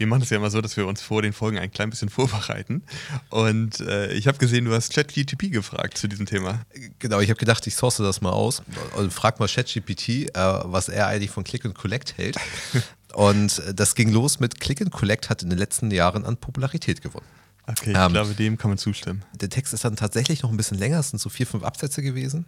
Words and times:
wir 0.00 0.06
machen 0.06 0.22
es 0.22 0.30
ja 0.30 0.38
immer 0.38 0.50
so, 0.50 0.62
dass 0.62 0.78
wir 0.78 0.86
uns 0.86 1.02
vor 1.02 1.20
den 1.20 1.34
Folgen 1.34 1.58
ein 1.58 1.70
klein 1.70 1.90
bisschen 1.90 2.08
vorbereiten. 2.08 2.82
Und 3.28 3.80
äh, 3.80 4.10
ich 4.14 4.26
habe 4.26 4.38
gesehen, 4.38 4.64
du 4.64 4.72
hast 4.72 4.94
ChatGTP 4.94 5.50
gefragt 5.50 5.98
zu 5.98 6.08
diesem 6.08 6.24
Thema. 6.24 6.64
Genau, 6.98 7.20
ich 7.20 7.28
habe 7.28 7.38
gedacht, 7.38 7.66
ich 7.66 7.74
source 7.74 7.98
das 7.98 8.22
mal 8.22 8.30
aus 8.30 8.62
und 8.96 9.12
frag 9.12 9.38
mal 9.38 9.46
ChatGPT, 9.46 10.08
äh, 10.08 10.24
was 10.34 10.88
er 10.88 11.06
eigentlich 11.06 11.30
von 11.30 11.44
Click 11.44 11.66
and 11.66 11.74
Collect 11.74 12.16
hält. 12.16 12.38
und 13.12 13.62
das 13.74 13.94
ging 13.94 14.10
los 14.10 14.40
mit 14.40 14.58
Click 14.58 14.80
and 14.80 14.90
Collect 14.90 15.28
hat 15.28 15.42
in 15.42 15.50
den 15.50 15.58
letzten 15.58 15.90
Jahren 15.90 16.24
an 16.24 16.38
Popularität 16.38 17.02
gewonnen. 17.02 17.26
Okay, 17.70 17.92
ich 17.92 17.96
ähm, 17.96 18.12
glaube, 18.12 18.34
dem 18.34 18.58
kann 18.58 18.70
man 18.70 18.78
zustimmen. 18.78 19.24
Der 19.34 19.48
Text 19.48 19.72
ist 19.72 19.84
dann 19.84 19.94
tatsächlich 19.94 20.42
noch 20.42 20.50
ein 20.50 20.56
bisschen 20.56 20.78
länger, 20.78 20.98
es 20.98 21.10
sind 21.10 21.20
so 21.20 21.28
vier, 21.28 21.46
fünf 21.46 21.62
Absätze 21.62 22.02
gewesen. 22.02 22.46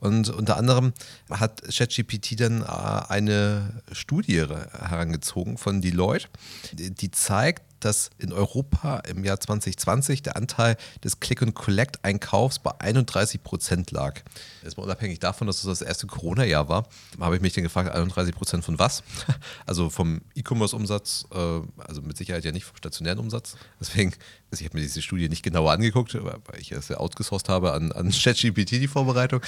Und 0.00 0.30
unter 0.30 0.56
anderem 0.56 0.92
hat 1.30 1.62
ChatGPT 1.62 2.40
dann 2.40 2.62
äh, 2.62 2.64
eine 2.64 3.82
Studie 3.92 4.40
herangezogen 4.40 5.58
von 5.58 5.80
Deloitte, 5.80 6.28
die 6.72 7.10
zeigt, 7.10 7.62
dass 7.84 8.10
in 8.18 8.32
Europa 8.32 8.98
im 9.00 9.24
Jahr 9.24 9.38
2020 9.38 10.22
der 10.22 10.36
Anteil 10.36 10.76
des 11.02 11.20
Click-and-Collect-Einkaufs 11.20 12.58
bei 12.58 12.72
31 12.78 13.42
Prozent 13.42 13.90
lag. 13.90 14.20
Erstmal 14.62 14.86
unabhängig 14.86 15.18
davon, 15.18 15.46
dass 15.46 15.58
es 15.58 15.64
das 15.64 15.82
erste 15.82 16.06
Corona-Jahr 16.06 16.68
war, 16.68 16.86
habe 17.20 17.36
ich 17.36 17.42
mich 17.42 17.52
dann 17.52 17.64
gefragt, 17.64 17.90
31 17.90 18.34
Prozent 18.34 18.64
von 18.64 18.78
was? 18.78 19.02
Also 19.66 19.90
vom 19.90 20.20
E-Commerce-Umsatz, 20.34 21.26
äh, 21.32 21.36
also 21.36 22.02
mit 22.02 22.16
Sicherheit 22.16 22.44
ja 22.44 22.52
nicht 22.52 22.64
vom 22.64 22.76
stationären 22.76 23.18
Umsatz. 23.18 23.56
Deswegen, 23.80 24.12
also 24.50 24.62
ich 24.62 24.68
habe 24.68 24.78
mir 24.78 24.82
diese 24.82 25.02
Studie 25.02 25.28
nicht 25.28 25.42
genauer 25.42 25.72
angeguckt, 25.72 26.14
weil 26.14 26.60
ich 26.60 26.72
es 26.72 26.88
ja 26.88 26.98
outgesourced 26.98 27.48
habe 27.48 27.72
an, 27.72 27.92
an 27.92 28.10
ChatGPT, 28.12 28.72
die 28.72 28.88
Vorbereitung. 28.88 29.40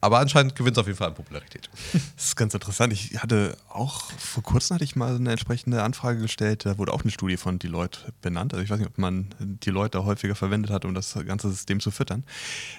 Aber 0.00 0.18
anscheinend 0.18 0.56
gewinnt 0.56 0.76
es 0.76 0.80
auf 0.80 0.86
jeden 0.86 0.98
Fall 0.98 1.08
an 1.08 1.14
Popularität. 1.14 1.68
Das 2.16 2.26
ist 2.26 2.36
ganz 2.36 2.52
interessant. 2.54 2.92
Ich 2.92 3.22
hatte 3.22 3.56
auch, 3.68 4.10
vor 4.12 4.42
kurzem 4.42 4.74
hatte 4.74 4.84
ich 4.84 4.94
mal 4.94 5.16
eine 5.16 5.30
entsprechende 5.30 5.82
Anfrage 5.82 6.20
gestellt, 6.20 6.66
da 6.66 6.76
wurde 6.76 6.92
auch 6.92 7.02
eine 7.02 7.10
Studie 7.10 7.36
von 7.36 7.58
Deloitte 7.58 7.79
Deloitte 7.80 8.12
benannt. 8.20 8.52
Also 8.52 8.62
ich 8.62 8.70
weiß 8.70 8.78
nicht, 8.78 8.88
ob 8.88 8.98
man 8.98 9.34
Deloitte 9.38 10.04
häufiger 10.04 10.34
verwendet 10.34 10.70
hat, 10.70 10.84
um 10.84 10.94
das 10.94 11.14
ganze 11.26 11.50
System 11.50 11.80
zu 11.80 11.90
füttern. 11.90 12.24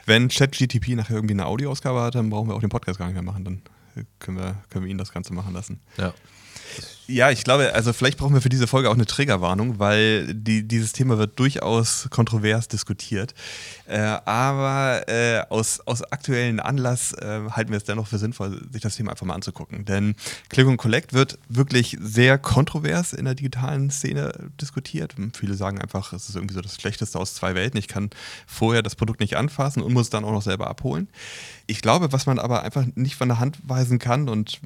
Wenn 0.05 0.27
ChatGTP 0.27 0.95
nachher 0.95 1.15
irgendwie 1.15 1.33
eine 1.33 1.45
Audioausgabe 1.45 2.01
hat, 2.01 2.15
dann 2.15 2.29
brauchen 2.29 2.49
wir 2.49 2.55
auch 2.55 2.61
den 2.61 2.69
Podcast 2.69 2.99
gar 2.99 3.05
nicht 3.05 3.15
mehr 3.15 3.23
machen. 3.23 3.43
Dann 3.43 3.61
können 4.19 4.37
wir, 4.37 4.55
können 4.69 4.85
wir 4.85 4.91
ihn 4.91 4.97
das 4.97 5.11
Ganze 5.11 5.33
machen 5.33 5.53
lassen. 5.53 5.79
Ja. 5.97 6.13
Ja, 7.11 7.29
ich 7.29 7.43
glaube, 7.43 7.73
also 7.73 7.91
vielleicht 7.91 8.17
brauchen 8.17 8.33
wir 8.33 8.41
für 8.41 8.47
diese 8.47 8.67
Folge 8.67 8.89
auch 8.89 8.93
eine 8.93 9.05
Triggerwarnung, 9.05 9.79
weil 9.79 10.33
die, 10.33 10.65
dieses 10.65 10.93
Thema 10.93 11.17
wird 11.17 11.37
durchaus 11.37 12.07
kontrovers 12.09 12.69
diskutiert. 12.69 13.33
Äh, 13.85 13.97
aber 13.99 15.03
äh, 15.09 15.41
aus, 15.49 15.81
aus 15.81 16.03
aktuellen 16.03 16.61
Anlass 16.61 17.11
äh, 17.11 17.41
halten 17.49 17.71
wir 17.71 17.77
es 17.77 17.83
dennoch 17.83 18.07
für 18.07 18.17
sinnvoll, 18.17 18.65
sich 18.71 18.81
das 18.81 18.95
Thema 18.95 19.11
einfach 19.11 19.25
mal 19.25 19.33
anzugucken. 19.33 19.83
Denn 19.83 20.15
Click 20.47 20.65
und 20.67 20.77
Collect 20.77 21.11
wird 21.11 21.37
wirklich 21.49 21.97
sehr 21.99 22.37
kontrovers 22.37 23.11
in 23.11 23.25
der 23.25 23.35
digitalen 23.35 23.89
Szene 23.89 24.31
diskutiert. 24.61 25.15
Viele 25.37 25.55
sagen 25.55 25.81
einfach, 25.81 26.13
es 26.13 26.29
ist 26.29 26.35
irgendwie 26.35 26.55
so 26.55 26.61
das 26.61 26.75
Schlechteste 26.75 27.19
aus 27.19 27.35
zwei 27.35 27.55
Welten. 27.55 27.77
Ich 27.77 27.89
kann 27.89 28.09
vorher 28.47 28.83
das 28.83 28.95
Produkt 28.95 29.19
nicht 29.19 29.35
anfassen 29.35 29.83
und 29.83 29.91
muss 29.91 30.03
es 30.03 30.09
dann 30.11 30.23
auch 30.23 30.31
noch 30.31 30.43
selber 30.43 30.69
abholen. 30.69 31.09
Ich 31.67 31.81
glaube, 31.81 32.13
was 32.13 32.25
man 32.25 32.39
aber 32.39 32.63
einfach 32.63 32.85
nicht 32.95 33.15
von 33.15 33.27
der 33.27 33.39
Hand 33.39 33.59
weisen 33.63 33.99
kann 33.99 34.29
und 34.29 34.61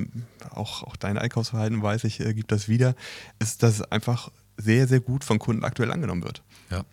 auch, 0.52 0.84
auch 0.84 0.96
dein 0.96 1.18
Einkaufsverhalten 1.18 1.82
weiß 1.82 2.04
ich, 2.04 2.20
äh, 2.20 2.35
gibt 2.36 2.52
das 2.52 2.68
wieder, 2.68 2.96
ist, 3.40 3.64
dass 3.64 3.76
es 3.76 3.82
einfach 3.92 4.30
sehr, 4.58 4.88
sehr 4.88 5.00
gut 5.00 5.24
von 5.24 5.40
Kunden 5.40 5.64
aktuell 5.64 5.92
angenommen 5.92 6.24
wird. 6.24 6.42
Ja, 6.72 6.86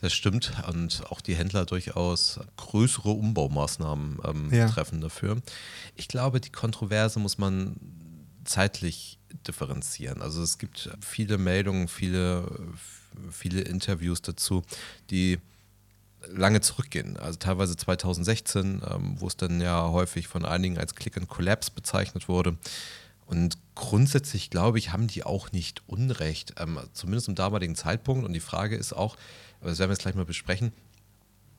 das 0.00 0.12
stimmt. 0.12 0.52
Und 0.68 1.02
auch 1.10 1.20
die 1.20 1.34
Händler 1.34 1.64
durchaus 1.66 2.40
größere 2.56 3.10
Umbaumaßnahmen 3.10 4.18
ähm, 4.24 4.52
ja. 4.52 4.68
treffen 4.68 5.00
dafür. 5.00 5.38
Ich 5.96 6.08
glaube, 6.08 6.40
die 6.40 6.50
Kontroverse 6.50 7.18
muss 7.18 7.38
man 7.38 7.76
zeitlich 8.44 9.18
differenzieren. 9.46 10.22
Also 10.22 10.42
es 10.42 10.58
gibt 10.58 10.90
viele 11.00 11.36
Meldungen, 11.36 11.88
viele, 11.88 12.48
viele 13.30 13.60
Interviews 13.60 14.22
dazu, 14.22 14.62
die 15.10 15.38
lange 16.26 16.60
zurückgehen. 16.60 17.16
Also 17.16 17.38
teilweise 17.38 17.76
2016, 17.76 18.82
ähm, 18.88 19.16
wo 19.18 19.26
es 19.26 19.36
dann 19.36 19.60
ja 19.60 19.88
häufig 19.88 20.28
von 20.28 20.44
einigen 20.44 20.78
als 20.78 20.94
Click 20.94 21.16
and 21.16 21.28
Collapse 21.28 21.70
bezeichnet 21.70 22.28
wurde. 22.28 22.56
Und 23.28 23.58
grundsätzlich, 23.74 24.48
glaube 24.48 24.78
ich, 24.78 24.90
haben 24.90 25.06
die 25.06 25.22
auch 25.22 25.52
nicht 25.52 25.82
Unrecht, 25.86 26.54
ähm, 26.58 26.80
zumindest 26.94 27.26
zum 27.26 27.34
damaligen 27.34 27.74
Zeitpunkt. 27.74 28.24
Und 28.24 28.32
die 28.32 28.40
Frage 28.40 28.74
ist 28.74 28.94
auch, 28.94 29.16
das 29.60 29.78
werden 29.78 29.90
wir 29.90 29.94
jetzt 29.94 30.02
gleich 30.02 30.14
mal 30.14 30.24
besprechen, 30.24 30.72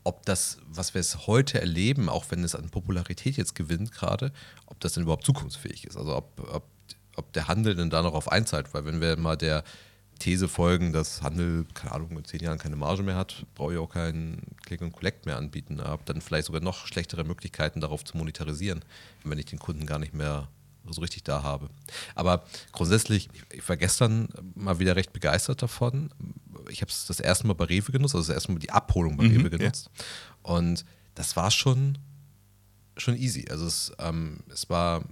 ob 0.04 0.26
das, 0.26 0.58
was 0.66 0.96
wir 0.96 1.02
es 1.02 1.28
heute 1.28 1.62
erleben, 1.62 2.10
auch 2.10 2.26
wenn 2.30 2.44
es 2.44 2.56
an 2.56 2.72
Popularität 2.72 3.38
jetzt 3.38 3.54
gewinnt 3.54 3.92
gerade, 3.92 4.32
ob 4.66 4.80
das 4.80 4.94
denn 4.94 5.04
überhaupt 5.04 5.26
zukunftsfähig 5.26 5.86
ist. 5.86 5.96
Also 5.96 6.16
ob, 6.16 6.40
ob, 6.52 6.64
ob 7.16 7.32
der 7.34 7.48
Handel 7.48 7.76
denn 7.76 7.92
da 7.92 8.02
noch 8.02 8.16
auf 8.16 8.32
einzahlt. 8.32 8.74
Weil 8.74 8.86
wenn 8.86 9.00
wir 9.00 9.16
mal 9.18 9.38
der 9.38 9.64
These 10.18 10.48
folgen, 10.48 10.92
dass 10.92 11.22
Handel, 11.22 11.68
keine 11.76 11.92
Ahnung, 11.94 12.18
in 12.18 12.26
zehn 12.26 12.42
Jahren 12.42 12.58
keine 12.58 12.78
Marge 12.78 13.04
mehr 13.04 13.16
hat, 13.16 13.46
brauche 13.54 13.74
ich 13.74 13.80
auch 13.80 13.90
keinen 13.90 14.42
Click 14.66 14.82
und 14.82 14.92
Collect 14.92 15.28
mehr 15.28 15.38
anbieten. 15.38 15.84
Habe 15.84 16.02
dann 16.06 16.22
vielleicht 16.22 16.48
sogar 16.48 16.62
noch 16.62 16.88
schlechtere 16.88 17.24
Möglichkeiten, 17.24 17.80
darauf 17.80 18.04
zu 18.04 18.18
monetarisieren, 18.18 18.84
wenn 19.24 19.38
ich 19.38 19.46
den 19.46 19.60
Kunden 19.60 19.86
gar 19.86 20.00
nicht 20.00 20.16
mehr 20.16 20.48
so 20.90 21.02
richtig 21.02 21.24
da 21.24 21.44
habe. 21.44 21.70
Aber 22.16 22.44
grundsätzlich, 22.72 23.30
ich 23.52 23.68
war 23.68 23.78
gestern 23.78 24.30
mal 24.56 24.80
wieder 24.80 24.96
recht 24.96 25.14
begeistert 25.14 25.62
davon. 25.62 26.10
Ich 26.70 26.82
habe 26.82 26.92
es 26.92 27.06
das 27.06 27.20
erste 27.20 27.48
Mal 27.48 27.54
bei 27.54 27.66
Rewe 27.66 27.92
genutzt, 27.92 28.16
also 28.16 28.28
das 28.28 28.36
erste 28.36 28.52
Mal 28.52 28.60
die 28.60 28.72
Abholung 28.72 29.18
bei 29.18 29.26
mhm, 29.26 29.38
Rewe 29.38 29.50
genutzt. 29.50 29.90
Ja. 29.96 30.54
Und 30.56 30.86
das 31.16 31.36
war 31.36 31.52
schon, 31.52 31.98
schon 32.98 33.16
easy. 33.16 33.48
Also 33.50 33.66
es, 33.66 33.92
ähm, 34.00 34.40
es 34.52 34.70
war 34.70 35.04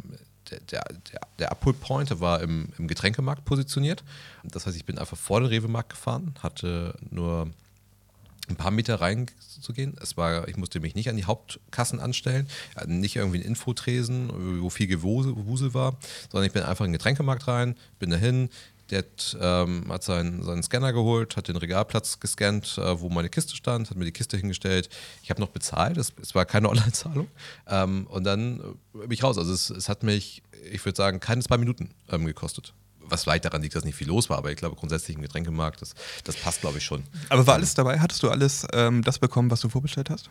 der, 0.49 0.59
der, 0.61 1.21
der 1.39 1.51
Abholpoint 1.51 2.19
war 2.19 2.41
im, 2.41 2.69
im 2.77 2.87
Getränkemarkt 2.87 3.45
positioniert. 3.45 4.03
Das 4.43 4.65
heißt, 4.65 4.77
ich 4.77 4.85
bin 4.85 4.97
einfach 4.97 5.17
vor 5.17 5.41
den 5.41 5.49
Rewe-Markt 5.49 5.89
gefahren, 5.89 6.33
hatte 6.41 6.95
nur 7.09 7.51
ein 8.49 8.55
paar 8.55 8.71
Meter 8.71 9.01
reinzugehen. 9.01 9.95
Es 10.01 10.17
war, 10.17 10.47
ich 10.47 10.57
musste 10.57 10.79
mich 10.79 10.95
nicht 10.95 11.09
an 11.09 11.17
die 11.17 11.25
Hauptkassen 11.25 11.99
anstellen, 11.99 12.47
nicht 12.85 13.15
irgendwie 13.15 13.37
einen 13.37 13.45
Infotresen, 13.45 14.61
wo 14.61 14.69
viel 14.69 14.87
Gewusel 14.87 15.73
war, 15.73 15.97
sondern 16.31 16.47
ich 16.47 16.53
bin 16.53 16.63
einfach 16.63 16.85
in 16.85 16.91
den 16.91 16.97
Getränkemarkt 16.97 17.47
rein, 17.47 17.75
bin 17.99 18.09
dahin, 18.09 18.49
der 18.89 18.99
hat, 18.99 19.37
ähm, 19.39 19.85
hat 19.89 20.03
seinen, 20.03 20.43
seinen 20.43 20.63
Scanner 20.63 20.93
geholt, 20.93 21.35
hat 21.35 21.47
den 21.47 21.57
Regalplatz 21.57 22.19
gescannt, 22.19 22.77
äh, 22.77 22.99
wo 22.99 23.09
meine 23.09 23.29
Kiste 23.29 23.55
stand, 23.55 23.89
hat 23.89 23.97
mir 23.97 24.05
die 24.05 24.11
Kiste 24.11 24.37
hingestellt. 24.37 24.89
Ich 25.23 25.29
habe 25.29 25.41
noch 25.41 25.49
bezahlt, 25.49 25.97
es, 25.97 26.13
es, 26.21 26.35
war 26.35 26.45
keine 26.45 26.69
Online-Zahlung. 26.69 27.27
Ähm, 27.67 28.07
und 28.07 28.23
dann 28.23 28.59
äh, 28.93 28.99
bin 28.99 29.11
ich 29.11 29.23
raus. 29.23 29.37
Also 29.37 29.53
es, 29.53 29.69
es 29.69 29.89
hat 29.89 30.03
mich, 30.03 30.41
ich 30.71 30.83
würde 30.85 30.95
sagen, 30.95 31.19
keine 31.19 31.41
zwei 31.41 31.57
Minuten 31.57 31.89
ähm, 32.09 32.25
gekostet 32.25 32.73
was 33.09 33.23
vielleicht 33.23 33.45
daran 33.45 33.61
liegt, 33.61 33.75
dass 33.75 33.83
nicht 33.83 33.95
viel 33.95 34.07
los 34.07 34.29
war, 34.29 34.37
aber 34.37 34.51
ich 34.51 34.57
glaube 34.57 34.75
grundsätzlich 34.75 35.15
im 35.15 35.21
Getränkemarkt, 35.21 35.81
das, 35.81 35.93
das 36.23 36.35
passt, 36.35 36.61
glaube 36.61 36.77
ich, 36.77 36.85
schon. 36.85 37.03
Aber 37.29 37.45
war 37.47 37.55
alles 37.55 37.73
dabei? 37.73 37.99
Hattest 37.99 38.23
du 38.23 38.29
alles 38.29 38.65
ähm, 38.73 39.03
das 39.03 39.19
bekommen, 39.19 39.51
was 39.51 39.61
du 39.61 39.69
vorbestellt 39.69 40.09
hast? 40.09 40.29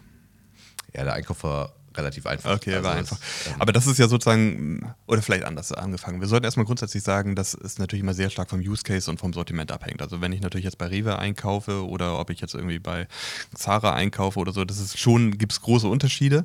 Ja, 0.95 1.05
der 1.05 1.15
Einkauf 1.15 1.43
war 1.45 1.73
relativ 1.97 2.27
einfach. 2.27 2.55
Okay, 2.57 2.75
also 2.75 2.85
war 2.85 2.95
einfach. 2.95 3.19
Das, 3.19 3.47
ähm, 3.47 3.61
Aber 3.61 3.73
das 3.73 3.87
ist 3.87 3.99
ja 3.99 4.09
sozusagen, 4.09 4.93
oder 5.07 5.23
vielleicht 5.23 5.45
anders 5.45 5.73
angefangen. 5.73 6.21
Wir 6.21 6.29
sollten 6.29 6.45
erstmal 6.45 6.67
grundsätzlich 6.67 7.03
sagen, 7.03 7.35
dass 7.35 7.55
es 7.55 7.79
natürlich 7.79 8.03
immer 8.03 8.15
sehr 8.15 8.31
stark 8.31 8.51
vom 8.51 8.61
Use 8.61 8.83
Case 8.83 9.11
und 9.11 9.19
vom 9.19 9.33
Sortiment 9.33 9.73
abhängt. 9.73 10.03
Also 10.03 10.21
wenn 10.21 10.33
ich 10.33 10.41
natürlich 10.41 10.65
jetzt 10.65 10.79
bei 10.79 10.87
Rewe 10.87 11.19
einkaufe 11.19 11.87
oder 11.87 12.19
ob 12.19 12.31
ich 12.31 12.41
jetzt 12.41 12.55
irgendwie 12.55 12.79
bei 12.79 13.07
Zara 13.55 13.95
einkaufe 13.95 14.39
oder 14.39 14.53
so, 14.53 14.65
das 14.65 14.79
ist 14.79 14.99
schon, 14.99 15.39
gibt 15.39 15.53
es 15.53 15.61
große 15.61 15.89
Unterschiede. 15.89 16.45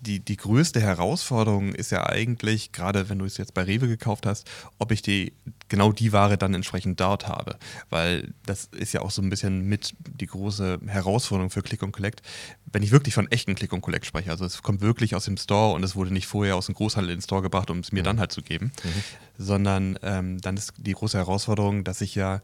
Die, 0.00 0.20
die 0.20 0.36
größte 0.36 0.80
Herausforderung 0.80 1.74
ist 1.74 1.90
ja 1.90 2.06
eigentlich, 2.06 2.72
gerade 2.72 3.08
wenn 3.08 3.18
du 3.18 3.24
es 3.24 3.36
jetzt 3.36 3.54
bei 3.54 3.62
Rewe 3.62 3.88
gekauft 3.88 4.26
hast, 4.26 4.48
ob 4.78 4.92
ich 4.92 5.02
die 5.02 5.32
genau 5.68 5.92
die 5.92 6.12
Ware 6.12 6.38
dann 6.38 6.54
entsprechend 6.54 7.00
dort 7.00 7.28
habe. 7.28 7.56
Weil 7.90 8.32
das 8.46 8.66
ist 8.66 8.92
ja 8.92 9.02
auch 9.02 9.10
so 9.10 9.22
ein 9.22 9.30
bisschen 9.30 9.68
mit 9.68 9.94
die 10.06 10.26
große 10.26 10.80
Herausforderung 10.86 11.50
für 11.50 11.62
Click 11.62 11.82
und 11.82 11.92
Collect. 11.92 12.22
Wenn 12.70 12.82
ich 12.82 12.90
wirklich 12.90 13.14
von 13.14 13.30
echten 13.30 13.54
Click 13.54 13.72
und 13.72 13.80
Collect 13.80 14.06
spreche, 14.06 14.30
also 14.30 14.44
es 14.44 14.62
kommt 14.62 14.80
wirklich 14.80 14.87
aus 15.14 15.24
dem 15.24 15.36
Store 15.36 15.74
und 15.74 15.82
es 15.82 15.96
wurde 15.96 16.12
nicht 16.12 16.26
vorher 16.26 16.56
aus 16.56 16.66
dem 16.66 16.74
Großhandel 16.74 17.12
in 17.12 17.18
den 17.18 17.22
Store 17.22 17.42
gebracht, 17.42 17.70
um 17.70 17.78
es 17.78 17.92
mir 17.92 18.00
mhm. 18.00 18.04
dann 18.04 18.20
halt 18.20 18.32
zu 18.32 18.42
geben, 18.42 18.72
mhm. 18.84 19.02
sondern 19.38 19.98
ähm, 20.02 20.40
dann 20.40 20.56
ist 20.56 20.74
die 20.76 20.92
große 20.92 21.16
Herausforderung, 21.16 21.84
dass 21.84 22.00
ich 22.00 22.14
ja 22.14 22.40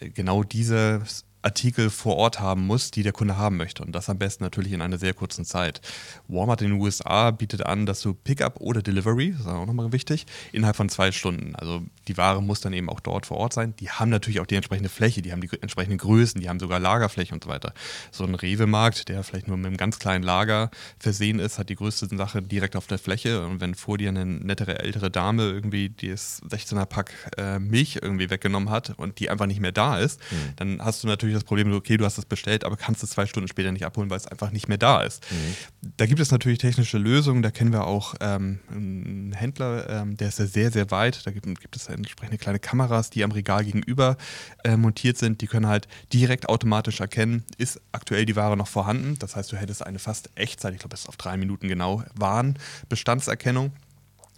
äh, 0.00 0.10
genau 0.10 0.42
dieses 0.42 1.25
Artikel 1.46 1.90
vor 1.90 2.16
Ort 2.16 2.40
haben 2.40 2.66
muss, 2.66 2.90
die 2.90 3.04
der 3.04 3.12
Kunde 3.12 3.36
haben 3.36 3.56
möchte. 3.56 3.84
Und 3.84 3.92
das 3.92 4.10
am 4.10 4.18
besten 4.18 4.42
natürlich 4.42 4.72
in 4.72 4.82
einer 4.82 4.98
sehr 4.98 5.14
kurzen 5.14 5.44
Zeit. 5.44 5.80
Walmart 6.26 6.60
in 6.60 6.72
den 6.72 6.80
USA 6.80 7.30
bietet 7.30 7.64
an, 7.64 7.86
dass 7.86 8.00
du 8.00 8.14
Pickup 8.14 8.60
oder 8.60 8.82
Delivery, 8.82 9.30
das 9.30 9.42
ist 9.42 9.46
auch 9.46 9.64
nochmal 9.64 9.92
wichtig, 9.92 10.26
innerhalb 10.50 10.74
von 10.74 10.88
zwei 10.88 11.12
Stunden. 11.12 11.54
Also 11.54 11.82
die 12.08 12.16
Ware 12.16 12.42
muss 12.42 12.60
dann 12.60 12.72
eben 12.72 12.90
auch 12.90 12.98
dort 12.98 13.26
vor 13.26 13.36
Ort 13.36 13.52
sein. 13.52 13.74
Die 13.78 13.90
haben 13.90 14.10
natürlich 14.10 14.40
auch 14.40 14.46
die 14.46 14.56
entsprechende 14.56 14.88
Fläche, 14.88 15.22
die 15.22 15.30
haben 15.30 15.40
die 15.40 15.48
entsprechenden 15.60 15.98
Größen, 15.98 16.40
die 16.40 16.48
haben 16.48 16.58
sogar 16.58 16.80
Lagerfläche 16.80 17.32
und 17.32 17.44
so 17.44 17.50
weiter. 17.50 17.72
So 18.10 18.24
ein 18.24 18.34
Rewe-Markt, 18.34 19.08
der 19.08 19.22
vielleicht 19.22 19.46
nur 19.46 19.56
mit 19.56 19.66
einem 19.66 19.76
ganz 19.76 20.00
kleinen 20.00 20.24
Lager 20.24 20.72
versehen 20.98 21.38
ist, 21.38 21.60
hat 21.60 21.68
die 21.68 21.76
größte 21.76 22.08
Sache 22.16 22.42
direkt 22.42 22.74
auf 22.74 22.88
der 22.88 22.98
Fläche. 22.98 23.46
Und 23.46 23.60
wenn 23.60 23.76
vor 23.76 23.98
dir 23.98 24.08
eine 24.08 24.26
nettere 24.26 24.80
ältere 24.80 25.12
Dame 25.12 25.44
irgendwie 25.44 25.90
das 25.90 26.42
16er 26.42 26.86
Pack 26.86 27.12
äh, 27.36 27.60
Milch 27.60 28.00
irgendwie 28.02 28.30
weggenommen 28.30 28.70
hat 28.70 28.98
und 28.98 29.20
die 29.20 29.30
einfach 29.30 29.46
nicht 29.46 29.60
mehr 29.60 29.72
da 29.72 30.00
ist, 30.00 30.20
mhm. 30.32 30.36
dann 30.56 30.84
hast 30.84 31.04
du 31.04 31.06
natürlich 31.06 31.35
das 31.36 31.44
Problem, 31.44 31.72
okay, 31.72 31.96
du 31.96 32.04
hast 32.04 32.18
es 32.18 32.24
bestellt, 32.24 32.64
aber 32.64 32.76
kannst 32.76 33.02
es 33.02 33.10
zwei 33.10 33.26
Stunden 33.26 33.48
später 33.48 33.72
nicht 33.72 33.84
abholen, 33.84 34.10
weil 34.10 34.16
es 34.16 34.26
einfach 34.26 34.50
nicht 34.50 34.68
mehr 34.68 34.78
da 34.78 35.02
ist. 35.02 35.24
Mhm. 35.30 35.90
Da 35.96 36.06
gibt 36.06 36.20
es 36.20 36.30
natürlich 36.30 36.58
technische 36.58 36.98
Lösungen, 36.98 37.42
da 37.42 37.50
kennen 37.50 37.72
wir 37.72 37.86
auch 37.86 38.14
ähm, 38.20 38.60
einen 38.70 39.32
Händler, 39.32 39.88
ähm, 39.88 40.16
der 40.16 40.28
ist 40.28 40.38
ja 40.38 40.46
sehr, 40.46 40.70
sehr 40.70 40.90
weit. 40.90 41.26
Da 41.26 41.30
gibt, 41.30 41.46
gibt, 41.60 41.76
es 41.76 41.88
entsprechende 41.88 42.38
kleine 42.38 42.58
Kameras, 42.58 43.10
die 43.10 43.24
am 43.24 43.32
Regal 43.32 43.64
gegenüber 43.64 44.16
äh, 44.64 44.76
montiert 44.76 45.18
sind. 45.18 45.40
Die 45.40 45.46
können 45.46 45.66
halt 45.66 45.88
direkt 46.12 46.48
automatisch 46.48 47.00
erkennen, 47.00 47.44
ist 47.58 47.80
aktuell 47.92 48.26
die 48.26 48.36
Ware 48.36 48.56
noch 48.56 48.68
vorhanden. 48.68 49.18
Das 49.18 49.36
heißt, 49.36 49.52
du 49.52 49.56
hättest 49.56 49.86
eine 49.86 49.98
fast 49.98 50.30
Echtzeit, 50.34 50.74
ich 50.74 50.80
glaube, 50.80 50.94
es 50.94 51.02
ist 51.02 51.08
auf 51.08 51.16
drei 51.16 51.36
Minuten 51.36 51.68
genau, 51.68 52.02
Warenbestandserkennung. 52.14 53.72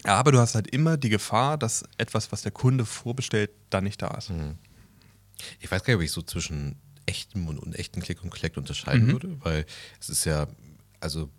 Aber 0.05 0.33
du 0.33 0.39
hast 0.39 0.55
halt 0.55 0.69
immer 0.69 0.97
die 0.97 1.09
Gefahr, 1.09 1.59
dass 1.59 1.85
etwas, 1.99 2.31
was 2.31 2.43
der 2.43 2.53
Kunde 2.53 2.85
vorbestellt, 2.85 3.51
dann 3.71 3.85
nicht 3.85 4.01
da 4.01 4.09
ist. 4.17 4.31
Mhm. 4.31 4.57
Ich 5.61 5.71
weiß 5.71 5.83
gar 5.83 5.93
nicht, 5.93 5.99
ob 5.99 6.03
ich 6.03 6.13
so 6.13 6.23
zwischen 6.23 6.77
echtem 7.09 7.49
und 7.49 7.59
unechten 7.59 8.03
Click 8.03 8.23
und 8.23 8.31
Collect 8.31 8.59
unterscheiden 8.59 9.07
mhm. 9.07 9.13
würde, 9.13 9.37
weil 9.41 9.67
es 9.99 10.09
ist 10.09 10.25
ja, 10.27 10.47
also 11.01 11.31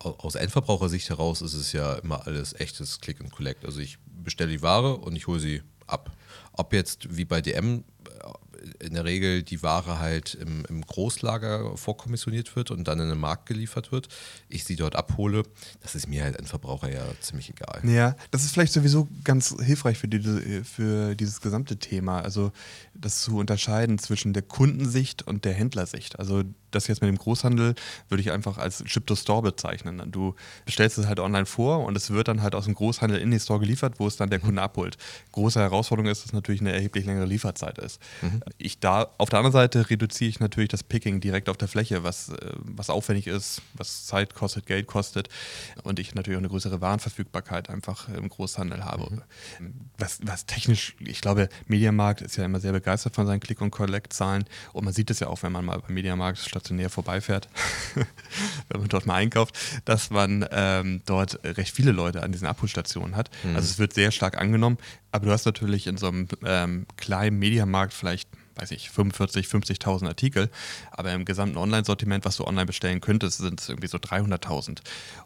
aus 0.00 0.34
Endverbrauchersicht 0.34 1.08
heraus 1.08 1.40
ist 1.40 1.54
es 1.54 1.72
ja 1.72 1.94
immer 1.94 2.26
alles 2.26 2.52
echtes 2.54 3.00
Click 3.00 3.20
und 3.20 3.30
Collect. 3.30 3.64
Also 3.64 3.80
ich 3.80 3.98
bestelle 4.06 4.50
die 4.50 4.62
Ware 4.62 4.96
und 4.96 5.16
ich 5.16 5.26
hole 5.26 5.40
sie 5.40 5.62
ab. 5.86 6.10
Ob 6.52 6.72
jetzt 6.72 7.16
wie 7.16 7.24
bei 7.24 7.40
DM 7.40 7.84
in 8.80 8.94
der 8.94 9.04
Regel 9.04 9.42
die 9.42 9.62
Ware 9.62 9.98
halt 9.98 10.34
im, 10.34 10.64
im, 10.68 10.82
Großlager 10.86 11.76
vorkommissioniert 11.76 12.56
wird 12.56 12.70
und 12.70 12.88
dann 12.88 13.00
in 13.00 13.08
den 13.08 13.18
Markt 13.18 13.46
geliefert 13.46 13.92
wird, 13.92 14.08
ich 14.48 14.64
sie 14.64 14.76
dort 14.76 14.96
abhole, 14.96 15.42
das 15.82 15.94
ist 15.94 16.08
mir 16.08 16.24
halt 16.24 16.38
ein 16.38 16.46
Verbraucher 16.46 16.92
ja 16.92 17.02
ziemlich 17.20 17.50
egal. 17.50 17.80
Ja, 17.84 18.16
das 18.30 18.44
ist 18.44 18.52
vielleicht 18.52 18.72
sowieso 18.72 19.08
ganz 19.24 19.54
hilfreich 19.60 19.98
für, 19.98 20.08
die, 20.08 20.64
für 20.64 21.14
dieses 21.14 21.40
gesamte 21.40 21.76
Thema, 21.76 22.20
also 22.20 22.52
das 22.94 23.22
zu 23.22 23.38
unterscheiden 23.38 23.98
zwischen 23.98 24.32
der 24.32 24.42
Kundensicht 24.42 25.22
und 25.22 25.44
der 25.44 25.54
Händlersicht. 25.54 26.18
Also 26.18 26.44
das 26.74 26.86
jetzt 26.86 27.02
mit 27.02 27.08
dem 27.08 27.18
Großhandel 27.18 27.74
würde 28.08 28.20
ich 28.20 28.30
einfach 28.30 28.58
als 28.58 28.82
Ship-to-Store 28.86 29.42
bezeichnen. 29.42 30.02
Du 30.10 30.34
bestellst 30.64 30.98
es 30.98 31.06
halt 31.06 31.18
online 31.18 31.46
vor 31.46 31.84
und 31.84 31.96
es 31.96 32.10
wird 32.10 32.28
dann 32.28 32.42
halt 32.42 32.54
aus 32.54 32.66
dem 32.66 32.74
Großhandel 32.74 33.18
in 33.18 33.30
den 33.30 33.40
Store 33.40 33.58
geliefert, 33.58 33.94
wo 33.98 34.06
es 34.06 34.16
dann 34.16 34.30
der. 34.30 34.44
Kunde 34.44 34.62
abholt. 34.62 34.96
Große 35.32 35.58
Herausforderung 35.58 36.10
ist, 36.10 36.24
dass 36.24 36.32
natürlich 36.32 36.60
eine 36.60 36.72
erheblich 36.72 37.04
längere 37.06 37.24
Lieferzeit 37.24 37.78
ist. 37.78 38.00
Mhm. 38.22 38.42
Ich 38.58 38.78
da, 38.78 39.10
auf 39.18 39.30
der 39.30 39.40
anderen 39.40 39.52
Seite 39.52 39.90
reduziere 39.90 40.28
ich 40.28 40.40
natürlich 40.40 40.68
das 40.68 40.82
Picking 40.82 41.20
direkt 41.20 41.48
auf 41.48 41.56
der 41.56 41.68
Fläche, 41.68 42.04
was, 42.04 42.28
äh, 42.28 42.52
was 42.58 42.90
aufwendig 42.90 43.26
ist, 43.26 43.62
was 43.74 44.06
Zeit 44.06 44.34
kostet, 44.34 44.66
Geld 44.66 44.86
kostet 44.86 45.28
und 45.82 45.98
ich 45.98 46.14
natürlich 46.14 46.36
auch 46.36 46.42
eine 46.42 46.48
größere 46.48 46.80
Warenverfügbarkeit 46.80 47.70
einfach 47.70 48.08
im 48.08 48.28
Großhandel 48.28 48.84
habe. 48.84 49.22
Mhm. 49.58 49.74
Was, 49.98 50.20
was 50.22 50.46
technisch, 50.46 50.94
ich 51.00 51.20
glaube, 51.20 51.48
Mediamarkt 51.66 52.20
ist 52.20 52.36
ja 52.36 52.44
immer 52.44 52.60
sehr 52.60 52.72
begeistert 52.72 53.14
von 53.14 53.26
seinen 53.26 53.40
Click- 53.40 53.60
und 53.60 53.70
Collect-Zahlen 53.70 54.44
und 54.72 54.84
man 54.84 54.92
sieht 54.92 55.10
es 55.10 55.20
ja 55.20 55.28
auch, 55.28 55.42
wenn 55.42 55.52
man 55.52 55.64
mal 55.64 55.78
beim 55.78 55.94
Mediamarkt 55.94 56.38
statt 56.38 56.63
stationär 56.64 56.88
vorbeifährt, 56.88 57.48
wenn 58.68 58.80
man 58.80 58.88
dort 58.88 59.04
mal 59.06 59.16
einkauft, 59.16 59.58
dass 59.84 60.10
man 60.10 60.46
ähm, 60.50 61.02
dort 61.04 61.38
recht 61.44 61.74
viele 61.74 61.92
Leute 61.92 62.22
an 62.22 62.32
diesen 62.32 62.46
Abholstationen 62.46 63.16
hat. 63.16 63.30
Mhm. 63.42 63.56
Also 63.56 63.68
es 63.68 63.78
wird 63.78 63.92
sehr 63.92 64.10
stark 64.10 64.38
angenommen, 64.38 64.78
aber 65.12 65.26
du 65.26 65.32
hast 65.32 65.44
natürlich 65.44 65.86
in 65.86 65.98
so 65.98 66.08
einem 66.08 66.26
ähm, 66.44 66.86
kleinen 66.96 67.38
Mediamarkt 67.38 67.92
vielleicht 67.92 68.28
weiß 68.56 68.70
ich, 68.70 68.88
45, 68.88 69.46
50.000 69.46 70.06
Artikel. 70.06 70.48
Aber 70.92 71.12
im 71.12 71.24
gesamten 71.24 71.56
Online-Sortiment, 71.56 72.24
was 72.24 72.36
du 72.36 72.44
online 72.44 72.66
bestellen 72.66 73.00
könntest, 73.00 73.38
sind 73.38 73.60
es 73.60 73.68
irgendwie 73.68 73.88
so 73.88 73.98
300.000. 73.98 74.78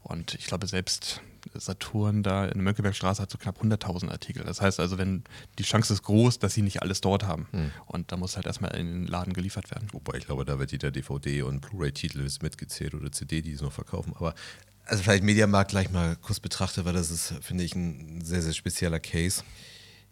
Und 0.03 0.33
ich 0.37 0.47
glaube, 0.47 0.67
selbst 0.67 1.21
Saturn 1.55 2.23
da 2.23 2.45
in 2.45 2.55
der 2.55 2.63
Mönckebergstraße 2.63 3.23
hat 3.23 3.31
so 3.31 3.39
knapp 3.39 3.63
100.000 3.63 4.11
Artikel. 4.11 4.45
Das 4.45 4.61
heißt 4.61 4.81
also, 4.81 4.99
wenn 4.99 5.25
die 5.59 5.63
Chance 5.63 5.93
ist 5.93 6.03
groß, 6.03 6.39
dass 6.39 6.55
sie 6.55 6.63
nicht 6.63 6.83
alles 6.83 7.01
dort 7.01 7.25
haben. 7.25 7.47
Hm. 7.53 7.71
Und 7.87 8.13
da 8.13 8.17
muss 8.17 8.37
halt 8.37 8.47
erstmal 8.47 8.77
in 8.77 8.87
den 8.87 9.07
Laden 9.07 9.33
geliefert 9.33 9.71
werden. 9.71 9.89
Wobei 9.93 10.19
ich 10.19 10.27
glaube, 10.27 10.45
da 10.45 10.59
wird 10.59 10.73
jeder 10.73 10.91
DVD 10.91 11.43
und 11.43 11.61
Blu-ray-Titel 11.61 12.27
mitgezählt 12.43 12.95
oder 12.95 13.13
CD, 13.13 13.43
die 13.43 13.55
sie 13.55 13.65
noch 13.65 13.73
verkaufen. 13.73 14.15
Aber 14.17 14.35
also 14.85 15.03
vielleicht 15.03 15.23
Mediamarkt 15.23 15.71
gleich 15.71 15.91
mal 15.91 16.17
kurz 16.17 16.41
betrachtet, 16.41 16.85
weil 16.85 16.95
das 16.95 17.11
ist, 17.11 17.35
finde 17.43 17.65
ich, 17.65 17.75
ein 17.75 18.23
sehr, 18.23 18.43
sehr 18.43 18.55
spezieller 18.55 19.01
Case. 19.01 19.43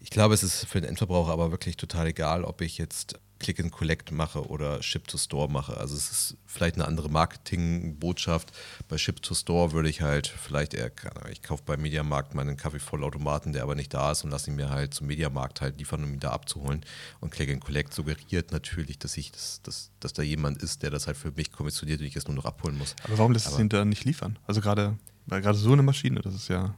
Ich 0.01 0.11
glaube, 0.11 0.35
es 0.35 0.43
ist 0.43 0.67
für 0.67 0.81
den 0.81 0.91
Endverbraucher 0.91 1.33
aber 1.33 1.51
wirklich 1.51 1.77
total 1.77 2.09
egal, 2.09 2.45
ob 2.45 2.61
ich 2.61 2.77
jetzt 2.79 3.19
Click 3.39 3.61
and 3.61 3.71
Collect 3.71 4.13
mache 4.13 4.49
oder 4.49 4.83
Ship 4.83 5.07
to 5.07 5.19
Store 5.19 5.51
mache. 5.51 5.77
Also 5.77 5.95
es 5.95 6.11
ist 6.11 6.37
vielleicht 6.47 6.77
eine 6.77 6.87
andere 6.87 7.11
Marketingbotschaft. 7.11 8.53
Bei 8.89 8.99
Ship 8.99 9.21
to 9.21 9.35
Store 9.35 9.73
würde 9.73 9.89
ich 9.89 10.01
halt 10.01 10.27
vielleicht 10.27 10.75
eher, 10.75 10.91
ich 11.31 11.43
kaufe 11.43 11.63
beim 11.67 11.83
Mediamarkt 11.83 12.35
meinen 12.35 12.57
Kaffeevollautomaten, 12.57 13.53
der 13.53 13.63
aber 13.63 13.75
nicht 13.75 13.93
da 13.93 14.13
ist 14.13 14.25
und 14.25 14.31
lasse 14.31 14.51
ihn 14.51 14.57
mir 14.57 14.71
halt 14.71 14.95
zum 14.95 15.07
Mediamarkt 15.07 15.61
halt 15.61 15.79
liefern, 15.79 16.03
um 16.05 16.15
ihn 16.15 16.21
da 16.21 16.31
abzuholen. 16.31 16.85
Und 17.21 17.31
Click 17.31 17.51
and 17.51 17.63
Collect 17.63 17.93
suggeriert 17.93 18.53
natürlich, 18.53 18.99
dass 18.99 19.17
ich 19.17 19.33
das, 19.33 19.61
dass, 19.63 19.91
dass 20.01 20.13
da 20.13 20.23
jemand 20.23 20.63
ist, 20.63 20.83
der 20.83 20.91
das 20.91 21.07
halt 21.07 21.17
für 21.17 21.33
mich 21.33 21.53
kommissioniert 21.53 22.01
und 22.01 22.07
ich 22.07 22.17
es 22.17 22.27
nur 22.27 22.37
noch 22.37 22.47
abholen 22.47 22.79
muss. 22.79 22.97
Aber 23.05 23.19
warum 23.19 23.33
lässt 23.33 23.49
es 23.49 23.59
ihn 23.59 23.69
da 23.69 23.85
nicht 23.85 24.05
liefern? 24.05 24.39
Also 24.47 24.61
gerade, 24.61 24.97
weil 25.27 25.43
gerade 25.43 25.59
so 25.59 25.73
eine 25.73 25.83
Maschine, 25.83 26.21
das 26.21 26.35
ist 26.35 26.49
ja. 26.49 26.75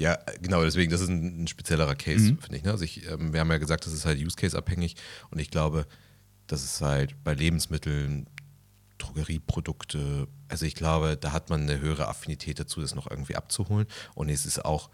Ja, 0.00 0.18
genau, 0.40 0.64
deswegen, 0.64 0.90
das 0.90 1.02
ist 1.02 1.10
ein, 1.10 1.42
ein 1.42 1.46
speziellerer 1.46 1.94
Case, 1.94 2.32
mhm. 2.32 2.38
finde 2.38 2.56
ich. 2.56 2.62
Ne? 2.62 2.70
Also 2.70 2.84
ich, 2.84 3.06
ähm, 3.06 3.34
wir 3.34 3.40
haben 3.40 3.50
ja 3.50 3.58
gesagt, 3.58 3.84
das 3.84 3.92
ist 3.92 4.06
halt 4.06 4.18
Use 4.18 4.34
Case 4.34 4.56
abhängig 4.56 4.96
und 5.30 5.38
ich 5.38 5.50
glaube, 5.50 5.86
das 6.46 6.64
ist 6.64 6.80
halt 6.80 7.22
bei 7.22 7.34
Lebensmitteln, 7.34 8.26
Drogerieprodukte, 8.96 10.26
also 10.48 10.64
ich 10.64 10.74
glaube, 10.74 11.18
da 11.18 11.32
hat 11.32 11.50
man 11.50 11.62
eine 11.62 11.80
höhere 11.80 12.08
Affinität 12.08 12.58
dazu, 12.58 12.80
das 12.80 12.94
noch 12.94 13.10
irgendwie 13.10 13.36
abzuholen. 13.36 13.86
Und 14.14 14.30
es 14.30 14.46
ist 14.46 14.64
auch 14.64 14.88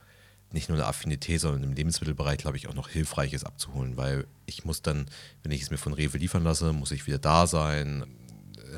nicht 0.51 0.69
nur 0.69 0.77
eine 0.77 0.89
Affinität, 0.89 1.41
sondern 1.41 1.63
im 1.63 1.73
Lebensmittelbereich, 1.73 2.39
glaube 2.39 2.57
ich, 2.57 2.67
auch 2.67 2.75
noch 2.75 2.89
hilfreiches 2.89 3.45
abzuholen, 3.45 3.97
weil 3.97 4.27
ich 4.45 4.65
muss 4.65 4.83
dann, 4.83 5.07
wenn 5.45 5.53
ich 5.53 5.63
es 5.63 5.71
mir 5.71 5.79
von 5.79 5.93
Rewe 5.93 6.19
liefern 6.19 6.43
lasse, 6.43 6.73
muss 6.73 6.91
ich 6.91 7.07
wieder 7.07 7.19
da 7.19 7.47
sein, 7.47 8.05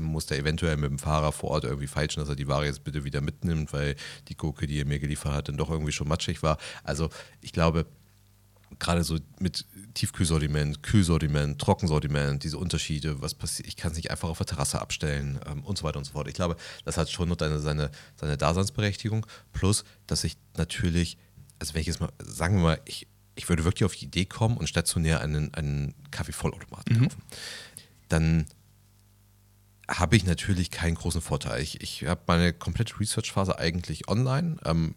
muss 0.00 0.26
der 0.26 0.38
eventuell 0.38 0.76
mit 0.76 0.90
dem 0.90 0.98
Fahrer 0.98 1.32
vor 1.32 1.50
Ort 1.50 1.64
irgendwie 1.64 1.86
feilschen, 1.86 2.20
dass 2.20 2.28
er 2.28 2.36
die 2.36 2.48
Ware 2.48 2.66
jetzt 2.66 2.84
bitte 2.84 3.04
wieder 3.04 3.20
mitnimmt, 3.20 3.72
weil 3.72 3.96
die 4.28 4.36
Gurke, 4.36 4.66
die 4.66 4.80
er 4.80 4.86
mir 4.86 4.98
geliefert 4.98 5.32
hat, 5.32 5.48
dann 5.48 5.56
doch 5.56 5.70
irgendwie 5.70 5.92
schon 5.92 6.08
matschig 6.08 6.42
war. 6.42 6.58
Also 6.84 7.10
ich 7.40 7.52
glaube, 7.52 7.86
gerade 8.78 9.04
so 9.04 9.18
mit 9.38 9.66
Tiefkühlsortiment, 9.94 10.82
Kühlsortiment, 10.82 11.60
Trockensortiment, 11.60 12.44
diese 12.44 12.58
Unterschiede, 12.58 13.20
was 13.20 13.34
passiert, 13.34 13.68
ich 13.68 13.76
kann 13.76 13.90
es 13.90 13.96
nicht 13.96 14.10
einfach 14.10 14.28
auf 14.28 14.38
der 14.38 14.46
Terrasse 14.46 14.80
abstellen 14.80 15.40
ähm, 15.46 15.64
und 15.64 15.78
so 15.78 15.84
weiter 15.84 15.98
und 15.98 16.04
so 16.04 16.12
fort. 16.12 16.28
Ich 16.28 16.34
glaube, 16.34 16.56
das 16.84 16.96
hat 16.96 17.10
schon 17.10 17.28
noch 17.28 17.36
seine, 17.38 17.58
seine, 17.58 17.90
seine 18.16 18.36
Daseinsberechtigung. 18.36 19.26
Plus, 19.52 19.84
dass 20.06 20.24
ich 20.24 20.36
natürlich, 20.56 21.18
also 21.58 21.74
wenn 21.74 21.80
ich 21.80 21.86
jetzt 21.86 22.00
mal, 22.00 22.10
sagen 22.22 22.56
wir 22.56 22.62
mal, 22.62 22.80
ich, 22.84 23.08
ich 23.34 23.48
würde 23.48 23.64
wirklich 23.64 23.84
auf 23.84 23.94
die 23.94 24.04
Idee 24.04 24.26
kommen 24.26 24.56
und 24.56 24.68
stationär 24.68 25.20
einen, 25.20 25.52
einen 25.54 25.94
Kaffeevollautomaten 26.10 26.96
mhm. 26.96 27.02
kaufen. 27.04 27.22
Dann 28.08 28.46
habe 29.88 30.16
ich 30.16 30.24
natürlich 30.24 30.70
keinen 30.70 30.94
großen 30.94 31.22
Vorteil. 31.22 31.62
Ich, 31.62 31.80
ich 31.80 32.04
habe 32.04 32.20
meine 32.26 32.52
komplette 32.52 33.00
Research-Phase 33.00 33.58
eigentlich 33.58 34.08
online. 34.08 34.56
Ähm, 34.64 34.94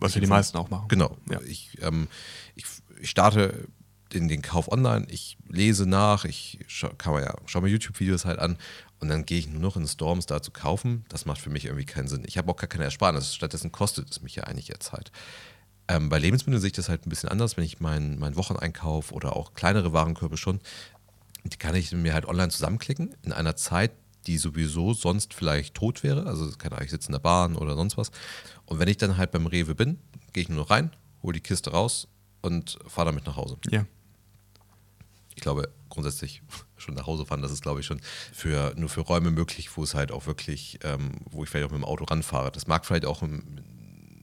Was 0.00 0.14
ja 0.14 0.20
die 0.20 0.26
meisten 0.26 0.56
auch 0.56 0.70
machen. 0.70 0.88
Genau. 0.88 1.16
Ja. 1.30 1.40
Ich, 1.42 1.76
ähm, 1.82 2.08
ich, 2.54 2.64
ich, 3.00 3.10
starte 3.10 3.68
den, 4.12 4.28
den 4.28 4.40
Kauf 4.40 4.70
online, 4.70 5.06
ich 5.10 5.36
lese 5.48 5.86
nach, 5.86 6.24
ich 6.24 6.60
scha 6.66 6.88
kann 6.96 7.14
ja, 7.14 7.34
schaue 7.46 7.62
mir 7.62 7.68
YouTube-Videos 7.68 8.24
halt 8.24 8.38
an 8.38 8.56
und 9.00 9.08
dann 9.08 9.26
gehe 9.26 9.38
ich 9.38 9.48
nur 9.48 9.60
noch 9.60 9.76
in 9.76 9.86
Storms 9.86 10.26
da 10.26 10.40
zu 10.40 10.50
kaufen. 10.50 11.04
Das 11.08 11.26
macht 11.26 11.40
für 11.40 11.50
mich 11.50 11.66
irgendwie 11.66 11.84
keinen 11.84 12.08
Sinn. 12.08 12.24
Ich 12.26 12.38
habe 12.38 12.50
auch 12.50 12.56
gar 12.56 12.68
keine 12.68 12.84
Ersparnis. 12.84 13.34
Stattdessen 13.34 13.72
kostet 13.72 14.10
es 14.10 14.22
mich 14.22 14.36
ja 14.36 14.44
eigentlich 14.44 14.68
jetzt 14.68 14.92
halt. 14.92 15.12
Ähm, 15.88 16.08
bei 16.08 16.18
Lebensmitteln 16.18 16.60
sehe 16.60 16.68
ich 16.68 16.72
das 16.72 16.88
halt 16.88 17.06
ein 17.06 17.10
bisschen 17.10 17.28
anders, 17.28 17.56
wenn 17.56 17.64
ich 17.64 17.80
meinen 17.80 18.18
mein 18.18 18.36
Wocheneinkauf 18.36 19.12
oder 19.12 19.36
auch 19.36 19.54
kleinere 19.54 19.92
Warenkörbe 19.92 20.36
schon, 20.36 20.60
die 21.44 21.58
kann 21.58 21.74
ich 21.74 21.92
mir 21.92 22.14
halt 22.14 22.26
online 22.26 22.48
zusammenklicken 22.48 23.14
in 23.22 23.32
einer 23.32 23.56
Zeit, 23.56 23.92
die 24.26 24.38
sowieso 24.38 24.92
sonst 24.94 25.34
vielleicht 25.34 25.74
tot 25.74 26.02
wäre. 26.02 26.26
Also 26.26 26.50
keine 26.58 26.76
Ahnung, 26.76 26.84
ich 26.84 26.90
sitze 26.90 27.08
in 27.08 27.12
der 27.12 27.20
Bahn 27.20 27.56
oder 27.56 27.74
sonst 27.76 27.96
was. 27.96 28.10
Und 28.64 28.78
wenn 28.78 28.88
ich 28.88 28.96
dann 28.96 29.16
halt 29.16 29.30
beim 29.30 29.46
Rewe 29.46 29.74
bin, 29.74 29.98
gehe 30.32 30.42
ich 30.42 30.48
nur 30.48 30.58
noch 30.58 30.70
rein, 30.70 30.90
hole 31.22 31.34
die 31.34 31.40
Kiste 31.40 31.70
raus 31.70 32.08
und 32.42 32.78
fahre 32.86 33.06
damit 33.06 33.26
nach 33.26 33.36
Hause. 33.36 33.56
Ja. 33.70 33.86
Ich 35.34 35.42
glaube, 35.42 35.68
grundsätzlich 35.88 36.42
schon 36.76 36.94
nach 36.94 37.06
Hause 37.06 37.26
fahren, 37.26 37.42
das 37.42 37.52
ist, 37.52 37.62
glaube 37.62 37.80
ich, 37.80 37.86
schon 37.86 38.00
für, 38.32 38.74
nur 38.76 38.88
für 38.88 39.02
Räume 39.02 39.30
möglich, 39.30 39.76
wo 39.76 39.82
es 39.82 39.94
halt 39.94 40.10
auch 40.10 40.26
wirklich, 40.26 40.78
ähm, 40.82 41.12
wo 41.30 41.44
ich 41.44 41.50
vielleicht 41.50 41.66
auch 41.66 41.72
mit 41.72 41.80
dem 41.80 41.84
Auto 41.84 42.04
ranfahre. 42.04 42.50
Das 42.50 42.66
mag 42.66 42.84
vielleicht 42.86 43.06
auch 43.06 43.22
im, 43.22 43.42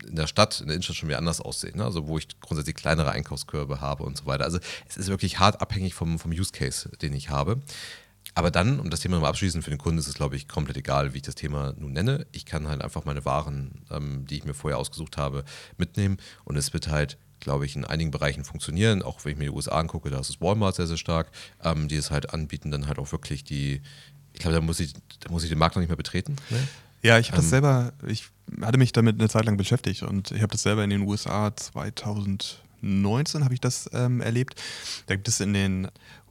in 0.07 0.15
der 0.15 0.27
Stadt, 0.27 0.59
in 0.59 0.67
der 0.67 0.75
Innenstadt 0.75 0.97
schon 0.97 1.09
wieder 1.09 1.17
anders 1.17 1.41
aussehen. 1.41 1.77
Ne? 1.77 1.85
Also 1.85 2.07
wo 2.07 2.17
ich 2.17 2.27
grundsätzlich 2.39 2.75
kleinere 2.75 3.11
Einkaufskörbe 3.11 3.81
habe 3.81 4.03
und 4.03 4.17
so 4.17 4.25
weiter. 4.25 4.43
Also 4.43 4.59
es 4.87 4.97
ist 4.97 5.07
wirklich 5.07 5.39
hart 5.39 5.61
abhängig 5.61 5.93
vom, 5.93 6.19
vom 6.19 6.31
Use 6.31 6.51
Case, 6.51 6.89
den 7.01 7.13
ich 7.13 7.29
habe. 7.29 7.61
Aber 8.35 8.51
dann, 8.51 8.79
um 8.79 8.89
das 8.89 9.01
Thema 9.01 9.15
nochmal 9.15 9.29
abschließen, 9.29 9.61
für 9.61 9.69
den 9.69 9.77
Kunden 9.77 9.99
ist 9.99 10.07
es, 10.07 10.15
glaube 10.15 10.35
ich, 10.35 10.47
komplett 10.47 10.77
egal, 10.77 11.13
wie 11.13 11.17
ich 11.17 11.23
das 11.23 11.35
Thema 11.35 11.73
nun 11.77 11.93
nenne. 11.93 12.25
Ich 12.31 12.45
kann 12.45 12.67
halt 12.67 12.81
einfach 12.81 13.05
meine 13.05 13.25
Waren, 13.25 13.83
ähm, 13.91 14.25
die 14.25 14.37
ich 14.37 14.45
mir 14.45 14.53
vorher 14.53 14.77
ausgesucht 14.77 15.17
habe, 15.17 15.43
mitnehmen 15.77 16.17
und 16.43 16.55
es 16.55 16.73
wird 16.73 16.87
halt, 16.87 17.17
glaube 17.39 17.65
ich, 17.65 17.75
in 17.75 17.85
einigen 17.85 18.11
Bereichen 18.11 18.43
funktionieren. 18.43 19.03
Auch 19.03 19.23
wenn 19.23 19.33
ich 19.33 19.37
mir 19.37 19.45
die 19.45 19.51
USA 19.51 19.79
angucke, 19.79 20.09
da 20.09 20.19
ist 20.19 20.29
es 20.29 20.41
Walmart 20.41 20.75
sehr, 20.75 20.87
sehr 20.87 20.97
stark, 20.97 21.29
ähm, 21.63 21.87
die 21.87 21.95
es 21.95 22.09
halt 22.09 22.33
anbieten, 22.33 22.71
dann 22.71 22.87
halt 22.87 22.97
auch 22.97 23.11
wirklich 23.11 23.43
die, 23.43 23.81
ich 24.33 24.39
glaube, 24.39 24.55
da 24.55 24.61
muss 24.61 24.79
ich, 24.79 24.93
da 25.19 25.29
muss 25.29 25.43
ich 25.43 25.49
den 25.49 25.59
Markt 25.59 25.75
noch 25.75 25.81
nicht 25.81 25.89
mehr 25.89 25.97
betreten. 25.97 26.35
Ne? 26.49 26.67
Ja, 27.03 27.19
ich 27.19 27.27
habe 27.27 27.35
das 27.35 27.45
ähm, 27.45 27.49
selber, 27.49 27.93
ich 28.07 28.29
hatte 28.61 28.77
mich 28.77 28.93
damit 28.93 29.19
eine 29.19 29.29
Zeit 29.29 29.45
lang 29.45 29.57
beschäftigt 29.57 30.03
und 30.03 30.31
ich 30.31 30.41
habe 30.41 30.51
das 30.51 30.63
selber 30.63 30.83
in 30.83 30.89
den 30.89 31.01
USA 31.01 31.55
2000 31.55 32.62
2019 32.83 33.43
habe 33.43 33.53
ich 33.53 33.61
das 33.61 33.89
ähm, 33.93 34.21
erlebt. 34.21 34.61
Da 35.07 35.15
gibt 35.15 35.27
es 35.27 35.39
in 35.39 35.53
den, 35.53 35.87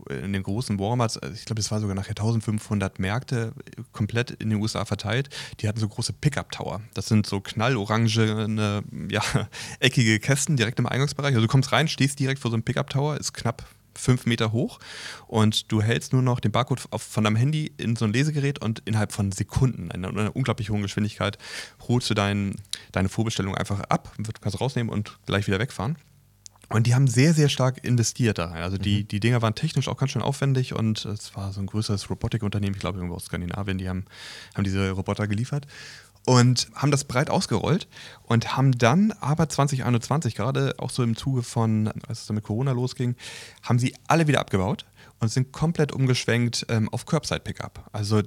in 0.08 0.32
den 0.32 0.42
großen 0.42 0.78
Walmarts, 0.78 1.18
also 1.18 1.34
ich 1.34 1.44
glaube, 1.44 1.60
es 1.60 1.70
war 1.70 1.80
sogar 1.80 1.94
nachher 1.94 2.10
1500 2.10 2.98
Märkte 2.98 3.52
komplett 3.92 4.30
in 4.30 4.50
den 4.50 4.60
USA 4.60 4.84
verteilt. 4.84 5.30
Die 5.60 5.68
hatten 5.68 5.80
so 5.80 5.88
große 5.88 6.12
Pickup-Tower. 6.12 6.82
Das 6.94 7.06
sind 7.06 7.26
so 7.26 7.40
knallorange, 7.40 8.82
ja, 9.08 9.22
eckige 9.80 10.20
Kästen 10.20 10.56
direkt 10.56 10.78
im 10.78 10.86
Eingangsbereich. 10.86 11.34
Also 11.34 11.46
du 11.46 11.50
kommst 11.50 11.72
rein, 11.72 11.88
stehst 11.88 12.18
direkt 12.18 12.40
vor 12.40 12.50
so 12.50 12.56
einem 12.56 12.64
Pickup-Tower, 12.64 13.16
ist 13.16 13.32
knapp 13.32 13.64
fünf 13.94 14.26
Meter 14.26 14.52
hoch 14.52 14.78
und 15.26 15.70
du 15.70 15.82
hältst 15.82 16.14
nur 16.14 16.22
noch 16.22 16.40
den 16.40 16.50
Barcode 16.50 16.82
auf, 16.90 17.02
von 17.02 17.24
deinem 17.24 17.36
Handy 17.36 17.72
in 17.76 17.94
so 17.96 18.06
ein 18.06 18.12
Lesegerät 18.12 18.58
und 18.60 18.80
innerhalb 18.86 19.12
von 19.12 19.32
Sekunden, 19.32 19.90
in 19.90 20.04
einer, 20.04 20.34
unglaublich 20.34 20.70
hohen 20.70 20.82
Geschwindigkeit, 20.82 21.38
holst 21.88 22.08
du 22.08 22.14
dein, 22.14 22.54
deine 22.92 23.10
Vorbestellung 23.10 23.54
einfach 23.54 23.80
ab, 23.80 24.14
kannst 24.40 24.60
rausnehmen 24.60 24.90
und 24.90 25.18
gleich 25.26 25.46
wieder 25.46 25.58
wegfahren. 25.58 25.96
Und 26.68 26.86
die 26.86 26.94
haben 26.94 27.06
sehr, 27.06 27.34
sehr 27.34 27.48
stark 27.48 27.84
investiert 27.84 28.38
da 28.38 28.46
rein. 28.46 28.62
Also 28.62 28.78
die, 28.78 29.00
mhm. 29.00 29.08
die 29.08 29.20
Dinger 29.20 29.42
waren 29.42 29.54
technisch 29.54 29.88
auch 29.88 29.96
ganz 29.96 30.12
schön 30.12 30.22
aufwendig 30.22 30.74
und 30.74 31.04
es 31.04 31.36
war 31.36 31.52
so 31.52 31.60
ein 31.60 31.66
größeres 31.66 32.08
Robotikunternehmen, 32.08 32.74
ich 32.74 32.80
glaube 32.80 32.98
irgendwo 32.98 33.16
aus 33.16 33.26
Skandinavien, 33.26 33.78
die 33.78 33.88
haben, 33.88 34.06
haben 34.54 34.64
diese 34.64 34.90
Roboter 34.92 35.28
geliefert 35.28 35.66
und 36.24 36.68
haben 36.74 36.90
das 36.90 37.04
breit 37.04 37.30
ausgerollt 37.30 37.88
und 38.22 38.56
haben 38.56 38.72
dann 38.78 39.12
aber 39.20 39.48
2021, 39.48 40.34
gerade 40.34 40.74
auch 40.78 40.90
so 40.90 41.02
im 41.02 41.16
Zuge 41.16 41.42
von, 41.42 41.88
als 42.06 42.20
es 42.20 42.26
dann 42.26 42.36
mit 42.36 42.44
Corona 42.44 42.72
losging, 42.72 43.16
haben 43.62 43.78
sie 43.78 43.94
alle 44.06 44.26
wieder 44.28 44.40
abgebaut 44.40 44.86
und 45.18 45.30
sind 45.30 45.52
komplett 45.52 45.92
umgeschwenkt 45.92 46.66
ähm, 46.68 46.88
auf 46.90 47.06
Curbside-Pickup. 47.06 47.88
Also 47.92 48.22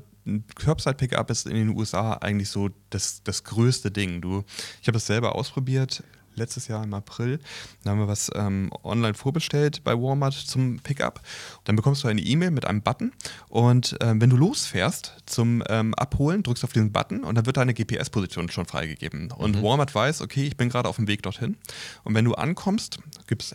Curbside-Pickup 0.55 1.29
ist 1.29 1.47
in 1.47 1.55
den 1.55 1.69
USA 1.69 2.13
eigentlich 2.13 2.49
so 2.49 2.69
das, 2.89 3.21
das 3.23 3.43
größte 3.43 3.91
Ding. 3.91 4.21
Du, 4.21 4.43
ich 4.81 4.87
habe 4.87 4.93
das 4.93 5.05
selber 5.05 5.35
ausprobiert 5.35 6.03
letztes 6.35 6.67
Jahr 6.67 6.83
im 6.83 6.93
April. 6.93 7.39
Da 7.83 7.91
haben 7.91 7.99
wir 7.99 8.07
was 8.07 8.31
ähm, 8.35 8.69
online 8.83 9.13
vorbestellt 9.13 9.83
bei 9.83 9.93
Walmart 9.93 10.33
zum 10.33 10.79
Pickup. 10.79 11.21
Dann 11.63 11.75
bekommst 11.75 12.03
du 12.03 12.07
eine 12.07 12.21
E-Mail 12.21 12.51
mit 12.51 12.65
einem 12.65 12.81
Button 12.81 13.11
und 13.49 13.97
ähm, 14.01 14.21
wenn 14.21 14.29
du 14.29 14.37
losfährst 14.37 15.15
zum 15.25 15.63
ähm, 15.69 15.93
Abholen, 15.95 16.43
drückst 16.43 16.63
du 16.63 16.67
auf 16.67 16.73
diesen 16.73 16.91
Button 16.91 17.23
und 17.23 17.35
dann 17.35 17.45
wird 17.45 17.57
deine 17.57 17.73
GPS-Position 17.73 18.49
schon 18.49 18.65
freigegeben. 18.65 19.31
Und 19.31 19.57
mhm. 19.57 19.63
Walmart 19.63 19.93
weiß, 19.93 20.21
okay, 20.21 20.45
ich 20.45 20.57
bin 20.57 20.69
gerade 20.69 20.89
auf 20.89 20.97
dem 20.97 21.07
Weg 21.07 21.23
dorthin. 21.23 21.57
Und 22.03 22.13
wenn 22.13 22.25
du 22.25 22.35
ankommst, 22.35 22.99
gibt 23.27 23.43
es 23.43 23.53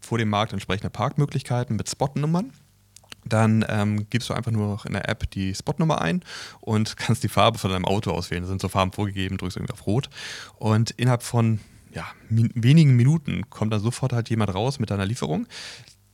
vor 0.00 0.18
dem 0.18 0.28
Markt 0.28 0.52
entsprechende 0.52 0.90
Parkmöglichkeiten 0.90 1.76
mit 1.76 1.90
Spotnummern 1.90 2.52
dann 3.28 3.64
ähm, 3.68 4.08
gibst 4.08 4.30
du 4.30 4.34
einfach 4.34 4.52
nur 4.52 4.68
noch 4.68 4.86
in 4.86 4.92
der 4.92 5.08
App 5.08 5.28
die 5.30 5.54
Spotnummer 5.54 6.00
ein 6.00 6.22
und 6.60 6.96
kannst 6.96 7.22
die 7.24 7.28
Farbe 7.28 7.58
von 7.58 7.70
deinem 7.70 7.84
Auto 7.84 8.12
auswählen. 8.12 8.42
Da 8.42 8.48
sind 8.48 8.60
so 8.60 8.68
Farben 8.68 8.92
vorgegeben, 8.92 9.36
drückst 9.36 9.56
irgendwie 9.56 9.72
auf 9.72 9.86
Rot. 9.86 10.08
Und 10.56 10.92
innerhalb 10.92 11.22
von 11.22 11.60
ja, 11.96 12.04
min 12.28 12.50
wenigen 12.54 12.94
Minuten 12.94 13.48
kommt 13.48 13.72
dann 13.72 13.80
sofort 13.80 14.12
halt 14.12 14.28
jemand 14.28 14.54
raus 14.54 14.78
mit 14.78 14.90
deiner 14.90 15.06
Lieferung, 15.06 15.46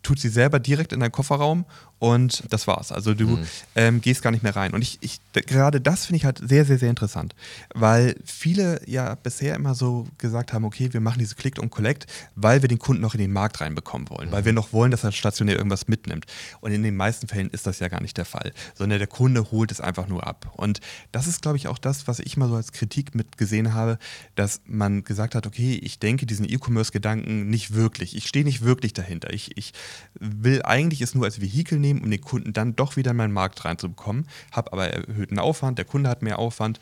tut 0.02 0.18
sie 0.18 0.28
selber 0.28 0.58
direkt 0.58 0.92
in 0.92 1.00
deinen 1.00 1.12
Kofferraum 1.12 1.64
und 1.98 2.42
das 2.50 2.66
war's. 2.66 2.90
Also 2.90 3.14
du 3.14 3.28
mhm. 3.28 3.46
ähm, 3.76 4.00
gehst 4.00 4.22
gar 4.22 4.32
nicht 4.32 4.42
mehr 4.42 4.56
rein. 4.56 4.74
Und 4.74 4.82
ich, 4.82 4.98
ich 5.02 5.20
gerade 5.32 5.80
das 5.80 6.06
finde 6.06 6.16
ich 6.16 6.24
halt 6.24 6.40
sehr, 6.42 6.64
sehr, 6.64 6.78
sehr 6.78 6.90
interessant, 6.90 7.34
weil 7.74 8.16
viele 8.24 8.80
ja 8.88 9.14
bisher 9.14 9.54
immer 9.54 9.76
so 9.76 10.08
gesagt 10.18 10.52
haben, 10.52 10.64
okay, 10.64 10.92
wir 10.92 11.00
machen 11.00 11.20
diese 11.20 11.36
Click 11.36 11.60
und 11.60 11.70
Collect, 11.70 12.06
weil 12.34 12.60
wir 12.60 12.68
den 12.68 12.80
Kunden 12.80 13.02
noch 13.02 13.14
in 13.14 13.20
den 13.20 13.32
Markt 13.32 13.60
reinbekommen 13.60 14.10
wollen, 14.10 14.28
mhm. 14.28 14.32
weil 14.32 14.44
wir 14.44 14.52
noch 14.52 14.72
wollen, 14.72 14.90
dass 14.90 15.04
er 15.04 15.12
stationär 15.12 15.56
irgendwas 15.56 15.86
mitnimmt. 15.86 16.26
Und 16.60 16.72
in 16.72 16.82
den 16.82 16.96
meisten 16.96 17.28
Fällen 17.28 17.50
ist 17.50 17.68
das 17.68 17.78
ja 17.78 17.86
gar 17.86 18.02
nicht 18.02 18.16
der 18.18 18.24
Fall, 18.24 18.52
sondern 18.74 18.98
der 18.98 19.06
Kunde 19.06 19.52
holt 19.52 19.70
es 19.70 19.80
einfach 19.80 20.08
nur 20.08 20.26
ab. 20.26 20.52
Und 20.56 20.80
das 21.12 21.28
ist, 21.28 21.42
glaube 21.42 21.56
ich, 21.56 21.68
auch 21.68 21.78
das, 21.78 22.08
was 22.08 22.18
ich 22.18 22.36
mal 22.36 22.48
so 22.48 22.56
als 22.56 22.72
Kritik 22.72 23.14
mitgesehen 23.14 23.74
habe, 23.74 23.98
dass 24.34 24.60
man 24.66 25.04
gesagt 25.04 25.36
hat, 25.36 25.46
okay, 25.46 25.74
ich 25.80 26.00
denke 26.00 26.26
diesen 26.26 26.50
E-Commerce-Gedanken 26.50 27.48
nicht 27.48 27.74
wirklich. 27.74 28.16
Ich 28.16 28.26
stehe 28.26 28.44
nicht 28.44 28.62
wirklich 28.62 28.92
dahinter. 28.92 29.32
Ich, 29.32 29.56
ich 29.56 29.72
will 30.18 30.62
eigentlich 30.62 31.00
es 31.00 31.14
nur 31.14 31.24
als 31.24 31.40
Vehikel 31.40 31.78
nehmen, 31.78 32.02
um 32.02 32.10
den 32.10 32.20
Kunden 32.20 32.52
dann 32.52 32.76
doch 32.76 32.96
wieder 32.96 33.12
in 33.12 33.16
meinen 33.16 33.32
Markt 33.32 33.64
reinzubekommen, 33.64 34.26
habe 34.52 34.72
aber 34.72 34.88
erhöhten 34.88 35.38
Aufwand, 35.38 35.78
der 35.78 35.84
Kunde 35.84 36.08
hat 36.08 36.22
mehr 36.22 36.38
Aufwand. 36.38 36.80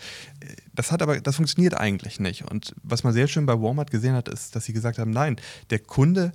Das 0.74 0.92
hat 0.92 1.02
aber, 1.02 1.20
das 1.20 1.36
funktioniert 1.36 1.74
eigentlich 1.74 2.20
nicht. 2.20 2.50
Und 2.50 2.74
was 2.82 3.04
man 3.04 3.12
sehr 3.12 3.28
schön 3.28 3.46
bei 3.46 3.60
Walmart 3.60 3.90
gesehen 3.90 4.14
hat, 4.14 4.28
ist, 4.28 4.56
dass 4.56 4.64
sie 4.64 4.72
gesagt 4.72 4.98
haben, 4.98 5.10
nein, 5.10 5.36
der 5.70 5.78
Kunde 5.78 6.32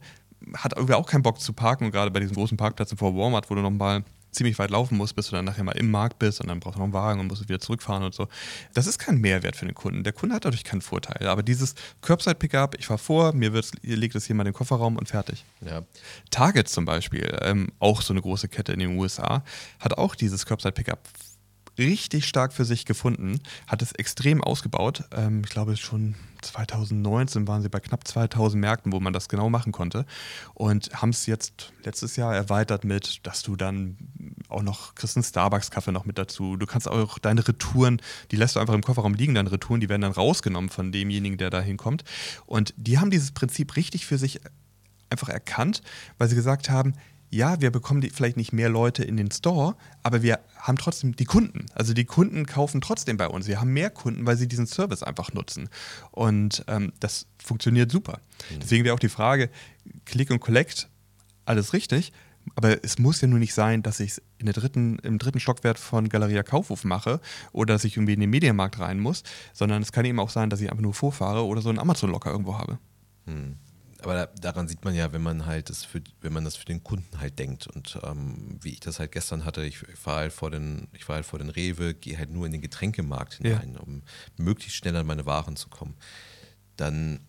hat 0.53 0.73
irgendwie 0.75 0.93
auch 0.93 1.07
keinen 1.07 1.23
Bock 1.23 1.39
zu 1.39 1.53
parken 1.53 1.85
und 1.85 1.91
gerade 1.91 2.11
bei 2.11 2.19
diesen 2.19 2.35
großen 2.35 2.57
Parkplätzen 2.57 2.97
vor 2.97 3.15
Walmart, 3.15 3.49
wo 3.49 3.55
du 3.55 3.61
nochmal 3.61 4.03
ziemlich 4.35 4.59
weit 4.59 4.69
laufen 4.69 4.97
musst, 4.97 5.15
bis 5.15 5.27
du 5.27 5.35
dann 5.35 5.45
nachher 5.45 5.63
mal 5.63 5.73
im 5.73 5.89
Markt 5.89 6.19
bist 6.19 6.41
und 6.41 6.47
dann 6.47 6.59
brauchst 6.59 6.75
du 6.75 6.79
noch 6.79 6.85
einen 6.85 6.93
Wagen 6.93 7.19
und 7.19 7.27
musst 7.27 7.47
wieder 7.47 7.59
zurückfahren 7.59 8.03
und 8.03 8.13
so. 8.13 8.27
Das 8.73 8.87
ist 8.87 8.99
kein 8.99 9.19
Mehrwert 9.19 9.55
für 9.55 9.65
den 9.65 9.75
Kunden. 9.75 10.03
Der 10.03 10.13
Kunde 10.13 10.35
hat 10.35 10.45
dadurch 10.45 10.63
keinen 10.63 10.81
Vorteil. 10.81 11.27
Aber 11.27 11.43
dieses 11.43 11.75
Curbside-Pickup, 12.01 12.75
ich 12.77 12.87
fahre 12.87 12.99
vor, 12.99 13.33
mir 13.33 13.53
wird, 13.53 13.71
ihr 13.81 13.97
legt 13.97 14.15
es 14.15 14.25
hier 14.25 14.35
mal 14.35 14.43
in 14.43 14.51
den 14.51 14.53
Kofferraum 14.53 14.97
und 14.97 15.07
fertig. 15.07 15.45
Ja. 15.61 15.83
Target 16.29 16.67
zum 16.67 16.85
Beispiel, 16.85 17.37
ähm, 17.41 17.69
auch 17.79 18.01
so 18.01 18.13
eine 18.13 18.21
große 18.21 18.47
Kette 18.47 18.73
in 18.73 18.79
den 18.79 18.97
USA, 18.97 19.43
hat 19.79 19.97
auch 19.97 20.15
dieses 20.15 20.45
Curbside-Pickup 20.45 20.99
richtig 21.77 22.25
stark 22.25 22.53
für 22.53 22.65
sich 22.65 22.85
gefunden, 22.85 23.39
hat 23.67 23.81
es 23.81 23.91
extrem 23.93 24.43
ausgebaut. 24.43 25.03
Ähm, 25.11 25.41
ich 25.43 25.49
glaube, 25.49 25.75
schon 25.77 26.15
2019 26.41 27.47
waren 27.47 27.61
sie 27.61 27.69
bei 27.69 27.79
knapp 27.79 28.07
2000 28.07 28.59
Märkten, 28.61 28.91
wo 28.91 28.99
man 28.99 29.13
das 29.13 29.29
genau 29.29 29.49
machen 29.49 29.71
konnte. 29.71 30.05
Und 30.53 30.91
haben 30.93 31.09
es 31.09 31.25
jetzt 31.25 31.73
letztes 31.83 32.15
Jahr 32.15 32.35
erweitert 32.35 32.83
mit, 32.83 33.25
dass 33.25 33.41
du 33.41 33.55
dann 33.55 33.97
auch 34.49 34.61
noch 34.61 34.95
kriegst 34.95 35.17
einen 35.17 35.23
Starbucks-Kaffee 35.23 35.91
noch 35.91 36.05
mit 36.05 36.17
dazu. 36.17 36.55
Du 36.55 36.65
kannst 36.65 36.87
auch 36.87 37.19
deine 37.19 37.47
Retouren, 37.47 38.01
die 38.31 38.35
lässt 38.35 38.55
du 38.55 38.59
einfach 38.59 38.73
im 38.73 38.83
Kofferraum 38.83 39.13
liegen, 39.13 39.33
deine 39.33 39.51
Retouren, 39.51 39.81
die 39.81 39.89
werden 39.89 40.01
dann 40.01 40.11
rausgenommen 40.11 40.69
von 40.69 40.91
demjenigen, 40.91 41.37
der 41.37 41.49
da 41.49 41.61
hinkommt. 41.61 42.03
Und 42.45 42.73
die 42.77 42.99
haben 42.99 43.11
dieses 43.11 43.31
Prinzip 43.31 43.75
richtig 43.75 44.05
für 44.05 44.17
sich 44.17 44.39
einfach 45.09 45.29
erkannt, 45.29 45.81
weil 46.17 46.29
sie 46.29 46.35
gesagt 46.35 46.69
haben, 46.69 46.93
ja, 47.35 47.59
wir 47.59 47.69
bekommen 47.69 47.99
die, 47.99 48.09
vielleicht 48.09 48.37
nicht 48.37 48.53
mehr 48.53 48.69
Leute 48.69 49.03
in 49.03 49.17
den 49.17 49.29
Store, 49.29 49.75
aber 50.03 50.21
wir 50.21 50.39
haben 50.57 50.77
trotzdem 50.77 51.17
die 51.17 51.25
Kunden. 51.25 51.65
Also 51.73 51.93
die 51.93 52.05
Kunden 52.05 52.45
kaufen 52.45 52.79
trotzdem 52.79 53.17
bei 53.17 53.27
uns. 53.27 53.47
Wir 53.47 53.59
haben 53.59 53.73
mehr 53.73 53.89
Kunden, 53.89 54.25
weil 54.25 54.37
sie 54.37 54.47
diesen 54.47 54.67
Service 54.67 55.03
einfach 55.03 55.33
nutzen. 55.33 55.69
Und 56.11 56.63
ähm, 56.67 56.93
das 57.01 57.27
funktioniert 57.37 57.91
super. 57.91 58.19
Mhm. 58.49 58.59
Deswegen 58.61 58.85
wäre 58.85 58.95
auch 58.95 58.99
die 58.99 59.09
Frage, 59.09 59.49
Click 60.05 60.31
und 60.31 60.39
Collect, 60.39 60.87
alles 61.43 61.73
richtig, 61.73 62.13
aber 62.55 62.83
es 62.83 62.99
muss 62.99 63.19
ja 63.19 63.27
nur 63.27 63.39
nicht 63.39 63.53
sein, 63.53 63.83
dass 63.83 63.99
ich 63.99 64.11
es 64.11 64.21
dritten, 64.39 64.99
im 64.99 65.17
dritten 65.17 65.41
Stockwert 65.41 65.77
von 65.77 66.07
Galeria 66.07 66.43
Kaufhof 66.43 66.85
mache 66.85 67.19
oder 67.51 67.73
dass 67.73 67.83
ich 67.83 67.97
irgendwie 67.97 68.13
in 68.13 68.21
den 68.21 68.29
Medienmarkt 68.29 68.79
rein 68.79 68.99
muss, 68.99 69.23
sondern 69.51 69.81
es 69.81 69.91
kann 69.91 70.05
eben 70.05 70.19
auch 70.19 70.29
sein, 70.29 70.49
dass 70.49 70.61
ich 70.61 70.71
einfach 70.71 70.83
nur 70.83 70.93
vorfahre 70.93 71.43
oder 71.45 71.61
so 71.61 71.69
einen 71.69 71.79
Amazon-Locker 71.79 72.31
irgendwo 72.31 72.57
habe. 72.57 72.79
Hm 73.25 73.57
aber 74.05 74.13
da, 74.13 74.25
daran 74.39 74.67
sieht 74.67 74.85
man 74.85 74.93
ja, 74.93 75.11
wenn 75.13 75.23
man 75.23 75.47
halt 75.47 75.71
das 75.71 75.83
für, 75.83 75.99
wenn 76.21 76.31
man 76.31 76.43
das 76.43 76.55
für 76.55 76.65
den 76.65 76.83
Kunden 76.83 77.19
halt 77.19 77.39
denkt 77.39 77.65
und 77.65 77.97
ähm, 78.03 78.59
wie 78.61 78.69
ich 78.69 78.79
das 78.79 78.99
halt 78.99 79.11
gestern 79.11 79.45
hatte, 79.45 79.65
ich, 79.65 79.81
ich 79.81 79.95
fahre 79.97 80.19
halt 80.19 80.33
vor 80.33 80.51
den, 80.51 80.87
ich 80.93 81.05
fahre 81.05 81.17
halt 81.17 81.25
vor 81.25 81.39
den 81.39 81.49
Rewe, 81.49 81.95
gehe 81.95 82.15
halt 82.15 82.29
nur 82.29 82.45
in 82.45 82.51
den 82.51 82.61
Getränkemarkt 82.61 83.35
hinein, 83.35 83.73
ja. 83.73 83.79
um 83.79 84.03
möglichst 84.37 84.77
schnell 84.77 84.95
an 84.95 85.07
meine 85.07 85.25
Waren 85.25 85.55
zu 85.55 85.69
kommen. 85.69 85.95
Dann 86.77 87.19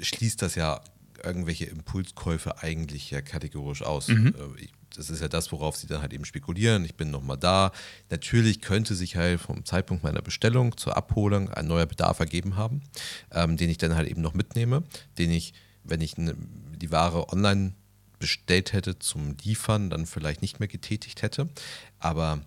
schließt 0.00 0.42
das 0.42 0.54
ja 0.54 0.80
irgendwelche 1.24 1.64
Impulskäufe 1.64 2.62
eigentlich 2.62 3.10
ja 3.10 3.20
kategorisch 3.20 3.82
aus. 3.82 4.06
Mhm. 4.06 4.28
Äh, 4.28 4.68
das 4.96 5.10
ist 5.10 5.20
ja 5.20 5.28
das, 5.28 5.50
worauf 5.50 5.76
sie 5.76 5.88
dann 5.88 6.02
halt 6.02 6.12
eben 6.12 6.24
spekulieren. 6.24 6.84
Ich 6.84 6.94
bin 6.94 7.10
nochmal 7.10 7.36
da. 7.36 7.72
Natürlich 8.10 8.60
könnte 8.60 8.94
sich 8.94 9.16
halt 9.16 9.40
vom 9.40 9.64
Zeitpunkt 9.64 10.04
meiner 10.04 10.22
Bestellung 10.22 10.76
zur 10.76 10.96
Abholung 10.96 11.50
ein 11.50 11.66
neuer 11.66 11.86
Bedarf 11.86 12.20
ergeben 12.20 12.56
haben, 12.56 12.82
ähm, 13.32 13.56
den 13.56 13.70
ich 13.70 13.78
dann 13.78 13.96
halt 13.96 14.08
eben 14.08 14.22
noch 14.22 14.34
mitnehme, 14.34 14.84
den 15.18 15.32
ich 15.32 15.52
wenn 15.88 16.00
ich 16.00 16.16
ne, 16.16 16.34
die 16.76 16.90
Ware 16.90 17.32
online 17.32 17.72
bestellt 18.18 18.72
hätte 18.72 18.98
zum 18.98 19.36
Liefern, 19.42 19.90
dann 19.90 20.06
vielleicht 20.06 20.42
nicht 20.42 20.58
mehr 20.60 20.68
getätigt 20.68 21.22
hätte. 21.22 21.48
Aber 21.98 22.40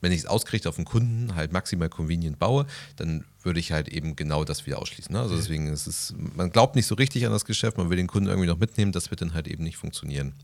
wenn 0.00 0.12
ich 0.12 0.20
es 0.20 0.26
ausgerichtet 0.26 0.68
auf 0.68 0.76
den 0.76 0.84
Kunden 0.84 1.34
halt 1.34 1.52
maximal 1.52 1.88
convenient 1.88 2.38
baue, 2.38 2.66
dann 2.96 3.24
würde 3.42 3.60
ich 3.60 3.72
halt 3.72 3.88
eben 3.88 4.16
genau 4.16 4.44
das 4.44 4.66
wieder 4.66 4.78
ausschließen. 4.78 5.12
Ne? 5.12 5.20
Also 5.20 5.36
deswegen 5.36 5.68
ist 5.68 5.86
es, 5.86 6.14
man 6.36 6.50
glaubt 6.50 6.76
nicht 6.76 6.86
so 6.86 6.94
richtig 6.94 7.26
an 7.26 7.32
das 7.32 7.44
Geschäft, 7.44 7.78
man 7.78 7.90
will 7.90 7.96
den 7.96 8.06
Kunden 8.06 8.28
irgendwie 8.28 8.48
noch 8.48 8.58
mitnehmen, 8.58 8.92
das 8.92 9.10
wird 9.10 9.22
dann 9.22 9.34
halt 9.34 9.48
eben 9.48 9.64
nicht 9.64 9.76
funktionieren. 9.76 10.34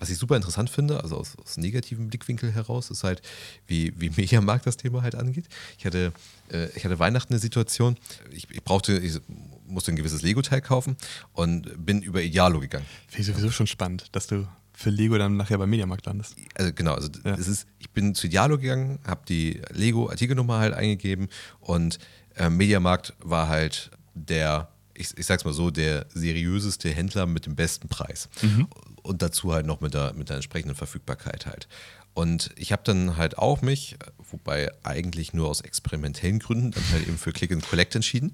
Was 0.00 0.10
ich 0.10 0.18
super 0.18 0.36
interessant 0.36 0.70
finde, 0.70 1.02
also 1.02 1.16
aus, 1.16 1.36
aus 1.38 1.56
negativem 1.56 2.08
Blickwinkel 2.08 2.52
heraus, 2.52 2.90
ist 2.90 3.04
halt, 3.04 3.22
wie, 3.66 3.92
wie 3.98 4.10
Mediamarkt 4.10 4.66
das 4.66 4.76
Thema 4.76 5.02
halt 5.02 5.14
angeht. 5.14 5.46
Ich 5.78 5.86
hatte, 5.86 6.12
äh, 6.50 6.68
ich 6.76 6.84
hatte 6.84 6.98
Weihnachten 6.98 7.32
eine 7.32 7.40
Situation, 7.40 7.96
ich, 8.30 8.50
ich 8.50 8.62
brauchte, 8.64 8.98
ich 8.98 9.20
musste 9.66 9.92
ein 9.92 9.96
gewisses 9.96 10.22
Lego-Teil 10.22 10.60
kaufen 10.60 10.96
und 11.32 11.84
bin 11.84 12.02
über 12.02 12.22
Idealo 12.22 12.60
gegangen. 12.60 12.86
Finde 13.08 13.22
ich 13.22 13.26
sowieso 13.26 13.50
schon 13.50 13.66
spannend, 13.66 14.08
dass 14.12 14.26
du 14.26 14.46
für 14.74 14.90
Lego 14.90 15.16
dann 15.16 15.36
nachher 15.36 15.58
beim 15.58 15.70
Mediamarkt 15.70 16.04
landest. 16.06 16.34
Also 16.54 16.72
genau, 16.72 16.94
also 16.94 17.08
ja. 17.24 17.34
es 17.34 17.46
ist, 17.46 17.66
ich 17.78 17.90
bin 17.90 18.14
zu 18.14 18.26
Idealo 18.26 18.58
gegangen, 18.58 18.98
habe 19.06 19.22
die 19.28 19.62
Lego-Artikelnummer 19.70 20.58
halt 20.58 20.74
eingegeben 20.74 21.28
und 21.60 21.98
äh, 22.34 22.50
Mediamarkt 22.50 23.14
war 23.20 23.48
halt 23.48 23.90
der, 24.14 24.68
ich, 24.94 25.16
ich 25.16 25.26
sag's 25.26 25.44
mal 25.44 25.54
so, 25.54 25.70
der 25.70 26.06
seriöseste 26.12 26.90
Händler 26.90 27.26
mit 27.26 27.46
dem 27.46 27.54
besten 27.54 27.88
Preis. 27.88 28.28
Mhm. 28.42 28.66
Und 29.04 29.20
dazu 29.20 29.52
halt 29.52 29.66
noch 29.66 29.80
mit 29.80 29.94
der, 29.94 30.14
mit 30.14 30.30
der 30.30 30.36
entsprechenden 30.36 30.74
Verfügbarkeit 30.74 31.46
halt. 31.46 31.68
Und 32.14 32.50
ich 32.56 32.72
habe 32.72 32.82
dann 32.84 33.16
halt 33.16 33.38
auch 33.38 33.60
mich, 33.60 33.96
wobei 34.30 34.70
eigentlich 34.82 35.34
nur 35.34 35.48
aus 35.48 35.60
experimentellen 35.60 36.38
Gründen, 36.38 36.70
dann 36.70 36.82
halt 36.90 37.06
eben 37.06 37.18
für 37.18 37.32
Click 37.32 37.52
and 37.52 37.68
Collect 37.68 37.94
entschieden 37.94 38.32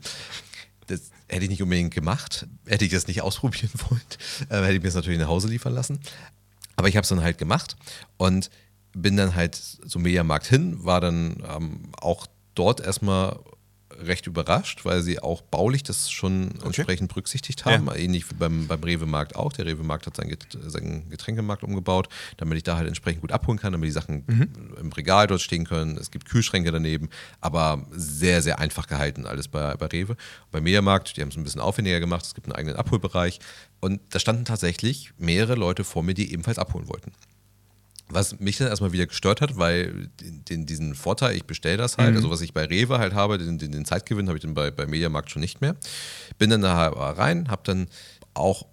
Das 0.86 1.10
hätte 1.28 1.44
ich 1.44 1.50
nicht 1.50 1.62
unbedingt 1.62 1.94
gemacht. 1.94 2.46
Hätte 2.66 2.84
ich 2.84 2.92
das 2.92 3.08
nicht 3.08 3.22
ausprobieren 3.22 3.70
wollen, 3.88 4.00
äh, 4.48 4.62
hätte 4.62 4.74
ich 4.74 4.82
mir 4.82 4.88
das 4.88 4.94
natürlich 4.94 5.18
nach 5.18 5.28
Hause 5.28 5.48
liefern 5.48 5.74
lassen. 5.74 5.98
Aber 6.76 6.88
ich 6.88 6.96
habe 6.96 7.02
es 7.02 7.08
dann 7.08 7.22
halt 7.22 7.38
gemacht 7.38 7.76
und 8.16 8.50
bin 8.92 9.16
dann 9.16 9.34
halt 9.34 9.54
zum 9.54 10.02
Mediamarkt 10.02 10.46
hin, 10.46 10.84
war 10.84 11.00
dann 11.00 11.42
ähm, 11.48 11.92
auch 12.00 12.26
dort 12.54 12.80
erstmal 12.80 13.38
recht 14.02 14.26
überrascht, 14.26 14.84
weil 14.84 15.02
sie 15.02 15.20
auch 15.20 15.42
baulich 15.42 15.82
das 15.82 16.10
schon 16.10 16.50
okay. 16.56 16.66
entsprechend 16.66 17.08
berücksichtigt 17.08 17.64
haben. 17.64 17.86
Ja. 17.86 17.94
Ähnlich 17.94 18.30
wie 18.30 18.34
beim, 18.34 18.66
beim 18.66 18.82
Rewe-Markt 18.82 19.36
auch. 19.36 19.52
Der 19.52 19.66
Rewe-Markt 19.66 20.06
hat 20.06 20.16
seinen, 20.16 20.36
seinen 20.66 21.08
Getränkemarkt 21.08 21.62
umgebaut, 21.62 22.08
damit 22.36 22.58
ich 22.58 22.64
da 22.64 22.76
halt 22.76 22.88
entsprechend 22.88 23.20
gut 23.20 23.32
abholen 23.32 23.58
kann, 23.58 23.72
damit 23.72 23.86
die 23.86 23.92
Sachen 23.92 24.24
mhm. 24.26 24.48
im 24.80 24.92
Regal 24.92 25.26
dort 25.26 25.40
stehen 25.40 25.64
können. 25.64 25.96
Es 25.96 26.10
gibt 26.10 26.28
Kühlschränke 26.28 26.72
daneben, 26.72 27.08
aber 27.40 27.86
sehr, 27.90 28.42
sehr 28.42 28.58
einfach 28.58 28.86
gehalten 28.86 29.26
alles 29.26 29.48
bei, 29.48 29.74
bei 29.74 29.86
Rewe. 29.86 30.16
Beim 30.50 30.64
Mediamarkt, 30.64 31.16
die 31.16 31.22
haben 31.22 31.28
es 31.28 31.36
ein 31.36 31.44
bisschen 31.44 31.60
aufwendiger 31.60 32.00
gemacht. 32.00 32.24
Es 32.24 32.34
gibt 32.34 32.46
einen 32.46 32.56
eigenen 32.56 32.76
Abholbereich. 32.76 33.40
Und 33.80 34.00
da 34.10 34.18
standen 34.18 34.44
tatsächlich 34.44 35.12
mehrere 35.18 35.54
Leute 35.54 35.84
vor 35.84 36.02
mir, 36.02 36.14
die 36.14 36.32
ebenfalls 36.32 36.58
abholen 36.58 36.88
wollten. 36.88 37.12
Was 38.10 38.40
mich 38.40 38.58
dann 38.58 38.68
erstmal 38.68 38.92
wieder 38.92 39.06
gestört 39.06 39.40
hat, 39.40 39.56
weil 39.56 40.10
den, 40.20 40.66
diesen 40.66 40.94
Vorteil, 40.94 41.36
ich 41.36 41.44
bestelle 41.44 41.76
das 41.76 41.96
halt, 41.96 42.10
mhm. 42.10 42.16
also 42.16 42.30
was 42.30 42.40
ich 42.40 42.52
bei 42.52 42.64
Rewe 42.64 42.98
halt 42.98 43.14
habe, 43.14 43.38
den, 43.38 43.58
den, 43.58 43.72
den 43.72 43.84
Zeitgewinn 43.84 44.28
habe 44.28 44.38
ich 44.38 44.42
dann 44.42 44.54
bei, 44.54 44.70
bei 44.70 44.86
Mediamarkt 44.86 45.30
schon 45.30 45.40
nicht 45.40 45.60
mehr. 45.60 45.76
Bin 46.38 46.50
dann 46.50 46.62
da 46.62 46.88
rein, 46.88 47.48
habe 47.48 47.62
dann 47.64 47.86
auch, 48.34 48.66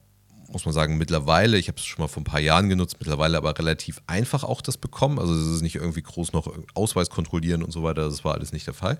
muss 0.50 0.66
man 0.66 0.74
sagen, 0.74 0.98
mittlerweile, 0.98 1.58
ich 1.58 1.68
habe 1.68 1.78
es 1.78 1.86
schon 1.86 2.02
mal 2.02 2.08
vor 2.08 2.22
ein 2.22 2.26
paar 2.26 2.40
Jahren 2.40 2.70
genutzt, 2.70 2.98
mittlerweile 3.00 3.38
aber 3.38 3.58
relativ 3.58 4.02
einfach 4.08 4.44
auch 4.44 4.62
das 4.62 4.78
bekommen. 4.78 5.20
Also 5.20 5.34
es 5.34 5.48
ist 5.48 5.62
nicht 5.62 5.76
irgendwie 5.76 6.02
groß 6.02 6.34
noch 6.34 6.52
Ausweis 6.74 7.10
kontrollieren 7.10 7.64
und 7.64 7.72
so 7.72 7.84
weiter, 7.84 8.06
das 8.06 8.24
war 8.24 8.34
alles 8.34 8.52
nicht 8.52 8.66
der 8.66 8.74
Fall. 8.74 8.98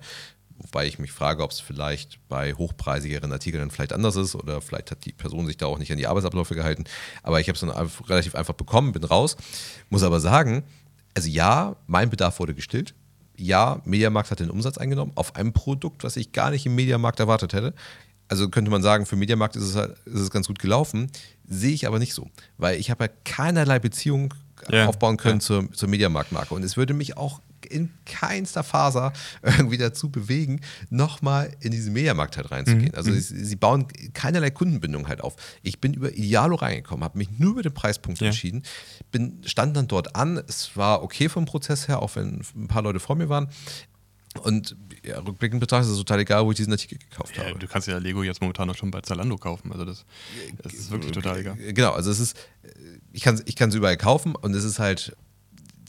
Wobei 0.60 0.86
ich 0.86 0.98
mich 0.98 1.12
frage, 1.12 1.42
ob 1.44 1.52
es 1.52 1.60
vielleicht 1.60 2.18
bei 2.28 2.52
hochpreisigeren 2.52 3.32
Artikeln 3.32 3.70
vielleicht 3.70 3.92
anders 3.92 4.16
ist 4.16 4.34
oder 4.34 4.60
vielleicht 4.60 4.90
hat 4.90 5.04
die 5.04 5.12
Person 5.12 5.46
sich 5.46 5.56
da 5.56 5.66
auch 5.66 5.78
nicht 5.78 5.92
an 5.92 5.98
die 5.98 6.06
Arbeitsabläufe 6.06 6.54
gehalten. 6.54 6.84
Aber 7.22 7.40
ich 7.40 7.48
habe 7.48 7.54
es 7.54 7.60
dann 7.60 7.70
relativ 8.08 8.34
einfach 8.34 8.54
bekommen, 8.54 8.92
bin 8.92 9.04
raus. 9.04 9.36
Muss 9.88 10.02
aber 10.02 10.18
sagen, 10.18 10.64
also 11.14 11.28
ja, 11.28 11.76
mein 11.86 12.10
Bedarf 12.10 12.40
wurde 12.40 12.54
gestillt. 12.54 12.94
Ja, 13.36 13.80
Mediamarkt 13.84 14.32
hat 14.32 14.40
den 14.40 14.50
Umsatz 14.50 14.78
eingenommen 14.78 15.12
auf 15.14 15.36
einem 15.36 15.52
Produkt, 15.52 16.02
was 16.02 16.16
ich 16.16 16.32
gar 16.32 16.50
nicht 16.50 16.66
im 16.66 16.74
Mediamarkt 16.74 17.20
erwartet 17.20 17.52
hätte. 17.52 17.72
Also 18.26 18.48
könnte 18.48 18.70
man 18.70 18.82
sagen, 18.82 19.06
für 19.06 19.16
Mediamarkt 19.16 19.54
ist 19.54 19.62
es, 19.62 19.76
halt, 19.76 19.96
ist 20.06 20.20
es 20.20 20.30
ganz 20.30 20.48
gut 20.48 20.58
gelaufen. 20.58 21.10
Sehe 21.46 21.72
ich 21.72 21.86
aber 21.86 22.00
nicht 22.00 22.14
so, 22.14 22.28
weil 22.56 22.78
ich 22.78 22.90
habe 22.90 23.04
ja 23.04 23.10
keinerlei 23.24 23.78
Beziehung 23.78 24.34
ja, 24.70 24.86
aufbauen 24.86 25.16
können 25.16 25.40
ja. 25.40 25.40
zur, 25.40 25.72
zur 25.72 25.88
Mediamarkt-Marke. 25.88 26.54
Und 26.54 26.62
es 26.62 26.76
würde 26.76 26.94
mich 26.94 27.16
auch 27.16 27.40
in 27.68 27.90
keinster 28.06 28.62
Faser 28.62 29.12
irgendwie 29.42 29.78
dazu 29.78 30.10
bewegen, 30.10 30.60
nochmal 30.90 31.50
in 31.60 31.70
diesen 31.70 31.92
Mediamarkt 31.92 32.36
halt 32.36 32.50
reinzugehen. 32.50 32.90
Mhm. 32.92 32.94
Also 32.94 33.10
mhm. 33.10 33.20
sie, 33.20 33.44
sie, 33.44 33.56
bauen 33.56 33.86
keinerlei 34.14 34.50
Kundenbindung 34.50 35.08
halt 35.08 35.20
auf. 35.20 35.36
Ich 35.62 35.80
bin 35.80 35.94
über 35.94 36.12
Idealo 36.12 36.56
reingekommen, 36.56 37.04
habe 37.04 37.18
mich 37.18 37.30
nur 37.38 37.52
über 37.52 37.62
den 37.62 37.74
Preispunkt 37.74 38.20
ja. 38.20 38.28
entschieden, 38.28 38.62
bin, 39.10 39.40
stand 39.44 39.76
dann 39.76 39.88
dort 39.88 40.16
an. 40.16 40.42
Es 40.48 40.76
war 40.76 41.02
okay 41.02 41.28
vom 41.28 41.44
Prozess 41.44 41.88
her, 41.88 42.02
auch 42.02 42.16
wenn 42.16 42.42
ein 42.54 42.68
paar 42.68 42.82
Leute 42.82 43.00
vor 43.00 43.16
mir 43.16 43.28
waren. 43.28 43.48
Und 44.38 44.76
ja, 45.04 45.18
rückblickend 45.20 45.60
betrachtet 45.60 45.86
ist 45.86 45.92
es 45.92 45.98
total 45.98 46.20
egal, 46.20 46.44
wo 46.44 46.50
ich 46.50 46.56
diesen 46.56 46.72
Artikel 46.72 46.98
gekauft 46.98 47.36
ja, 47.36 47.44
habe. 47.44 47.58
Du 47.58 47.66
kannst 47.66 47.88
ja 47.88 47.98
Lego 47.98 48.22
jetzt 48.22 48.40
momentan 48.40 48.68
auch 48.70 48.76
schon 48.76 48.90
bei 48.90 49.00
Zalando 49.00 49.36
kaufen. 49.36 49.72
Also 49.72 49.84
das, 49.84 50.04
das 50.62 50.74
ist 50.74 50.90
wirklich 50.90 51.12
total 51.12 51.38
egal. 51.38 51.56
Genau, 51.56 51.92
also 51.92 52.10
es 52.10 52.20
ist, 52.20 52.36
ich 53.12 53.22
kann 53.22 53.34
es 53.34 53.42
ich 53.46 53.60
überall 53.74 53.96
kaufen 53.96 54.34
und 54.34 54.54
es 54.54 54.64
ist 54.64 54.78
halt 54.78 55.16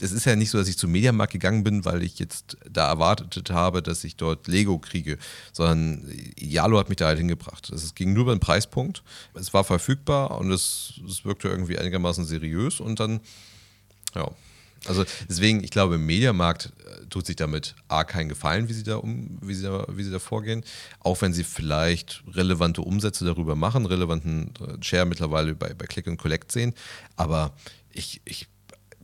es 0.00 0.12
ist 0.12 0.24
ja 0.24 0.36
nicht 0.36 0.50
so, 0.50 0.58
dass 0.58 0.68
ich 0.68 0.78
zum 0.78 0.92
Mediamarkt 0.92 1.32
gegangen 1.32 1.62
bin, 1.62 1.84
weil 1.84 2.02
ich 2.02 2.18
jetzt 2.18 2.56
da 2.68 2.88
erwartet 2.88 3.50
habe, 3.50 3.82
dass 3.82 4.04
ich 4.04 4.16
dort 4.16 4.48
Lego 4.48 4.78
kriege, 4.78 5.18
sondern 5.52 6.10
Jalo 6.38 6.78
hat 6.78 6.88
mich 6.88 6.96
da 6.96 7.06
halt 7.06 7.18
hingebracht. 7.18 7.70
Es 7.70 7.94
ging 7.94 8.12
nur 8.12 8.22
über 8.22 8.34
den 8.34 8.40
Preispunkt. 8.40 9.02
Es 9.34 9.52
war 9.52 9.64
verfügbar 9.64 10.38
und 10.38 10.50
es, 10.50 11.00
es 11.06 11.24
wirkte 11.24 11.48
irgendwie 11.48 11.78
einigermaßen 11.78 12.24
seriös 12.24 12.80
und 12.80 13.00
dann, 13.00 13.20
ja. 14.14 14.30
Also 14.86 15.04
deswegen, 15.28 15.62
ich 15.62 15.70
glaube, 15.70 15.96
im 15.96 16.06
Mediamarkt 16.06 16.72
äh, 16.86 17.06
tut 17.06 17.26
sich 17.26 17.36
damit 17.36 17.74
A 17.88 18.04
keinen 18.04 18.28
Gefallen, 18.28 18.68
wie 18.68 18.72
sie 18.72 18.82
da 18.82 18.96
um, 18.96 19.38
wie 19.42 19.54
sie 19.54 19.64
da, 19.64 19.86
wie 19.90 20.02
sie 20.02 20.10
da 20.10 20.18
vorgehen. 20.18 20.64
Auch 21.00 21.20
wenn 21.20 21.32
sie 21.32 21.44
vielleicht 21.44 22.22
relevante 22.28 22.80
Umsätze 22.80 23.24
darüber 23.24 23.56
machen, 23.56 23.84
relevanten 23.84 24.52
äh, 24.60 24.82
Share 24.82 25.06
mittlerweile 25.06 25.54
bei, 25.54 25.74
bei 25.74 25.86
Click 25.86 26.06
und 26.06 26.16
Collect 26.16 26.50
sehen. 26.50 26.74
Aber 27.16 27.54
ich, 27.92 28.22
ich 28.24 28.48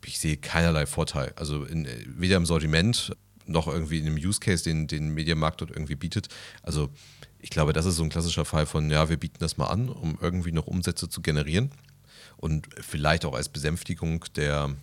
ich 0.06 0.18
sehe 0.18 0.36
keinerlei 0.36 0.86
Vorteil. 0.86 1.32
Also 1.36 1.64
in, 1.64 1.86
weder 2.06 2.36
im 2.36 2.46
Sortiment 2.46 3.14
noch 3.46 3.68
irgendwie 3.68 3.98
in 3.98 4.06
einem 4.06 4.16
Use 4.16 4.40
Case, 4.40 4.64
den, 4.64 4.86
den 4.86 5.10
Mediamarkt 5.14 5.60
dort 5.60 5.70
irgendwie 5.70 5.94
bietet. 5.94 6.28
Also 6.62 6.90
ich 7.38 7.50
glaube, 7.50 7.72
das 7.72 7.86
ist 7.86 7.96
so 7.96 8.02
ein 8.02 8.08
klassischer 8.08 8.44
Fall 8.44 8.66
von, 8.66 8.90
ja, 8.90 9.08
wir 9.08 9.16
bieten 9.16 9.38
das 9.38 9.56
mal 9.56 9.66
an, 9.66 9.88
um 9.88 10.18
irgendwie 10.20 10.52
noch 10.52 10.66
Umsätze 10.66 11.08
zu 11.08 11.22
generieren. 11.22 11.70
Und 12.36 12.68
vielleicht 12.80 13.24
auch 13.24 13.34
als 13.34 13.48
Besänftigung 13.48 14.24
der, 14.36 14.74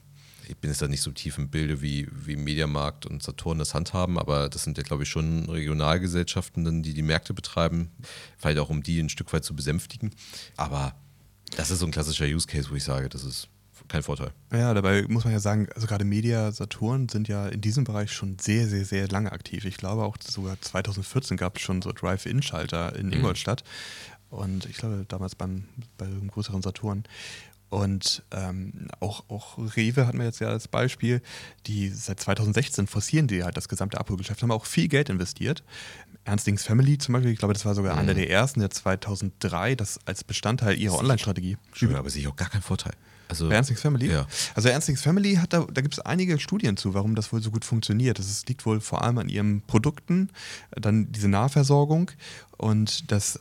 ich 0.47 0.57
bin 0.57 0.69
jetzt 0.69 0.81
da 0.81 0.87
nicht 0.87 1.01
so 1.01 1.11
tief 1.11 1.37
im 1.37 1.49
Bilde, 1.49 1.81
wie, 1.81 2.07
wie 2.11 2.35
Mediamarkt 2.35 3.05
und 3.05 3.23
Saturn 3.23 3.59
das 3.59 3.73
handhaben, 3.73 4.17
aber 4.17 4.49
das 4.49 4.63
sind 4.63 4.77
ja, 4.77 4.83
glaube 4.83 5.03
ich, 5.03 5.09
schon 5.09 5.49
Regionalgesellschaften, 5.49 6.83
die 6.83 6.93
die 6.93 7.01
Märkte 7.01 7.33
betreiben. 7.33 7.91
Vielleicht 8.37 8.59
auch, 8.59 8.69
um 8.69 8.83
die 8.83 8.99
ein 8.99 9.09
Stück 9.09 9.31
weit 9.33 9.43
zu 9.43 9.55
besänftigen. 9.55 10.11
Aber 10.57 10.95
das 11.55 11.71
ist 11.71 11.79
so 11.79 11.85
ein 11.85 11.91
klassischer 11.91 12.25
Use 12.25 12.47
Case, 12.47 12.69
wo 12.69 12.75
ich 12.75 12.83
sage, 12.83 13.09
das 13.09 13.23
ist 13.23 13.49
kein 13.87 14.03
Vorteil. 14.03 14.31
Ja, 14.51 14.73
dabei 14.73 15.03
muss 15.07 15.23
man 15.23 15.33
ja 15.33 15.39
sagen, 15.39 15.67
also 15.75 15.87
gerade 15.87 16.05
Media 16.05 16.51
Saturn 16.51 17.09
sind 17.09 17.27
ja 17.27 17.47
in 17.47 17.61
diesem 17.61 17.83
Bereich 17.83 18.11
schon 18.11 18.37
sehr, 18.39 18.67
sehr, 18.67 18.85
sehr 18.85 19.07
lange 19.07 19.31
aktiv. 19.31 19.65
Ich 19.65 19.77
glaube 19.77 20.03
auch 20.03 20.17
sogar 20.25 20.59
2014 20.59 21.37
gab 21.37 21.57
es 21.57 21.63
schon 21.63 21.81
so 21.81 21.91
Drive-In-Schalter 21.91 22.95
in 22.95 23.07
mhm. 23.07 23.13
Ingolstadt. 23.13 23.63
Und 24.29 24.65
ich 24.65 24.77
glaube 24.77 25.05
damals 25.07 25.35
beim, 25.35 25.65
bei 25.97 26.05
einem 26.05 26.29
größeren 26.29 26.61
Saturn. 26.61 27.03
Und 27.73 28.21
ähm, 28.29 28.87
auch, 28.99 29.27
auch 29.29 29.57
Rewe 29.57 30.05
hatten 30.05 30.19
wir 30.19 30.25
jetzt 30.25 30.39
ja 30.39 30.49
als 30.49 30.67
Beispiel, 30.67 31.23
die 31.65 31.89
seit 31.89 32.19
2016 32.19 32.85
forcieren 32.85 33.25
die 33.25 33.43
halt 33.43 33.57
das 33.57 33.67
gesamte 33.67 33.99
Abholgeschäft, 33.99 34.43
haben 34.43 34.51
auch 34.51 34.67
viel 34.67 34.87
Geld 34.87 35.09
investiert. 35.09 35.63
Ernstings 36.23 36.63
Family 36.63 36.99
zum 36.99 37.13
Beispiel, 37.13 37.31
ich 37.31 37.39
glaube, 37.39 37.55
das 37.55 37.65
war 37.65 37.73
sogar 37.73 37.93
mhm. 37.93 38.01
einer 38.01 38.13
der 38.13 38.29
ersten, 38.29 38.59
der 38.59 38.69
2003 38.69 39.73
das 39.73 39.99
als 40.05 40.23
Bestandteil 40.23 40.77
ihrer 40.77 40.99
Online-Strategie. 40.99 41.57
Aber 41.95 42.11
sehe 42.11 42.21
ich 42.21 42.27
auch 42.27 42.35
gar 42.35 42.49
keinen 42.49 42.61
Vorteil. 42.61 42.93
Also, 43.27 43.49
Bei 43.49 43.55
Ernstings 43.55 43.81
Family? 43.81 44.11
Ja. 44.11 44.27
Also 44.53 44.69
Ernstings 44.69 45.01
Family 45.01 45.37
hat 45.37 45.53
da, 45.53 45.65
da 45.73 45.81
gibt 45.81 45.95
es 45.95 45.99
einige 45.99 46.37
Studien 46.37 46.77
zu, 46.77 46.93
warum 46.93 47.15
das 47.15 47.33
wohl 47.33 47.41
so 47.41 47.49
gut 47.49 47.65
funktioniert. 47.65 48.19
Das 48.19 48.45
liegt 48.45 48.67
wohl 48.67 48.81
vor 48.81 49.01
allem 49.01 49.17
an 49.17 49.29
ihren 49.29 49.61
Produkten, 49.61 50.29
dann 50.69 51.11
diese 51.11 51.27
Nahversorgung 51.27 52.11
und 52.57 53.11
dass 53.11 53.39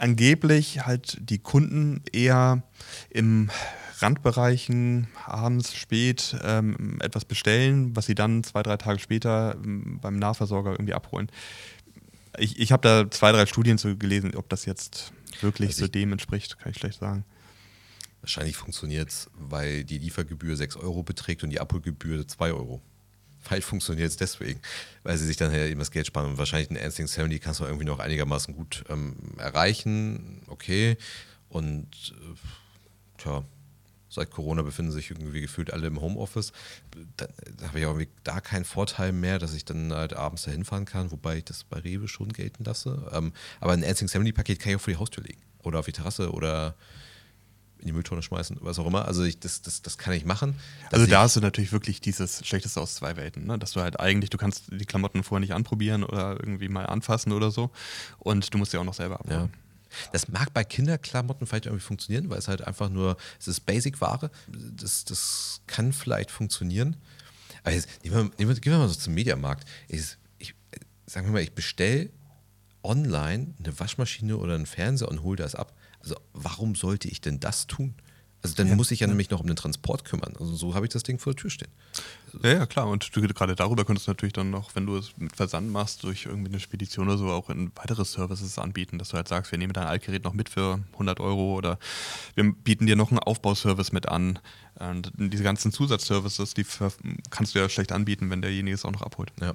angeblich 0.00 0.86
halt 0.86 1.18
die 1.20 1.38
Kunden 1.38 2.02
eher 2.12 2.62
im 3.10 3.50
Randbereichen 3.98 5.08
abends 5.26 5.74
spät 5.74 6.36
ähm, 6.42 6.98
etwas 7.00 7.24
bestellen, 7.24 7.94
was 7.94 8.06
sie 8.06 8.14
dann 8.14 8.42
zwei, 8.44 8.62
drei 8.62 8.76
Tage 8.76 8.98
später 8.98 9.56
ähm, 9.62 9.98
beim 10.00 10.16
Nahversorger 10.16 10.72
irgendwie 10.72 10.94
abholen. 10.94 11.30
Ich, 12.38 12.58
ich 12.58 12.72
habe 12.72 12.82
da 12.82 13.10
zwei, 13.10 13.32
drei 13.32 13.46
Studien 13.46 13.76
zu 13.76 13.96
gelesen, 13.96 14.34
ob 14.34 14.48
das 14.48 14.64
jetzt 14.64 15.12
wirklich 15.40 15.70
also 15.70 15.84
so 15.84 15.88
dem 15.90 16.12
entspricht, 16.12 16.58
kann 16.58 16.72
ich 16.72 16.78
schlecht 16.78 17.00
sagen. 17.00 17.24
Wahrscheinlich 18.22 18.56
funktioniert 18.56 19.08
es, 19.08 19.30
weil 19.34 19.84
die 19.84 19.98
Liefergebühr 19.98 20.56
6 20.56 20.76
Euro 20.76 21.02
beträgt 21.02 21.42
und 21.42 21.50
die 21.50 21.60
Abholgebühr 21.60 22.26
2 22.26 22.52
Euro. 22.52 22.82
Vielleicht 23.40 23.66
funktioniert 23.66 24.10
es 24.10 24.16
deswegen, 24.16 24.60
weil 25.02 25.16
sie 25.16 25.26
sich 25.26 25.36
dann 25.36 25.52
ja 25.52 25.64
eben 25.66 25.78
das 25.78 25.90
Geld 25.90 26.06
sparen. 26.06 26.30
Und 26.30 26.38
wahrscheinlich 26.38 26.68
den 26.68 26.76
Ernst 26.76 26.98
Ceremony 26.98 27.38
kannst 27.38 27.60
du 27.60 27.64
irgendwie 27.64 27.86
noch 27.86 27.98
einigermaßen 27.98 28.54
gut 28.54 28.84
ähm, 28.88 29.16
erreichen. 29.38 30.42
Okay. 30.46 30.96
Und 31.48 32.14
äh, 32.14 33.22
tja, 33.22 33.44
seit 34.10 34.30
Corona 34.30 34.62
befinden 34.62 34.92
sich 34.92 35.10
irgendwie 35.10 35.40
gefühlt 35.40 35.72
alle 35.72 35.86
im 35.86 36.00
Homeoffice. 36.00 36.52
Da, 37.16 37.28
da 37.56 37.68
habe 37.68 37.78
ich 37.78 37.86
auch 37.86 37.90
irgendwie 37.90 38.08
da 38.24 38.40
keinen 38.40 38.64
Vorteil 38.64 39.12
mehr, 39.12 39.38
dass 39.38 39.54
ich 39.54 39.64
dann 39.64 39.92
halt 39.92 40.12
abends 40.12 40.42
dahin 40.42 40.64
fahren 40.64 40.84
kann, 40.84 41.10
wobei 41.10 41.38
ich 41.38 41.44
das 41.44 41.64
bei 41.64 41.78
Rewe 41.78 42.08
schon 42.08 42.32
gelten 42.32 42.64
lasse. 42.64 43.10
Ähm, 43.12 43.32
aber 43.60 43.72
ein 43.72 43.82
Ernst 43.82 44.06
Ceremony-Paket 44.06 44.58
kann 44.58 44.70
ich 44.70 44.76
auch 44.76 44.82
vor 44.82 44.92
die 44.92 44.98
Haustür 44.98 45.24
legen. 45.24 45.40
Oder 45.62 45.78
auf 45.78 45.86
die 45.86 45.92
Terrasse 45.92 46.32
oder 46.32 46.74
in 47.80 47.86
die 47.86 47.92
Mülltonne 47.92 48.22
schmeißen, 48.22 48.58
was 48.60 48.78
auch 48.78 48.86
immer. 48.86 49.06
Also 49.06 49.24
ich, 49.24 49.40
das, 49.40 49.62
das, 49.62 49.82
das 49.82 49.98
kann 49.98 50.12
ich 50.12 50.24
machen. 50.24 50.54
Also 50.92 51.06
da 51.06 51.22
hast 51.22 51.36
du 51.36 51.40
natürlich 51.40 51.72
wirklich 51.72 52.00
dieses 52.00 52.46
Schlechteste 52.46 52.80
aus 52.80 52.94
zwei 52.94 53.16
Welten, 53.16 53.46
ne? 53.46 53.58
dass 53.58 53.72
du 53.72 53.80
halt 53.80 53.98
eigentlich, 53.98 54.30
du 54.30 54.38
kannst 54.38 54.64
die 54.70 54.84
Klamotten 54.84 55.22
vorher 55.22 55.40
nicht 55.40 55.54
anprobieren 55.54 56.04
oder 56.04 56.38
irgendwie 56.38 56.68
mal 56.68 56.86
anfassen 56.86 57.32
oder 57.32 57.50
so 57.50 57.70
und 58.18 58.52
du 58.52 58.58
musst 58.58 58.72
sie 58.72 58.78
auch 58.78 58.84
noch 58.84 58.94
selber 58.94 59.20
abholen. 59.20 59.50
Ja. 59.52 59.58
Das 60.12 60.28
mag 60.28 60.52
bei 60.52 60.62
Kinderklamotten 60.62 61.46
vielleicht 61.46 61.66
irgendwie 61.66 61.84
funktionieren, 61.84 62.30
weil 62.30 62.38
es 62.38 62.48
halt 62.48 62.62
einfach 62.62 62.88
nur, 62.88 63.16
es 63.40 63.48
ist 63.48 63.66
Basic-Ware. 63.66 64.30
Das, 64.48 65.04
das 65.04 65.62
kann 65.66 65.92
vielleicht 65.92 66.30
funktionieren. 66.30 66.96
Aber 67.62 67.74
jetzt, 67.74 67.88
nehmen 68.04 68.30
wir, 68.36 68.46
gehen 68.54 68.72
wir 68.72 68.78
mal 68.78 68.88
so 68.88 68.94
zum 68.94 69.14
Mediamarkt. 69.14 69.68
Ich, 69.88 70.16
ich, 70.38 70.54
sagen 71.06 71.26
wir 71.26 71.32
mal, 71.32 71.42
ich 71.42 71.54
bestelle 71.54 72.10
online 72.82 73.54
eine 73.58 73.78
Waschmaschine 73.78 74.36
oder 74.36 74.54
einen 74.54 74.66
Fernseher 74.66 75.08
und 75.08 75.22
hole 75.22 75.36
das 75.36 75.54
ab. 75.54 75.74
Also 76.00 76.16
warum 76.32 76.74
sollte 76.74 77.08
ich 77.08 77.20
denn 77.20 77.40
das 77.40 77.66
tun? 77.66 77.94
Also 78.42 78.54
dann 78.54 78.68
ja, 78.68 78.74
muss 78.74 78.90
ich 78.90 79.00
ja, 79.00 79.06
ja, 79.06 79.08
nämlich 79.08 79.28
noch 79.28 79.40
um 79.40 79.46
den 79.46 79.56
Transport 79.56 80.06
kümmern. 80.06 80.34
Also 80.38 80.54
so 80.54 80.74
habe 80.74 80.86
ich 80.86 80.92
das 80.92 81.02
Ding 81.02 81.18
vor 81.18 81.34
der 81.34 81.42
Tür 81.42 81.50
stehen. 81.50 81.68
Ja, 82.42 82.52
ja, 82.52 82.66
klar. 82.66 82.88
Und 82.88 83.12
gerade 83.12 83.54
darüber 83.54 83.84
könntest 83.84 84.06
du 84.06 84.12
natürlich 84.12 84.32
dann 84.32 84.50
noch, 84.50 84.74
wenn 84.74 84.86
du 84.86 84.96
es 84.96 85.14
mit 85.18 85.36
Versand 85.36 85.70
machst, 85.70 86.04
durch 86.04 86.24
irgendwie 86.24 86.50
eine 86.50 86.60
Spedition 86.60 87.08
oder 87.08 87.18
so, 87.18 87.28
auch 87.28 87.50
in 87.50 87.70
weitere 87.74 88.04
Services 88.06 88.58
anbieten, 88.58 88.98
dass 88.98 89.10
du 89.10 89.16
halt 89.16 89.28
sagst, 89.28 89.52
wir 89.52 89.58
nehmen 89.58 89.74
dein 89.74 89.86
Altgerät 89.86 90.24
noch 90.24 90.32
mit 90.32 90.48
für 90.48 90.80
100 90.94 91.20
Euro 91.20 91.54
oder 91.54 91.78
wir 92.34 92.50
bieten 92.50 92.86
dir 92.86 92.96
noch 92.96 93.10
einen 93.10 93.18
Aufbauservice 93.18 93.92
mit 93.92 94.08
an. 94.08 94.38
Und 94.78 95.12
diese 95.18 95.42
ganzen 95.42 95.70
Zusatzservices, 95.70 96.54
die 96.54 96.64
kannst 97.28 97.54
du 97.54 97.58
ja 97.58 97.68
schlecht 97.68 97.92
anbieten, 97.92 98.30
wenn 98.30 98.40
derjenige 98.40 98.74
es 98.74 98.86
auch 98.86 98.92
noch 98.92 99.02
abholt. 99.02 99.32
Ja. 99.38 99.54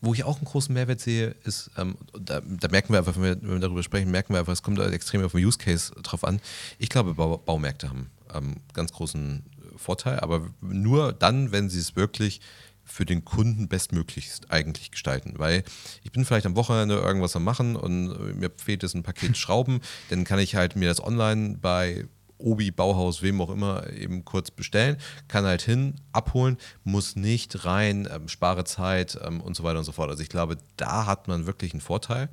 Wo 0.00 0.14
ich 0.14 0.24
auch 0.24 0.36
einen 0.36 0.44
großen 0.44 0.72
Mehrwert 0.72 1.00
sehe, 1.00 1.34
ist, 1.44 1.70
ähm, 1.76 1.96
da, 2.18 2.40
da, 2.40 2.68
merken 2.68 2.92
wir 2.92 2.98
einfach, 2.98 3.16
wenn 3.16 3.22
wir, 3.22 3.42
wenn 3.42 3.52
wir, 3.52 3.58
darüber 3.60 3.82
sprechen, 3.82 4.10
merken 4.10 4.34
wir 4.34 4.40
einfach, 4.40 4.52
es 4.52 4.62
kommt 4.62 4.78
extrem 4.78 5.24
auf 5.24 5.32
den 5.32 5.44
Use 5.44 5.58
Case 5.58 5.92
drauf 6.02 6.24
an. 6.24 6.40
Ich 6.78 6.88
glaube, 6.88 7.14
Bau, 7.14 7.38
Baumärkte 7.38 7.88
haben 7.88 8.10
ähm, 8.34 8.56
ganz 8.72 8.92
großen 8.92 9.44
Vorteil, 9.76 10.20
aber 10.20 10.48
nur 10.60 11.12
dann, 11.12 11.52
wenn 11.52 11.68
sie 11.68 11.78
es 11.78 11.96
wirklich 11.96 12.40
für 12.86 13.04
den 13.04 13.24
Kunden 13.24 13.68
bestmöglichst 13.68 14.50
eigentlich 14.50 14.92
gestalten. 14.92 15.34
Weil 15.36 15.64
ich 16.02 16.12
bin 16.12 16.24
vielleicht 16.24 16.46
am 16.46 16.56
Wochenende 16.56 16.94
irgendwas 16.94 17.34
am 17.36 17.44
Machen 17.44 17.76
und 17.76 18.38
mir 18.38 18.50
fehlt 18.56 18.82
jetzt 18.82 18.94
ein 18.94 19.02
Paket 19.02 19.36
Schrauben, 19.36 19.80
dann 20.08 20.24
kann 20.24 20.38
ich 20.38 20.54
halt 20.54 20.76
mir 20.76 20.88
das 20.88 21.02
online 21.02 21.58
bei 21.60 22.06
Obi, 22.38 22.70
Bauhaus, 22.70 23.22
wem 23.22 23.40
auch 23.40 23.50
immer, 23.50 23.90
eben 23.90 24.24
kurz 24.24 24.50
bestellen, 24.50 24.96
kann 25.28 25.44
halt 25.44 25.62
hin, 25.62 25.94
abholen, 26.12 26.58
muss 26.84 27.16
nicht 27.16 27.64
rein, 27.64 28.08
ähm, 28.12 28.28
spare 28.28 28.64
Zeit 28.64 29.18
ähm, 29.24 29.40
und 29.40 29.56
so 29.56 29.62
weiter 29.64 29.78
und 29.78 29.84
so 29.84 29.92
fort. 29.92 30.10
Also 30.10 30.22
ich 30.22 30.28
glaube, 30.28 30.58
da 30.76 31.06
hat 31.06 31.28
man 31.28 31.46
wirklich 31.46 31.72
einen 31.72 31.80
Vorteil. 31.80 32.28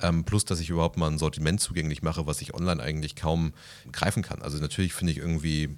Ähm, 0.00 0.24
plus, 0.24 0.44
dass 0.44 0.60
ich 0.60 0.70
überhaupt 0.70 0.96
mal 0.96 1.10
ein 1.10 1.18
Sortiment 1.18 1.60
zugänglich 1.60 2.02
mache, 2.02 2.26
was 2.26 2.40
ich 2.40 2.54
online 2.54 2.82
eigentlich 2.82 3.16
kaum 3.16 3.52
greifen 3.90 4.22
kann. 4.22 4.42
Also 4.42 4.58
natürlich 4.58 4.92
finde 4.92 5.12
ich 5.12 5.18
irgendwie, 5.18 5.70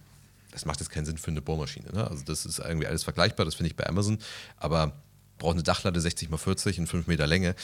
das 0.51 0.65
macht 0.65 0.81
jetzt 0.81 0.91
keinen 0.91 1.07
Sinn 1.07 1.19
für 1.19 1.31
eine 1.31 1.41
Bohrmaschine. 1.41 1.91
Ne? 1.93 2.09
Also 2.09 2.25
das 2.25 2.45
ist 2.45 2.59
irgendwie 2.59 2.87
alles 2.87 3.05
vergleichbar, 3.05 3.47
das 3.47 3.55
finde 3.55 3.69
ich 3.69 3.77
bei 3.77 3.87
Amazon, 3.87 4.19
aber 4.57 4.93
braucht 5.39 5.55
eine 5.55 5.63
Dachlatte 5.63 6.01
60 6.01 6.31
x 6.31 6.43
40 6.43 6.79
in 6.79 6.87
5 6.87 7.07
Meter 7.07 7.27
Länge. 7.27 7.55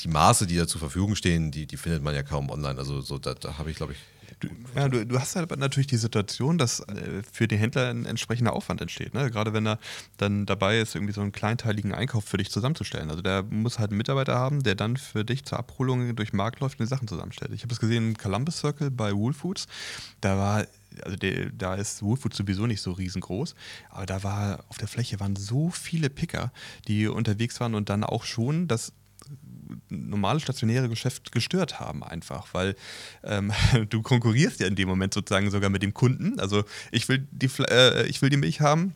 Die 0.00 0.08
Maße, 0.08 0.46
die 0.46 0.56
da 0.56 0.66
zur 0.66 0.80
Verfügung 0.80 1.14
stehen, 1.14 1.50
die, 1.50 1.66
die 1.66 1.76
findet 1.76 2.02
man 2.02 2.14
ja 2.14 2.22
kaum 2.22 2.50
online. 2.50 2.78
Also 2.78 3.00
so, 3.00 3.18
da, 3.18 3.34
da 3.34 3.58
habe 3.58 3.70
ich, 3.70 3.76
glaube 3.76 3.92
ich, 3.92 3.98
Du, 4.42 4.48
ja, 4.74 4.88
du, 4.88 5.06
du 5.06 5.20
hast 5.20 5.36
halt 5.36 5.56
natürlich 5.56 5.86
die 5.86 5.96
Situation, 5.96 6.58
dass 6.58 6.80
äh, 6.80 7.22
für 7.30 7.46
die 7.46 7.56
Händler 7.56 7.90
ein 7.90 8.06
entsprechender 8.06 8.52
Aufwand 8.52 8.80
entsteht. 8.80 9.14
Ne? 9.14 9.30
Gerade 9.30 9.52
wenn 9.52 9.66
er 9.66 9.78
dann 10.16 10.46
dabei 10.46 10.80
ist, 10.80 10.94
irgendwie 10.96 11.12
so 11.12 11.20
einen 11.20 11.30
kleinteiligen 11.30 11.94
Einkauf 11.94 12.24
für 12.24 12.38
dich 12.38 12.50
zusammenzustellen. 12.50 13.10
Also 13.10 13.22
der 13.22 13.44
muss 13.44 13.78
halt 13.78 13.90
einen 13.90 13.98
Mitarbeiter 13.98 14.34
haben, 14.34 14.62
der 14.62 14.74
dann 14.74 14.96
für 14.96 15.24
dich 15.24 15.44
zur 15.44 15.58
Abholung 15.58 16.16
durch 16.16 16.30
den 16.30 16.38
Markt 16.38 16.60
läuft 16.60 16.80
und 16.80 16.86
die 16.86 16.90
Sachen 16.90 17.06
zusammenstellt. 17.06 17.52
Ich 17.54 17.62
habe 17.62 17.72
es 17.72 17.78
gesehen 17.78 18.08
im 18.08 18.18
Columbus 18.18 18.58
Circle 18.58 18.90
bei 18.90 19.12
Wool 19.12 19.32
Foods. 19.32 19.68
Da 20.20 20.36
war 20.36 20.66
also 21.04 21.16
der, 21.16 21.50
da 21.50 21.74
ist 21.74 22.02
Woolfood 22.02 22.34
sowieso 22.34 22.66
nicht 22.66 22.82
so 22.82 22.92
riesengroß, 22.92 23.54
aber 23.88 24.04
da 24.04 24.22
war 24.22 24.64
auf 24.68 24.76
der 24.76 24.88
Fläche 24.88 25.20
waren 25.20 25.36
so 25.36 25.70
viele 25.70 26.10
Picker, 26.10 26.52
die 26.86 27.08
unterwegs 27.08 27.60
waren 27.60 27.74
und 27.74 27.88
dann 27.88 28.04
auch 28.04 28.24
schon 28.24 28.68
das 28.68 28.92
normale 29.88 30.40
stationäre 30.40 30.88
Geschäft 30.88 31.32
gestört 31.32 31.80
haben, 31.80 32.02
einfach, 32.02 32.48
weil 32.52 32.76
ähm, 33.24 33.52
du 33.90 34.02
konkurrierst 34.02 34.60
ja 34.60 34.66
in 34.66 34.76
dem 34.76 34.88
Moment 34.88 35.14
sozusagen 35.14 35.50
sogar 35.50 35.70
mit 35.70 35.82
dem 35.82 35.94
Kunden. 35.94 36.40
Also 36.40 36.64
ich 36.90 37.08
will 37.08 37.26
die, 37.30 37.50
äh, 37.68 38.06
ich 38.06 38.22
will 38.22 38.30
die 38.30 38.36
Milch 38.36 38.60
haben, 38.60 38.94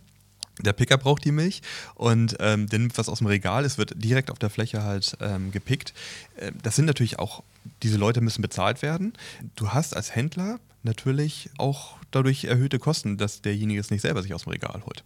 der 0.60 0.72
Picker 0.72 0.96
braucht 0.96 1.24
die 1.24 1.32
Milch 1.32 1.60
und 1.94 2.36
ähm, 2.40 2.66
der 2.66 2.78
nimmt 2.78 2.96
was 2.96 3.08
aus 3.08 3.18
dem 3.18 3.26
Regal, 3.26 3.64
es 3.64 3.76
wird 3.76 3.92
direkt 3.96 4.30
auf 4.30 4.38
der 4.38 4.50
Fläche 4.50 4.82
halt 4.82 5.16
ähm, 5.20 5.50
gepickt. 5.50 5.92
Äh, 6.36 6.52
das 6.62 6.76
sind 6.76 6.86
natürlich 6.86 7.18
auch, 7.18 7.42
diese 7.82 7.98
Leute 7.98 8.20
müssen 8.20 8.42
bezahlt 8.42 8.82
werden. 8.82 9.12
Du 9.54 9.70
hast 9.70 9.94
als 9.94 10.14
Händler 10.14 10.58
natürlich 10.82 11.50
auch 11.58 11.98
dadurch 12.10 12.44
erhöhte 12.44 12.78
Kosten, 12.78 13.18
dass 13.18 13.42
derjenige 13.42 13.80
es 13.80 13.90
nicht 13.90 14.02
selber 14.02 14.22
sich 14.22 14.32
aus 14.32 14.44
dem 14.44 14.52
Regal 14.52 14.82
holt. 14.86 15.04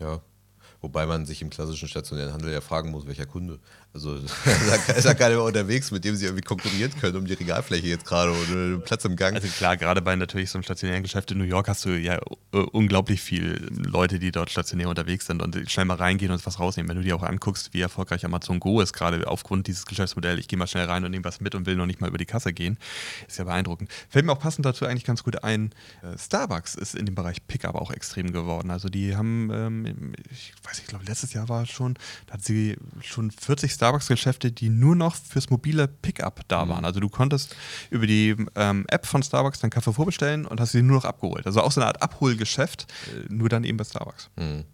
Ja, 0.00 0.20
Wobei 0.80 1.06
man 1.06 1.26
sich 1.26 1.42
im 1.42 1.50
klassischen 1.50 1.88
stationären 1.88 2.32
Handel 2.32 2.52
ja 2.52 2.60
fragen 2.60 2.90
muss, 2.90 3.06
welcher 3.06 3.26
Kunde. 3.26 3.58
Also 3.92 4.14
ist 4.96 5.04
ja 5.04 5.14
keiner 5.14 5.42
unterwegs, 5.42 5.90
mit 5.90 6.04
dem 6.04 6.14
sie 6.14 6.26
irgendwie 6.26 6.44
konkurrieren 6.44 6.92
können 7.00 7.16
um 7.16 7.26
die 7.26 7.32
Regalfläche 7.32 7.88
jetzt 7.88 8.04
gerade 8.04 8.30
oder 8.32 8.78
Platz 8.78 9.04
im 9.04 9.16
Gang. 9.16 9.34
Also 9.34 9.48
klar, 9.48 9.76
gerade 9.76 10.02
bei 10.02 10.14
natürlich 10.14 10.50
so 10.50 10.58
einem 10.58 10.62
stationären 10.62 11.02
Geschäft 11.02 11.32
in 11.32 11.38
New 11.38 11.44
York 11.44 11.68
hast 11.68 11.84
du 11.84 11.90
ja 11.90 12.20
äh, 12.52 12.58
unglaublich 12.58 13.20
viele 13.20 13.54
Leute, 13.70 14.20
die 14.20 14.30
dort 14.30 14.50
stationär 14.50 14.88
unterwegs 14.88 15.26
sind 15.26 15.42
und 15.42 15.58
schnell 15.68 15.86
mal 15.86 15.96
reingehen 15.96 16.30
und 16.30 16.44
was 16.46 16.60
rausnehmen. 16.60 16.88
Wenn 16.88 16.98
du 16.98 17.02
dir 17.02 17.16
auch 17.16 17.24
anguckst, 17.24 17.74
wie 17.74 17.80
erfolgreich 17.80 18.24
Amazon 18.24 18.60
Go 18.60 18.80
ist, 18.80 18.92
gerade 18.92 19.26
aufgrund 19.26 19.66
dieses 19.66 19.84
Geschäftsmodells, 19.84 20.38
ich 20.38 20.46
gehe 20.46 20.58
mal 20.58 20.68
schnell 20.68 20.86
rein 20.86 21.04
und 21.04 21.10
nehme 21.10 21.24
was 21.24 21.40
mit 21.40 21.56
und 21.56 21.66
will 21.66 21.74
noch 21.74 21.86
nicht 21.86 22.00
mal 22.00 22.08
über 22.08 22.18
die 22.18 22.26
Kasse 22.26 22.52
gehen, 22.52 22.78
ist 23.26 23.38
ja 23.38 23.44
beeindruckend. 23.44 23.90
Fällt 24.08 24.26
mir 24.26 24.32
auch 24.32 24.38
passend 24.38 24.64
dazu 24.64 24.86
eigentlich 24.86 25.04
ganz 25.04 25.24
gut 25.24 25.42
ein, 25.42 25.72
äh, 26.02 26.16
Starbucks 26.16 26.76
ist 26.76 26.94
in 26.94 27.06
dem 27.06 27.14
Bereich 27.14 27.46
Pickup 27.46 27.74
auch 27.74 27.90
extrem 27.90 28.32
geworden. 28.32 28.70
Also 28.70 28.88
die 28.88 29.16
haben, 29.16 29.50
ähm, 29.52 30.12
ich 30.30 30.52
weiß 30.62 30.67
nicht, 30.70 30.82
ich 30.82 30.86
glaube 30.86 31.04
letztes 31.04 31.32
Jahr 31.32 31.48
war 31.48 31.62
es 31.62 31.70
schon, 31.70 31.94
da 32.26 32.34
hat 32.34 32.44
sie 32.44 32.76
schon 33.02 33.30
40 33.30 33.72
Starbucks 33.72 33.98
Starbucks-Geschäfte, 33.98 34.52
die 34.52 34.68
nur 34.68 34.96
noch 34.96 35.14
fürs 35.14 35.50
mobile 35.50 35.88
Pickup 35.88 36.40
da 36.48 36.64
mhm. 36.64 36.70
waren. 36.70 36.84
Also 36.84 37.00
du 37.00 37.08
konntest 37.08 37.54
über 37.90 38.06
die 38.06 38.36
ähm, 38.54 38.84
App 38.88 39.06
von 39.06 39.22
Starbucks 39.22 39.60
deinen 39.60 39.70
Kaffee 39.70 39.92
vorbestellen 39.92 40.46
und 40.46 40.60
hast 40.60 40.72
sie 40.72 40.82
nur 40.82 40.96
noch 40.96 41.04
abgeholt. 41.04 41.46
Also 41.46 41.62
auch 41.62 41.72
so 41.72 41.80
eine 41.80 41.88
Art 41.88 42.02
Abholgeschäft, 42.02 42.86
äh, 43.14 43.32
nur 43.32 43.48
dann 43.48 43.64
eben 43.64 43.76
bei 43.76 43.84
Starbucks. 43.84 44.30
Mhm. 44.36 44.64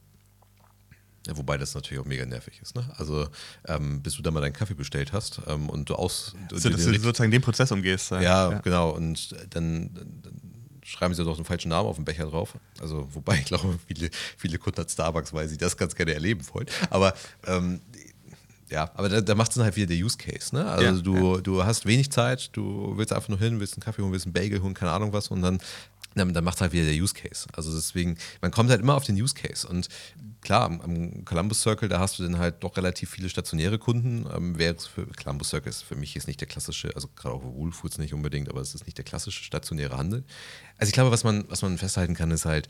Ja, 1.27 1.37
wobei 1.39 1.57
das 1.57 1.75
natürlich 1.75 2.03
auch 2.03 2.07
mega 2.07 2.27
nervig 2.27 2.61
ist. 2.61 2.77
Ne? 2.77 2.85
Also, 2.99 3.27
ähm, 3.67 4.03
bis 4.03 4.17
du 4.17 4.23
da 4.23 4.31
mal 4.31 4.43
deinen 4.43 4.53
Kaffee 4.53 4.75
bestellt 4.75 5.15
hast 5.15 5.41
ähm, 5.47 5.71
und 5.71 5.89
du 5.89 5.95
aus. 5.95 6.35
So, 6.51 6.69
dass 6.69 6.85
du 6.85 6.93
sozusagen 6.99 7.31
den 7.31 7.41
Prozess 7.41 7.73
umgehst. 7.73 8.11
Ja, 8.11 8.21
ja, 8.21 8.59
genau. 8.59 8.91
Und 8.91 9.35
dann, 9.55 9.95
dann 9.95 10.54
schreiben 10.85 11.14
sie 11.14 11.25
doch 11.25 11.37
den 11.37 11.44
falschen 11.44 11.70
Namen 11.70 11.88
auf 11.88 11.97
den 11.97 12.05
Becher 12.05 12.27
drauf. 12.27 12.55
Also, 12.81 13.09
wobei 13.12 13.38
ich 13.38 13.47
glaube, 13.47 13.79
viele, 13.87 14.11
viele 14.37 14.59
Kunden 14.59 14.81
hat 14.81 14.90
Starbucks, 14.90 15.33
weil 15.33 15.49
sie 15.49 15.57
das 15.57 15.77
ganz 15.77 15.94
gerne 15.94 16.14
erleben 16.14 16.42
wollen. 16.53 16.66
Aber 16.90 17.14
ähm, 17.47 17.81
ja, 18.70 18.90
aber 18.94 19.09
da, 19.09 19.20
da 19.20 19.35
macht 19.35 19.51
es 19.51 19.57
dann 19.57 19.64
halt 19.64 19.77
wieder 19.77 19.87
der 19.87 19.97
Use 19.97 20.16
Case. 20.16 20.55
Ne? 20.55 20.64
Also 20.64 20.85
ja, 20.85 20.92
du, 20.92 21.35
ja. 21.37 21.40
du 21.40 21.64
hast 21.64 21.87
wenig 21.87 22.11
Zeit, 22.11 22.51
du 22.53 22.94
willst 22.97 23.12
einfach 23.12 23.29
nur 23.29 23.38
hin, 23.38 23.61
willst 23.61 23.75
einen 23.75 23.83
Kaffee 23.83 24.03
holen, 24.03 24.12
willst 24.12 24.27
einen 24.27 24.33
Bagel 24.33 24.62
holen, 24.62 24.75
keine 24.75 24.92
Ahnung 24.92 25.12
was 25.12 25.29
und 25.29 25.42
dann, 25.42 25.61
dann, 26.14 26.44
macht 26.44 26.61
halt 26.61 26.72
wieder 26.72 26.85
der 26.85 26.94
Use 26.94 27.14
Case. 27.14 27.46
Also 27.53 27.74
deswegen, 27.74 28.16
man 28.40 28.50
kommt 28.50 28.70
halt 28.70 28.81
immer 28.81 28.94
auf 28.94 29.05
den 29.05 29.20
Use 29.20 29.35
Case 29.35 29.66
und 29.66 29.88
klar, 30.40 30.66
am, 30.66 31.24
Columbus 31.24 31.62
Circle, 31.62 31.88
da 31.88 31.98
hast 31.98 32.18
du 32.18 32.22
dann 32.22 32.38
halt 32.38 32.62
doch 32.62 32.77
relativ 32.77 33.11
viele 33.11 33.29
stationäre 33.29 33.79
Kunden. 33.79 34.27
Ähm, 34.35 34.59
wäre 34.59 34.77
für 34.77 35.07
Columbus 35.07 35.50
Circle 35.50 35.70
ist 35.70 35.83
für 35.83 35.96
mich 35.96 36.14
jetzt 36.14 36.27
nicht 36.27 36.40
der 36.40 36.48
klassische, 36.48 36.94
also 36.94 37.09
gerade 37.16 37.35
auch 37.35 37.42
Wool 37.42 37.72
Foods 37.72 37.98
nicht 37.98 38.14
unbedingt, 38.14 38.48
aber 38.48 38.61
es 38.61 38.74
ist 38.74 38.87
nicht 38.87 38.98
der 38.98 39.05
klassische 39.05 39.42
stationäre 39.42 39.96
Handel. 39.96 40.24
Also 40.79 40.90
ich 40.90 40.94
glaube, 40.94 41.11
was 41.11 41.24
man, 41.24 41.44
was 41.48 41.62
man 41.62 41.79
festhalten 41.79 42.14
kann, 42.14 42.31
ist 42.31 42.44
halt, 42.44 42.68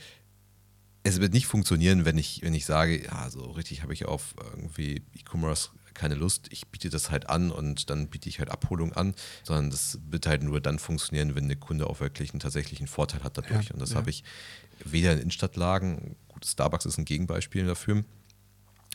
es 1.03 1.21
wird 1.21 1.35
nicht 1.35 1.47
funktionieren, 1.47 2.07
wenn 2.07 2.17
ich, 2.17 2.41
wenn 2.43 2.55
ich 2.55 2.65
sage, 2.65 3.05
ja, 3.05 3.29
so 3.29 3.43
richtig 3.51 3.83
habe 3.83 3.93
ich 3.93 4.07
auf 4.07 4.35
irgendwie 4.57 5.03
E-Commerce 5.15 5.69
keine 5.95 6.15
Lust, 6.15 6.49
ich 6.51 6.67
biete 6.69 6.91
das 6.91 7.11
halt 7.11 7.29
an 7.31 7.51
und 7.51 7.91
dann 7.91 8.09
biete 8.09 8.29
ich 8.29 8.39
halt 8.39 8.51
Abholung 8.51 8.93
an, 8.93 9.15
sondern 9.43 9.71
das 9.71 9.99
wird 10.11 10.27
halt 10.27 10.43
nur 10.43 10.61
dann 10.61 10.79
funktionieren, 10.79 11.35
wenn 11.35 11.49
der 11.49 11.57
Kunde 11.57 11.87
auch 11.89 12.01
wirklich 12.01 12.33
einen 12.33 12.41
tatsächlichen 12.41 12.87
Vorteil 12.87 13.23
hat 13.23 13.39
dadurch. 13.39 13.69
Ja, 13.69 13.73
und 13.73 13.81
das 13.81 13.91
ja. 13.91 13.97
habe 13.97 14.11
ich 14.11 14.25
weder 14.85 15.13
in 15.13 15.19
Innenstadtlagen, 15.21 16.17
gut, 16.29 16.45
Starbucks 16.45 16.87
ist 16.87 16.99
ein 16.99 17.05
Gegenbeispiel 17.05 17.67
dafür, 17.67 18.05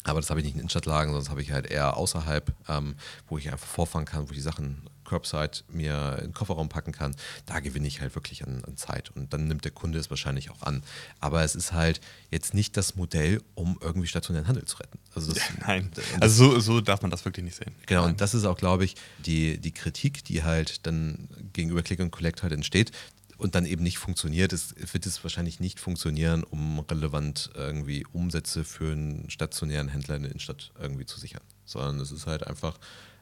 aber 0.09 0.21
das 0.21 0.29
habe 0.29 0.39
ich 0.39 0.45
nicht 0.45 0.55
in 0.55 0.61
Innenstadtlagen, 0.61 1.11
sondern 1.11 1.23
das 1.23 1.31
habe 1.31 1.41
ich 1.41 1.51
halt 1.51 1.67
eher 1.67 1.97
außerhalb, 1.97 2.51
ähm, 2.67 2.95
wo 3.27 3.37
ich 3.37 3.51
einfach 3.51 3.67
vorfahren 3.67 4.05
kann, 4.05 4.27
wo 4.27 4.31
ich 4.31 4.37
die 4.37 4.41
Sachen 4.41 4.83
Curbside 5.09 5.63
mir 5.69 6.17
in 6.19 6.27
den 6.27 6.33
Kofferraum 6.33 6.69
packen 6.69 6.91
kann. 6.91 7.15
Da 7.47 7.59
gewinne 7.59 7.87
ich 7.87 7.99
halt 7.99 8.13
wirklich 8.15 8.45
an, 8.45 8.63
an, 8.65 8.77
Zeit. 8.77 9.09
Und 9.15 9.33
dann 9.33 9.47
nimmt 9.47 9.65
der 9.65 9.71
Kunde 9.71 9.97
es 9.97 10.09
wahrscheinlich 10.09 10.51
auch 10.51 10.61
an. 10.61 10.83
Aber 11.19 11.43
es 11.43 11.55
ist 11.55 11.73
halt 11.73 11.99
jetzt 12.29 12.53
nicht 12.53 12.77
das 12.77 12.95
Modell, 12.95 13.41
um 13.55 13.77
irgendwie 13.81 14.07
stationären 14.07 14.47
Handel 14.47 14.65
zu 14.65 14.77
retten. 14.77 14.99
Also 15.15 15.33
das, 15.33 15.43
Nein, 15.67 15.91
also 16.19 16.51
so, 16.51 16.59
so, 16.59 16.81
darf 16.81 17.01
man 17.01 17.09
das 17.09 17.25
wirklich 17.25 17.43
nicht 17.43 17.55
sehen. 17.55 17.73
Genau, 17.87 18.01
Nein. 18.01 18.11
und 18.11 18.21
das 18.21 18.35
ist 18.35 18.45
auch, 18.45 18.57
glaube 18.57 18.85
ich, 18.85 18.95
die, 19.25 19.57
die 19.57 19.71
Kritik, 19.71 20.23
die 20.25 20.43
halt 20.43 20.85
dann 20.85 21.27
gegenüber 21.53 21.81
Click 21.81 21.99
und 21.99 22.11
Collect 22.11 22.43
halt 22.43 22.53
entsteht, 22.53 22.91
und 23.39 23.55
dann 23.55 23.65
eben 23.65 23.83
nicht 23.83 23.97
funktioniert, 23.97 24.53
es 24.53 24.75
wird 24.93 25.05
es 25.05 25.23
wahrscheinlich 25.23 25.59
nicht 25.59 25.79
funktionieren, 25.79 26.43
um 26.43 26.79
relevant 26.79 27.49
irgendwie 27.55 28.05
Umsätze 28.11 28.63
für 28.65 28.91
einen 28.91 29.29
stationären 29.29 29.87
Händler 29.87 30.17
in 30.17 30.23
der 30.23 30.31
Innenstadt 30.31 30.71
irgendwie 30.79 31.05
zu 31.05 31.19
sichern. 31.19 31.41
Sondern 31.65 31.99
es 31.99 32.11
ist 32.11 32.27
halt 32.27 32.45
einfach 32.45 32.77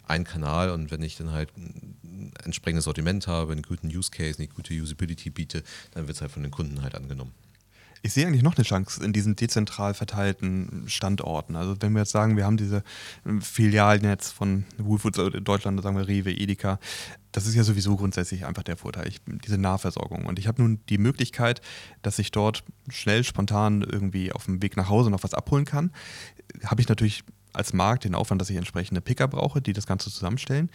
ein 0.06 0.24
Kanal 0.24 0.72
und 0.72 0.90
wenn 0.90 1.04
ich 1.04 1.18
dann 1.18 1.32
halt 1.32 1.56
ein 1.56 2.34
entsprechendes 2.44 2.86
Sortiment 2.86 3.28
habe, 3.28 3.52
einen 3.52 3.62
guten 3.62 3.88
Use 3.88 4.10
Case, 4.10 4.40
eine 4.40 4.48
gute 4.48 4.74
Usability 4.74 5.30
biete, 5.30 5.64
dann 5.92 6.08
wird 6.08 6.16
es 6.16 6.22
halt 6.22 6.32
von 6.32 6.44
den 6.44 6.52
Kunden 6.52 6.82
halt 6.82 6.96
angenommen. 6.96 7.34
Ich 8.02 8.14
sehe 8.14 8.26
eigentlich 8.26 8.44
noch 8.44 8.56
eine 8.56 8.64
Chance 8.64 9.04
in 9.04 9.14
diesen 9.14 9.36
dezentral 9.36 9.94
verteilten 9.94 10.84
Standorten. 10.88 11.56
Also 11.56 11.76
wenn 11.80 11.94
wir 11.94 12.00
jetzt 12.00 12.12
sagen, 12.12 12.38
wir 12.38 12.46
haben 12.46 12.58
diese 12.58 12.84
ähm, 13.26 13.42
Filialnetz 13.42 14.32
von 14.32 14.66
Woolfoods 14.78 15.18
in 15.18 15.44
Deutschland, 15.44 15.82
sagen 15.82 15.98
wir 15.98 16.08
Rewe, 16.08 16.32
Edeka, 16.32 16.80
das 17.32 17.46
ist 17.46 17.56
ja 17.56 17.64
sowieso 17.64 17.96
grundsätzlich 17.96 18.46
einfach 18.46 18.64
der 18.64 18.78
Vorteil, 18.78 19.08
ich, 19.08 19.22
diese 19.46 19.58
Nahversorgung. 19.58 20.26
Und 20.26 20.40
ich 20.40 20.48
habe 20.48 20.62
nun 20.62 20.80
die 20.90 20.98
Möglichkeit, 20.98 21.62
dass 22.02 22.20
ich 22.20 22.32
dort 22.32 22.64
schnell, 22.90 23.24
spontan 23.24 23.82
irgendwie 23.82 24.32
auf 24.32 24.46
dem 24.46 24.62
Weg 24.62 24.78
nach 24.78 24.90
Hause 24.90 25.10
noch 25.10 25.24
was 25.24 25.34
abholen 25.34 25.66
kann. 25.66 25.92
Habe 26.64 26.82
ich 26.82 26.90
natürlich 26.90 27.24
als 27.54 27.74
Markt 27.74 28.06
den 28.06 28.16
Aufwand, 28.16 28.42
dass 28.42 28.50
ich 28.50 28.58
entsprechende 28.58 29.02
Picker 29.02 29.28
brauche, 29.28 29.62
die 29.62 29.74
das 29.74 29.88
Ganze 29.88 30.12
zusammenstellen 30.12 30.70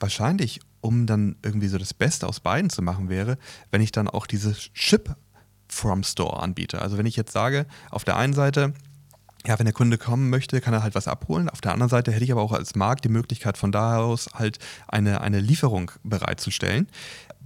wahrscheinlich, 0.00 0.60
um 0.80 1.06
dann 1.06 1.36
irgendwie 1.42 1.68
so 1.68 1.78
das 1.78 1.94
Beste 1.94 2.26
aus 2.26 2.40
beiden 2.40 2.70
zu 2.70 2.82
machen, 2.82 3.08
wäre, 3.08 3.38
wenn 3.70 3.82
ich 3.82 3.92
dann 3.92 4.08
auch 4.08 4.26
dieses 4.26 4.72
Chip 4.72 5.14
from 5.72 6.02
Store 6.02 6.42
anbiete. 6.42 6.80
Also 6.80 6.98
wenn 6.98 7.06
ich 7.06 7.16
jetzt 7.16 7.32
sage, 7.32 7.66
auf 7.90 8.04
der 8.04 8.16
einen 8.16 8.32
Seite, 8.32 8.74
ja, 9.46 9.58
wenn 9.58 9.66
der 9.66 9.72
Kunde 9.72 9.96
kommen 9.96 10.28
möchte, 10.28 10.60
kann 10.60 10.74
er 10.74 10.82
halt 10.82 10.94
was 10.94 11.08
abholen. 11.08 11.48
Auf 11.48 11.60
der 11.60 11.72
anderen 11.72 11.88
Seite 11.88 12.12
hätte 12.12 12.24
ich 12.24 12.32
aber 12.32 12.42
auch 12.42 12.52
als 12.52 12.74
Markt 12.74 13.04
die 13.04 13.08
Möglichkeit, 13.08 13.56
von 13.56 13.72
da 13.72 13.98
aus 13.98 14.28
halt 14.34 14.58
eine, 14.86 15.22
eine 15.22 15.40
Lieferung 15.40 15.90
bereitzustellen, 16.02 16.88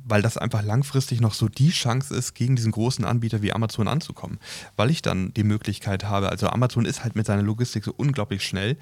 weil 0.05 0.21
das 0.21 0.37
einfach 0.37 0.63
langfristig 0.63 1.21
noch 1.21 1.35
so 1.35 1.49
die 1.49 1.71
Chance 1.71 2.15
ist, 2.15 2.35
gegen 2.35 2.57
diesen 2.57 2.73
großen 2.73 3.05
Anbieter 3.05 3.43
wie 3.43 3.53
Amazon 3.53 3.87
anzukommen. 3.87 4.39
Weil 4.77 4.91
ich 4.91 5.03
dann 5.03 5.33
die 5.35 5.45
Möglichkeit 5.45 6.05
habe, 6.05 6.31
also 6.31 6.49
Amazon 6.49 6.85
ist 6.85 7.05
halt 7.05 7.15
mit 7.15 7.27
seiner 7.27 7.43
Logistik 7.43 7.85
so 7.85 7.95
unglaublich 7.97 8.45
schnell 8.45 8.77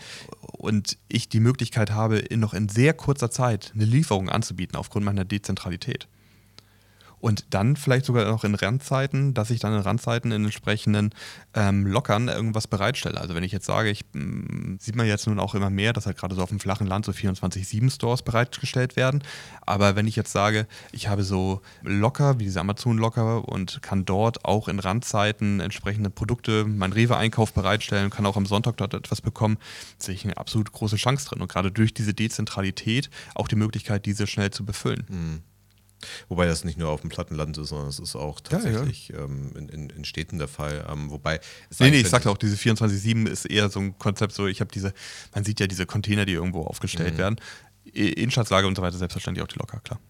und 0.52 0.96
ich 1.08 1.28
die 1.28 1.40
Möglichkeit 1.40 1.90
habe, 1.90 2.18
in 2.18 2.40
noch 2.40 2.54
in 2.54 2.68
sehr 2.68 2.94
kurzer 2.94 3.30
Zeit 3.30 3.72
eine 3.74 3.84
Lieferung 3.84 4.30
anzubieten 4.30 4.76
aufgrund 4.76 5.04
meiner 5.04 5.24
Dezentralität 5.24 6.08
und 7.22 7.54
dann 7.54 7.76
vielleicht 7.76 8.04
sogar 8.04 8.28
noch 8.28 8.42
in 8.42 8.56
Randzeiten, 8.56 9.32
dass 9.32 9.50
ich 9.50 9.60
dann 9.60 9.72
in 9.72 9.78
Randzeiten 9.78 10.32
in 10.32 10.44
entsprechenden 10.44 11.10
ähm, 11.54 11.86
Lockern 11.86 12.26
irgendwas 12.26 12.66
bereitstelle. 12.66 13.20
Also 13.20 13.36
wenn 13.36 13.44
ich 13.44 13.52
jetzt 13.52 13.64
sage, 13.64 13.90
ich 13.90 14.04
mh, 14.12 14.24
mm, 14.24 14.78
sieht 14.80 14.96
man 14.96 15.06
jetzt 15.06 15.28
nun 15.28 15.38
auch 15.38 15.54
immer 15.54 15.70
mehr, 15.70 15.92
dass 15.92 16.06
halt 16.06 16.18
gerade 16.18 16.34
so 16.34 16.42
auf 16.42 16.48
dem 16.48 16.58
flachen 16.58 16.88
Land 16.88 17.04
so 17.04 17.12
24-7 17.12 17.92
Stores 17.92 18.22
bereitgestellt 18.22 18.96
werden. 18.96 19.22
Aber 19.64 19.94
wenn 19.94 20.08
ich 20.08 20.16
jetzt 20.16 20.32
sage, 20.32 20.66
ich 20.90 21.06
habe 21.06 21.22
so 21.22 21.62
Locker, 21.82 22.40
wie 22.40 22.44
diese 22.44 22.58
Amazon-Locker 22.58 23.48
und 23.48 23.82
kann 23.82 24.04
dort 24.04 24.44
auch 24.44 24.66
in 24.66 24.80
Randzeiten 24.80 25.60
entsprechende 25.60 26.10
Produkte, 26.10 26.64
mein 26.64 26.92
Rewe-Einkauf 26.92 27.52
bereitstellen, 27.52 28.10
kann 28.10 28.26
auch 28.26 28.36
am 28.36 28.46
Sonntag 28.46 28.78
dort 28.78 28.94
etwas 28.94 29.20
bekommen, 29.20 29.58
sehe 29.96 30.16
ich 30.16 30.24
eine 30.24 30.38
absolut 30.38 30.72
große 30.72 30.96
Chance 30.96 31.28
drin. 31.28 31.40
Und 31.40 31.52
gerade 31.52 31.70
durch 31.70 31.94
diese 31.94 32.14
Dezentralität 32.14 33.10
auch 33.36 33.46
die 33.46 33.54
Möglichkeit, 33.54 34.06
diese 34.06 34.26
schnell 34.26 34.50
zu 34.50 34.64
befüllen. 34.64 35.06
Mhm. 35.08 35.51
Wobei 36.28 36.46
das 36.46 36.64
nicht 36.64 36.78
nur 36.78 36.90
auf 36.90 37.00
dem 37.00 37.10
Plattenland 37.10 37.56
ist, 37.58 37.68
sondern 37.68 37.88
es 37.88 37.98
ist 37.98 38.16
auch 38.16 38.40
tatsächlich 38.40 39.08
ja, 39.08 39.18
ja. 39.18 39.24
Ähm, 39.24 39.52
in, 39.56 39.68
in, 39.68 39.90
in, 39.90 40.04
Städten 40.04 40.38
der 40.38 40.48
Fall. 40.48 40.86
Ähm, 40.90 41.10
wobei. 41.10 41.40
Nee, 41.78 41.90
nee, 41.90 42.00
ich 42.00 42.08
sagte 42.08 42.30
auch, 42.30 42.38
diese 42.38 42.56
24-7 42.56 43.28
ist 43.28 43.46
eher 43.46 43.68
so 43.68 43.80
ein 43.80 43.98
Konzept, 43.98 44.32
so 44.32 44.46
ich 44.46 44.60
habe 44.60 44.70
diese, 44.72 44.92
man 45.34 45.44
sieht 45.44 45.60
ja 45.60 45.66
diese 45.66 45.86
Container, 45.86 46.24
die 46.24 46.32
irgendwo 46.32 46.62
aufgestellt 46.62 47.14
mhm. 47.14 47.18
werden. 47.18 47.36
Innenstadtlage 47.84 48.66
und 48.66 48.76
so 48.76 48.82
weiter, 48.82 48.96
selbstverständlich 48.96 49.42
auch 49.42 49.48
die 49.48 49.58
locker, 49.58 49.80
klar. 49.80 50.00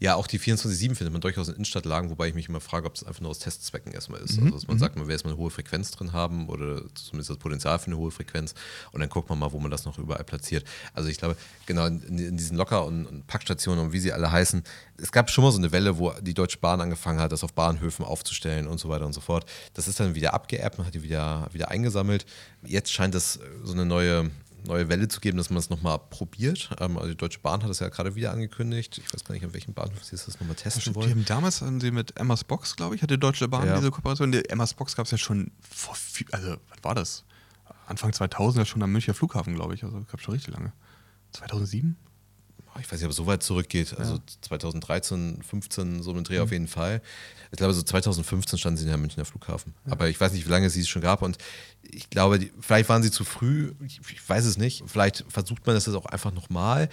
Ja, 0.00 0.14
auch 0.14 0.26
die 0.26 0.38
24-7 0.38 0.94
findet 0.94 1.12
man 1.12 1.20
durchaus 1.20 1.48
in 1.48 1.54
Innenstadtlagen, 1.54 2.10
wobei 2.10 2.28
ich 2.28 2.34
mich 2.34 2.48
immer 2.48 2.60
frage, 2.60 2.86
ob 2.86 2.94
es 2.94 3.04
einfach 3.04 3.20
nur 3.20 3.30
aus 3.30 3.38
Testzwecken 3.38 3.92
erstmal 3.92 4.20
ist. 4.20 4.38
Mhm. 4.38 4.46
Also, 4.46 4.56
dass 4.56 4.68
man 4.68 4.76
mhm. 4.76 4.80
sagt, 4.80 4.96
man 4.96 5.06
will 5.06 5.12
erstmal 5.12 5.34
eine 5.34 5.40
hohe 5.40 5.50
Frequenz 5.50 5.90
drin 5.90 6.12
haben 6.12 6.48
oder 6.48 6.82
zumindest 6.94 7.30
das 7.30 7.38
Potenzial 7.38 7.78
für 7.78 7.86
eine 7.86 7.96
hohe 7.96 8.10
Frequenz 8.10 8.54
und 8.92 9.00
dann 9.00 9.08
guckt 9.08 9.28
man 9.28 9.38
mal, 9.38 9.52
wo 9.52 9.58
man 9.58 9.70
das 9.70 9.84
noch 9.84 9.98
überall 9.98 10.24
platziert. 10.24 10.64
Also, 10.94 11.08
ich 11.08 11.18
glaube, 11.18 11.36
genau 11.66 11.86
in, 11.86 12.18
in 12.18 12.36
diesen 12.36 12.56
Locker- 12.56 12.84
und, 12.84 13.06
und, 13.06 13.26
Packstationen 13.26 13.86
und 13.86 13.92
wie 13.92 14.00
sie 14.00 14.12
alle 14.12 14.30
heißen, 14.30 14.62
es 14.96 15.12
gab 15.12 15.30
schon 15.30 15.44
mal 15.44 15.52
so 15.52 15.58
eine 15.58 15.72
Welle, 15.72 15.98
wo 15.98 16.12
die 16.20 16.34
Deutsche 16.34 16.58
Bahn 16.58 16.80
angefangen 16.80 17.20
hat, 17.20 17.32
das 17.32 17.44
auf 17.44 17.52
Bahnhöfen 17.52 18.04
aufzustellen 18.04 18.66
und 18.66 18.78
so 18.78 18.88
weiter 18.88 19.06
und 19.06 19.12
so 19.12 19.20
fort. 19.20 19.48
Das 19.74 19.88
ist 19.88 20.00
dann 20.00 20.14
wieder 20.14 20.34
abgeerbt, 20.34 20.78
man 20.78 20.86
hat 20.86 20.94
die 20.94 21.02
wieder, 21.02 21.48
wieder 21.52 21.70
eingesammelt. 21.70 22.26
Jetzt 22.64 22.92
scheint 22.92 23.14
das 23.14 23.38
so 23.62 23.72
eine 23.72 23.84
neue 23.84 24.30
neue 24.66 24.88
Welle 24.88 25.08
zu 25.08 25.20
geben, 25.20 25.38
dass 25.38 25.50
man 25.50 25.58
es 25.58 25.70
nochmal 25.70 25.98
probiert. 25.98 26.70
Ähm, 26.80 26.96
also 26.96 27.10
die 27.10 27.16
Deutsche 27.16 27.40
Bahn 27.40 27.62
hat 27.62 27.70
es 27.70 27.80
ja 27.80 27.88
gerade 27.88 28.14
wieder 28.14 28.32
angekündigt. 28.32 28.98
Ich 28.98 29.12
weiß 29.12 29.24
gar 29.24 29.34
nicht, 29.34 29.44
an 29.44 29.52
welchem 29.52 29.74
Bahnhof 29.74 30.02
sie 30.04 30.16
das 30.16 30.40
nochmal 30.40 30.56
testen 30.56 30.94
wollen. 30.94 31.06
Die 31.06 31.12
haben 31.12 31.24
damals 31.24 31.60
haben 31.60 31.80
sie 31.80 31.90
mit 31.90 32.18
Emma's 32.18 32.44
Box, 32.44 32.76
glaube 32.76 32.94
ich, 32.94 33.02
hat 33.02 33.10
die 33.10 33.18
Deutsche 33.18 33.48
Bahn 33.48 33.66
ja. 33.66 33.76
diese 33.76 33.90
Kooperation. 33.90 34.32
Die 34.32 34.48
Emma's 34.48 34.74
Box 34.74 34.96
gab 34.96 35.06
es 35.06 35.12
ja 35.12 35.18
schon 35.18 35.50
vor, 35.60 35.96
also 36.32 36.56
wann 36.68 36.84
war 36.84 36.94
das? 36.94 37.24
Anfang 37.86 38.12
2000 38.12 38.58
ja 38.58 38.66
schon 38.66 38.82
am 38.82 38.92
Münchner 38.92 39.14
Flughafen, 39.14 39.54
glaube 39.54 39.74
ich. 39.74 39.84
Also 39.84 39.98
gab 40.00 40.14
es 40.14 40.20
schon 40.20 40.34
richtig 40.34 40.54
lange. 40.54 40.72
2007? 41.32 41.96
Ich 42.80 42.90
weiß 42.90 42.98
nicht, 42.98 43.04
ob 43.04 43.10
es 43.10 43.16
so 43.16 43.26
weit 43.26 43.42
zurückgeht, 43.42 43.96
also 43.98 44.14
ja. 44.14 44.20
2013, 44.42 45.42
15, 45.42 46.02
so 46.02 46.12
ein 46.12 46.24
Dreh 46.24 46.36
mhm. 46.36 46.42
auf 46.42 46.52
jeden 46.52 46.68
Fall. 46.68 47.02
Ich 47.50 47.56
glaube, 47.56 47.72
so 47.72 47.82
2015 47.82 48.58
standen 48.58 48.76
sie 48.76 48.84
in 48.84 48.90
der 48.90 48.98
Münchner 48.98 49.24
Flughafen. 49.24 49.74
Ja. 49.86 49.92
Aber 49.92 50.08
ich 50.08 50.20
weiß 50.20 50.32
nicht, 50.32 50.46
wie 50.46 50.50
lange 50.50 50.70
sie 50.70 50.80
es 50.80 50.88
schon 50.88 51.02
gab 51.02 51.22
und 51.22 51.38
ich 51.82 52.10
glaube, 52.10 52.38
die, 52.38 52.52
vielleicht 52.60 52.88
waren 52.88 53.02
sie 53.02 53.10
zu 53.10 53.24
früh, 53.24 53.72
ich, 53.84 54.00
ich, 54.10 54.28
weiß 54.28 54.44
es 54.44 54.58
nicht. 54.58 54.84
Vielleicht 54.86 55.24
versucht 55.28 55.66
man 55.66 55.74
das 55.74 55.86
jetzt 55.86 55.94
auch 55.94 56.06
einfach 56.06 56.32
nochmal. 56.32 56.88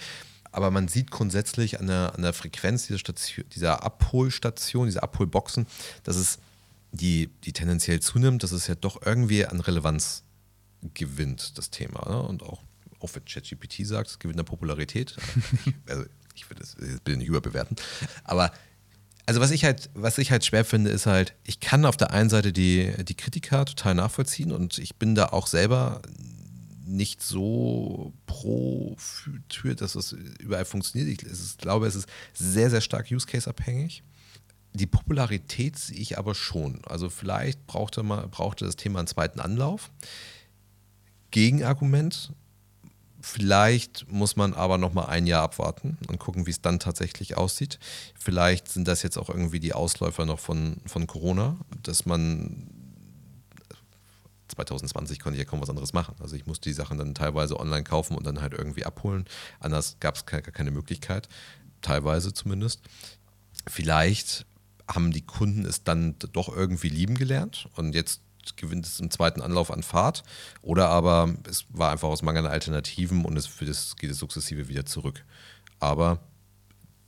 Aber 0.52 0.70
man 0.70 0.88
sieht 0.88 1.10
grundsätzlich 1.10 1.80
an 1.80 1.88
der, 1.88 2.14
an 2.14 2.22
der 2.22 2.32
Frequenz 2.32 2.86
dieser, 2.86 2.98
Station, 2.98 3.44
dieser 3.54 3.82
Abholstation, 3.82 4.86
dieser 4.86 5.02
Abholboxen, 5.02 5.66
dass 6.02 6.16
es 6.16 6.38
die, 6.92 7.28
die 7.44 7.52
tendenziell 7.52 8.00
zunimmt, 8.00 8.42
dass 8.42 8.52
es 8.52 8.66
ja 8.66 8.74
doch 8.74 9.02
irgendwie 9.04 9.44
an 9.44 9.60
Relevanz 9.60 10.22
gewinnt, 10.94 11.58
das 11.58 11.70
Thema. 11.70 12.08
Ne? 12.08 12.22
Und 12.22 12.42
auch 12.42 12.62
auch 13.00 13.10
wenn 13.14 13.24
ChatGPT 13.24 13.86
sagt, 13.86 14.10
es 14.10 14.18
gewinnt 14.18 14.38
an 14.38 14.46
Popularität. 14.46 15.16
also 15.88 16.04
ich 16.34 16.48
will 16.48 16.56
das 16.58 16.76
Bild 17.04 17.18
nicht 17.18 17.28
überbewerten. 17.28 17.76
Aber 18.24 18.52
also 19.26 19.40
was 19.40 19.50
ich 19.50 19.64
halt, 19.64 19.90
was 19.94 20.18
ich 20.18 20.30
halt 20.30 20.44
schwer 20.44 20.64
finde, 20.64 20.90
ist 20.90 21.06
halt, 21.06 21.34
ich 21.44 21.58
kann 21.60 21.84
auf 21.84 21.96
der 21.96 22.12
einen 22.12 22.30
Seite 22.30 22.52
die, 22.52 22.92
die 23.04 23.14
Kritiker 23.14 23.64
total 23.64 23.94
nachvollziehen 23.94 24.52
und 24.52 24.78
ich 24.78 24.96
bin 24.96 25.14
da 25.14 25.26
auch 25.26 25.48
selber 25.48 26.00
nicht 26.86 27.20
so 27.20 28.12
pro 28.26 28.96
für, 28.96 29.74
dass 29.74 29.96
es 29.96 30.12
überall 30.12 30.64
funktioniert. 30.64 31.10
Ich, 31.10 31.28
ist, 31.28 31.58
glaube, 31.58 31.88
es 31.88 31.96
ist 31.96 32.08
sehr, 32.32 32.70
sehr 32.70 32.80
stark 32.80 33.10
Use 33.10 33.26
Case 33.26 33.50
abhängig. 33.50 34.04
Die 34.72 34.86
Popularität 34.86 35.76
sehe 35.76 35.98
ich 35.98 36.16
aber 36.16 36.34
schon. 36.36 36.84
Also 36.84 37.10
vielleicht 37.10 37.66
brauchte, 37.66 38.04
man, 38.04 38.30
brauchte 38.30 38.64
das 38.64 38.76
Thema 38.76 39.00
einen 39.00 39.08
zweiten 39.08 39.40
Anlauf. 39.40 39.90
Gegenargument, 41.32 42.32
Vielleicht 43.28 44.08
muss 44.08 44.36
man 44.36 44.54
aber 44.54 44.78
noch 44.78 44.94
mal 44.94 45.06
ein 45.06 45.26
Jahr 45.26 45.42
abwarten 45.42 45.98
und 46.06 46.20
gucken, 46.20 46.46
wie 46.46 46.52
es 46.52 46.62
dann 46.62 46.78
tatsächlich 46.78 47.36
aussieht. 47.36 47.80
Vielleicht 48.16 48.68
sind 48.68 48.86
das 48.86 49.02
jetzt 49.02 49.18
auch 49.18 49.28
irgendwie 49.28 49.58
die 49.58 49.72
Ausläufer 49.72 50.24
noch 50.24 50.38
von, 50.38 50.76
von 50.86 51.08
Corona, 51.08 51.56
dass 51.82 52.06
man 52.06 52.70
2020 54.46 55.18
konnte 55.18 55.40
ich 55.40 55.44
ja 55.44 55.50
kaum 55.50 55.60
was 55.60 55.68
anderes 55.68 55.92
machen. 55.92 56.14
Also 56.20 56.36
ich 56.36 56.46
musste 56.46 56.70
die 56.70 56.72
Sachen 56.72 56.98
dann 56.98 57.16
teilweise 57.16 57.58
online 57.58 57.82
kaufen 57.82 58.16
und 58.16 58.24
dann 58.24 58.40
halt 58.40 58.52
irgendwie 58.52 58.86
abholen. 58.86 59.24
Anders 59.58 59.96
gab 59.98 60.14
es 60.14 60.24
gar 60.24 60.40
keine 60.40 60.70
Möglichkeit, 60.70 61.28
teilweise 61.82 62.32
zumindest. 62.32 62.80
Vielleicht 63.66 64.46
haben 64.86 65.10
die 65.10 65.26
Kunden 65.26 65.64
es 65.64 65.82
dann 65.82 66.14
doch 66.32 66.48
irgendwie 66.48 66.90
lieben 66.90 67.16
gelernt 67.16 67.68
und 67.74 67.96
jetzt 67.96 68.20
gewinnt 68.56 68.86
es 68.86 69.00
im 69.00 69.10
zweiten 69.10 69.42
Anlauf 69.42 69.70
an 69.70 69.82
Fahrt. 69.82 70.22
Oder 70.62 70.88
aber 70.88 71.34
es 71.48 71.64
war 71.70 71.90
einfach 71.90 72.08
aus 72.08 72.22
Mangel 72.22 72.46
an 72.46 72.52
Alternativen 72.52 73.24
und 73.24 73.36
es, 73.36 73.58
geht 73.96 74.10
es 74.10 74.18
sukzessive 74.18 74.68
wieder 74.68 74.86
zurück. 74.86 75.24
Aber 75.80 76.20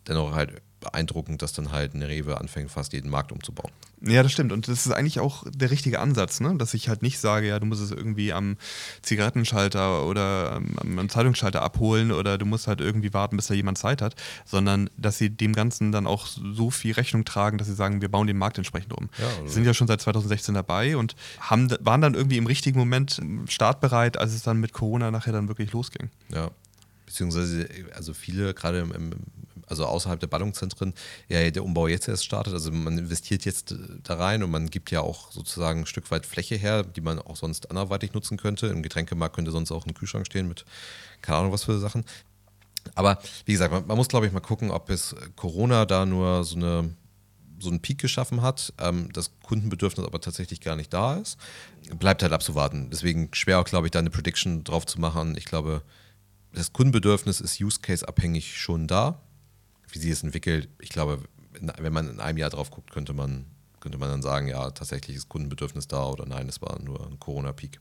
dennoch 0.07 0.33
halt 0.33 0.62
beeindruckend, 0.80 1.42
dass 1.42 1.52
dann 1.52 1.72
halt 1.72 1.94
eine 1.94 2.08
Rewe 2.08 2.38
anfängt, 2.38 2.70
fast 2.70 2.92
jeden 2.92 3.10
Markt 3.10 3.32
umzubauen. 3.32 3.72
Ja, 4.00 4.22
das 4.22 4.30
stimmt. 4.30 4.52
Und 4.52 4.68
das 4.68 4.86
ist 4.86 4.92
eigentlich 4.92 5.18
auch 5.18 5.44
der 5.50 5.70
richtige 5.70 5.98
Ansatz, 5.98 6.40
ne? 6.40 6.54
dass 6.56 6.74
ich 6.74 6.88
halt 6.88 7.02
nicht 7.02 7.18
sage, 7.18 7.48
ja, 7.48 7.58
du 7.58 7.66
musst 7.66 7.82
es 7.82 7.90
irgendwie 7.90 8.32
am 8.32 8.56
Zigarettenschalter 9.02 10.06
oder 10.06 10.52
am, 10.52 10.98
am 10.98 11.08
Zeitungsschalter 11.08 11.62
abholen 11.62 12.12
oder 12.12 12.38
du 12.38 12.46
musst 12.46 12.68
halt 12.68 12.80
irgendwie 12.80 13.12
warten, 13.12 13.36
bis 13.36 13.48
da 13.48 13.54
jemand 13.54 13.78
Zeit 13.78 14.00
hat, 14.00 14.14
sondern 14.44 14.88
dass 14.96 15.18
sie 15.18 15.30
dem 15.30 15.52
Ganzen 15.52 15.90
dann 15.90 16.06
auch 16.06 16.26
so 16.26 16.70
viel 16.70 16.92
Rechnung 16.94 17.24
tragen, 17.24 17.58
dass 17.58 17.66
sie 17.66 17.74
sagen, 17.74 18.00
wir 18.00 18.08
bauen 18.08 18.28
den 18.28 18.38
Markt 18.38 18.58
entsprechend 18.58 18.92
um. 18.92 19.08
Ja, 19.18 19.48
sind 19.48 19.64
ja 19.64 19.74
schon 19.74 19.88
seit 19.88 20.00
2016 20.00 20.54
dabei 20.54 20.96
und 20.96 21.16
haben, 21.40 21.68
waren 21.80 22.00
dann 22.00 22.14
irgendwie 22.14 22.36
im 22.36 22.46
richtigen 22.46 22.78
Moment 22.78 23.20
startbereit, 23.48 24.16
als 24.16 24.32
es 24.32 24.42
dann 24.42 24.58
mit 24.58 24.72
Corona 24.72 25.10
nachher 25.10 25.32
dann 25.32 25.48
wirklich 25.48 25.72
losging. 25.72 26.10
Ja, 26.32 26.50
beziehungsweise 27.08 27.66
also 27.94 28.12
viele 28.12 28.52
gerade 28.54 28.80
im, 28.80 28.92
im, 28.92 29.10
also 29.70 29.87
außerhalb 29.87 30.20
der 30.20 30.26
Ballungszentren, 30.26 30.94
ja 31.28 31.50
der 31.50 31.64
Umbau 31.64 31.88
jetzt 31.88 32.09
erst 32.09 32.24
startet. 32.24 32.52
Also 32.54 32.70
man 32.72 32.98
investiert 32.98 33.44
jetzt 33.44 33.72
äh, 33.72 33.76
da 34.02 34.14
rein 34.14 34.42
und 34.42 34.50
man 34.50 34.68
gibt 34.70 34.90
ja 34.90 35.00
auch 35.00 35.33
sozusagen 35.33 35.81
ein 35.81 35.87
Stück 35.87 36.11
weit 36.11 36.26
Fläche 36.26 36.57
her, 36.57 36.83
die 36.83 37.00
man 37.00 37.18
auch 37.18 37.37
sonst 37.37 37.70
anderweitig 37.70 38.14
nutzen 38.14 38.37
könnte. 38.37 38.68
Im 38.68 38.83
Getränkemarkt 38.83 39.35
könnte 39.35 39.50
sonst 39.50 39.72
auch 39.72 39.87
ein 39.87 39.94
Kühlschrank 39.94 40.26
stehen 40.26 40.48
mit 40.48 40.64
keine 41.22 41.38
Ahnung 41.38 41.52
was 41.52 41.64
für 41.64 41.78
Sachen. 41.78 42.04
Aber 42.94 43.18
wie 43.44 43.52
gesagt, 43.52 43.72
man, 43.72 43.87
man 43.87 43.96
muss 43.96 44.09
glaube 44.09 44.26
ich 44.26 44.33
mal 44.33 44.40
gucken, 44.40 44.70
ob 44.70 44.90
es 44.90 45.14
Corona 45.37 45.85
da 45.85 46.07
nur 46.07 46.44
so 46.44 46.57
eine 46.57 46.90
so 47.61 47.70
einen 47.70 47.81
Peak 47.81 47.98
geschaffen 47.98 48.42
hat, 48.42 48.72
ähm, 48.78 49.09
das 49.12 49.33
Kundenbedürfnis 49.42 50.07
aber 50.07 50.20
tatsächlich 50.20 50.61
gar 50.61 50.76
nicht 50.76 50.92
da 50.92 51.16
ist. 51.16 51.38
Bleibt 51.98 52.22
halt 52.22 52.33
abzuwarten. 52.33 52.88
Deswegen 52.90 53.31
schwer 53.33 53.62
glaube 53.64 53.88
ich, 53.88 53.90
da 53.90 53.98
eine 53.98 54.11
Prediction 54.11 54.62
drauf 54.64 54.87
zu 54.87 55.00
machen. 55.00 55.37
Ich 55.37 55.44
glaube, 55.44 55.83
das 56.52 56.72
Kundenbedürfnis 56.72 57.40
ist 57.40 57.61
Use 57.61 57.81
Case 57.81 58.07
abhängig 58.07 58.57
schon 58.57 58.87
da 58.87 59.20
wie 59.90 59.98
sie 59.98 60.11
es 60.11 60.22
entwickelt, 60.22 60.68
ich 60.81 60.90
glaube, 60.90 61.22
wenn 61.61 61.92
man 61.92 62.09
in 62.09 62.20
einem 62.20 62.38
Jahr 62.38 62.51
drauf 62.51 62.70
guckt, 62.70 62.90
könnte 62.90 63.12
man, 63.12 63.46
könnte 63.81 63.98
man 63.98 64.11
dann 64.11 64.22
sagen, 64.22 64.48
ja, 64.48 64.70
tatsächlich 64.70 65.16
ist 65.16 65.29
Kundenbedürfnis 65.29 65.88
da 65.88 66.07
oder 66.07 66.27
nein, 66.27 66.48
es 66.48 66.61
war 66.62 66.81
nur 66.81 67.07
ein 67.07 67.18
Corona-Peak. 67.18 67.81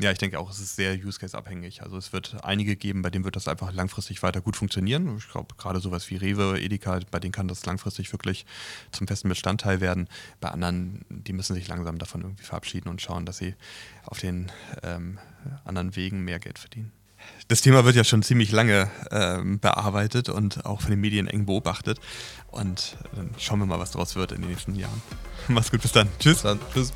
Ja, 0.00 0.10
ich 0.10 0.18
denke 0.18 0.38
auch, 0.38 0.50
es 0.50 0.58
ist 0.58 0.76
sehr 0.76 0.94
Use-Case-abhängig. 0.94 1.82
Also 1.82 1.98
es 1.98 2.12
wird 2.12 2.42
einige 2.42 2.76
geben, 2.76 3.02
bei 3.02 3.10
denen 3.10 3.24
wird 3.24 3.36
das 3.36 3.48
einfach 3.48 3.72
langfristig 3.72 4.22
weiter 4.22 4.40
gut 4.40 4.56
funktionieren. 4.56 5.18
Ich 5.18 5.28
glaube, 5.28 5.54
gerade 5.56 5.80
sowas 5.80 6.08
wie 6.08 6.16
Rewe, 6.16 6.58
Edeka, 6.58 7.00
bei 7.10 7.20
denen 7.20 7.32
kann 7.32 7.48
das 7.48 7.66
langfristig 7.66 8.10
wirklich 8.12 8.46
zum 8.92 9.06
festen 9.06 9.28
Bestandteil 9.28 9.80
werden. 9.80 10.08
Bei 10.40 10.48
anderen, 10.48 11.04
die 11.10 11.34
müssen 11.34 11.54
sich 11.54 11.68
langsam 11.68 11.98
davon 11.98 12.22
irgendwie 12.22 12.44
verabschieden 12.44 12.88
und 12.88 13.02
schauen, 13.02 13.26
dass 13.26 13.36
sie 13.36 13.54
auf 14.06 14.18
den 14.18 14.50
ähm, 14.82 15.18
anderen 15.64 15.94
Wegen 15.94 16.24
mehr 16.24 16.38
Geld 16.38 16.58
verdienen. 16.58 16.92
Das 17.48 17.62
Thema 17.62 17.84
wird 17.84 17.96
ja 17.96 18.04
schon 18.04 18.22
ziemlich 18.22 18.52
lange 18.52 18.90
ähm, 19.10 19.58
bearbeitet 19.58 20.28
und 20.28 20.64
auch 20.64 20.82
von 20.82 20.90
den 20.90 21.00
Medien 21.00 21.26
eng 21.26 21.46
beobachtet. 21.46 21.98
Und 22.48 22.96
dann 23.14 23.30
schauen 23.38 23.58
wir 23.58 23.66
mal, 23.66 23.78
was 23.78 23.90
daraus 23.90 24.16
wird 24.16 24.32
in 24.32 24.42
den 24.42 24.50
nächsten 24.50 24.76
Jahren. 24.76 25.02
Mach's 25.48 25.70
gut, 25.70 25.82
bis 25.82 25.92
dann. 25.92 26.08
Tschüss. 26.18 26.34
Bis 26.34 26.42
dann. 26.42 26.60
Tschüss. 26.72 26.92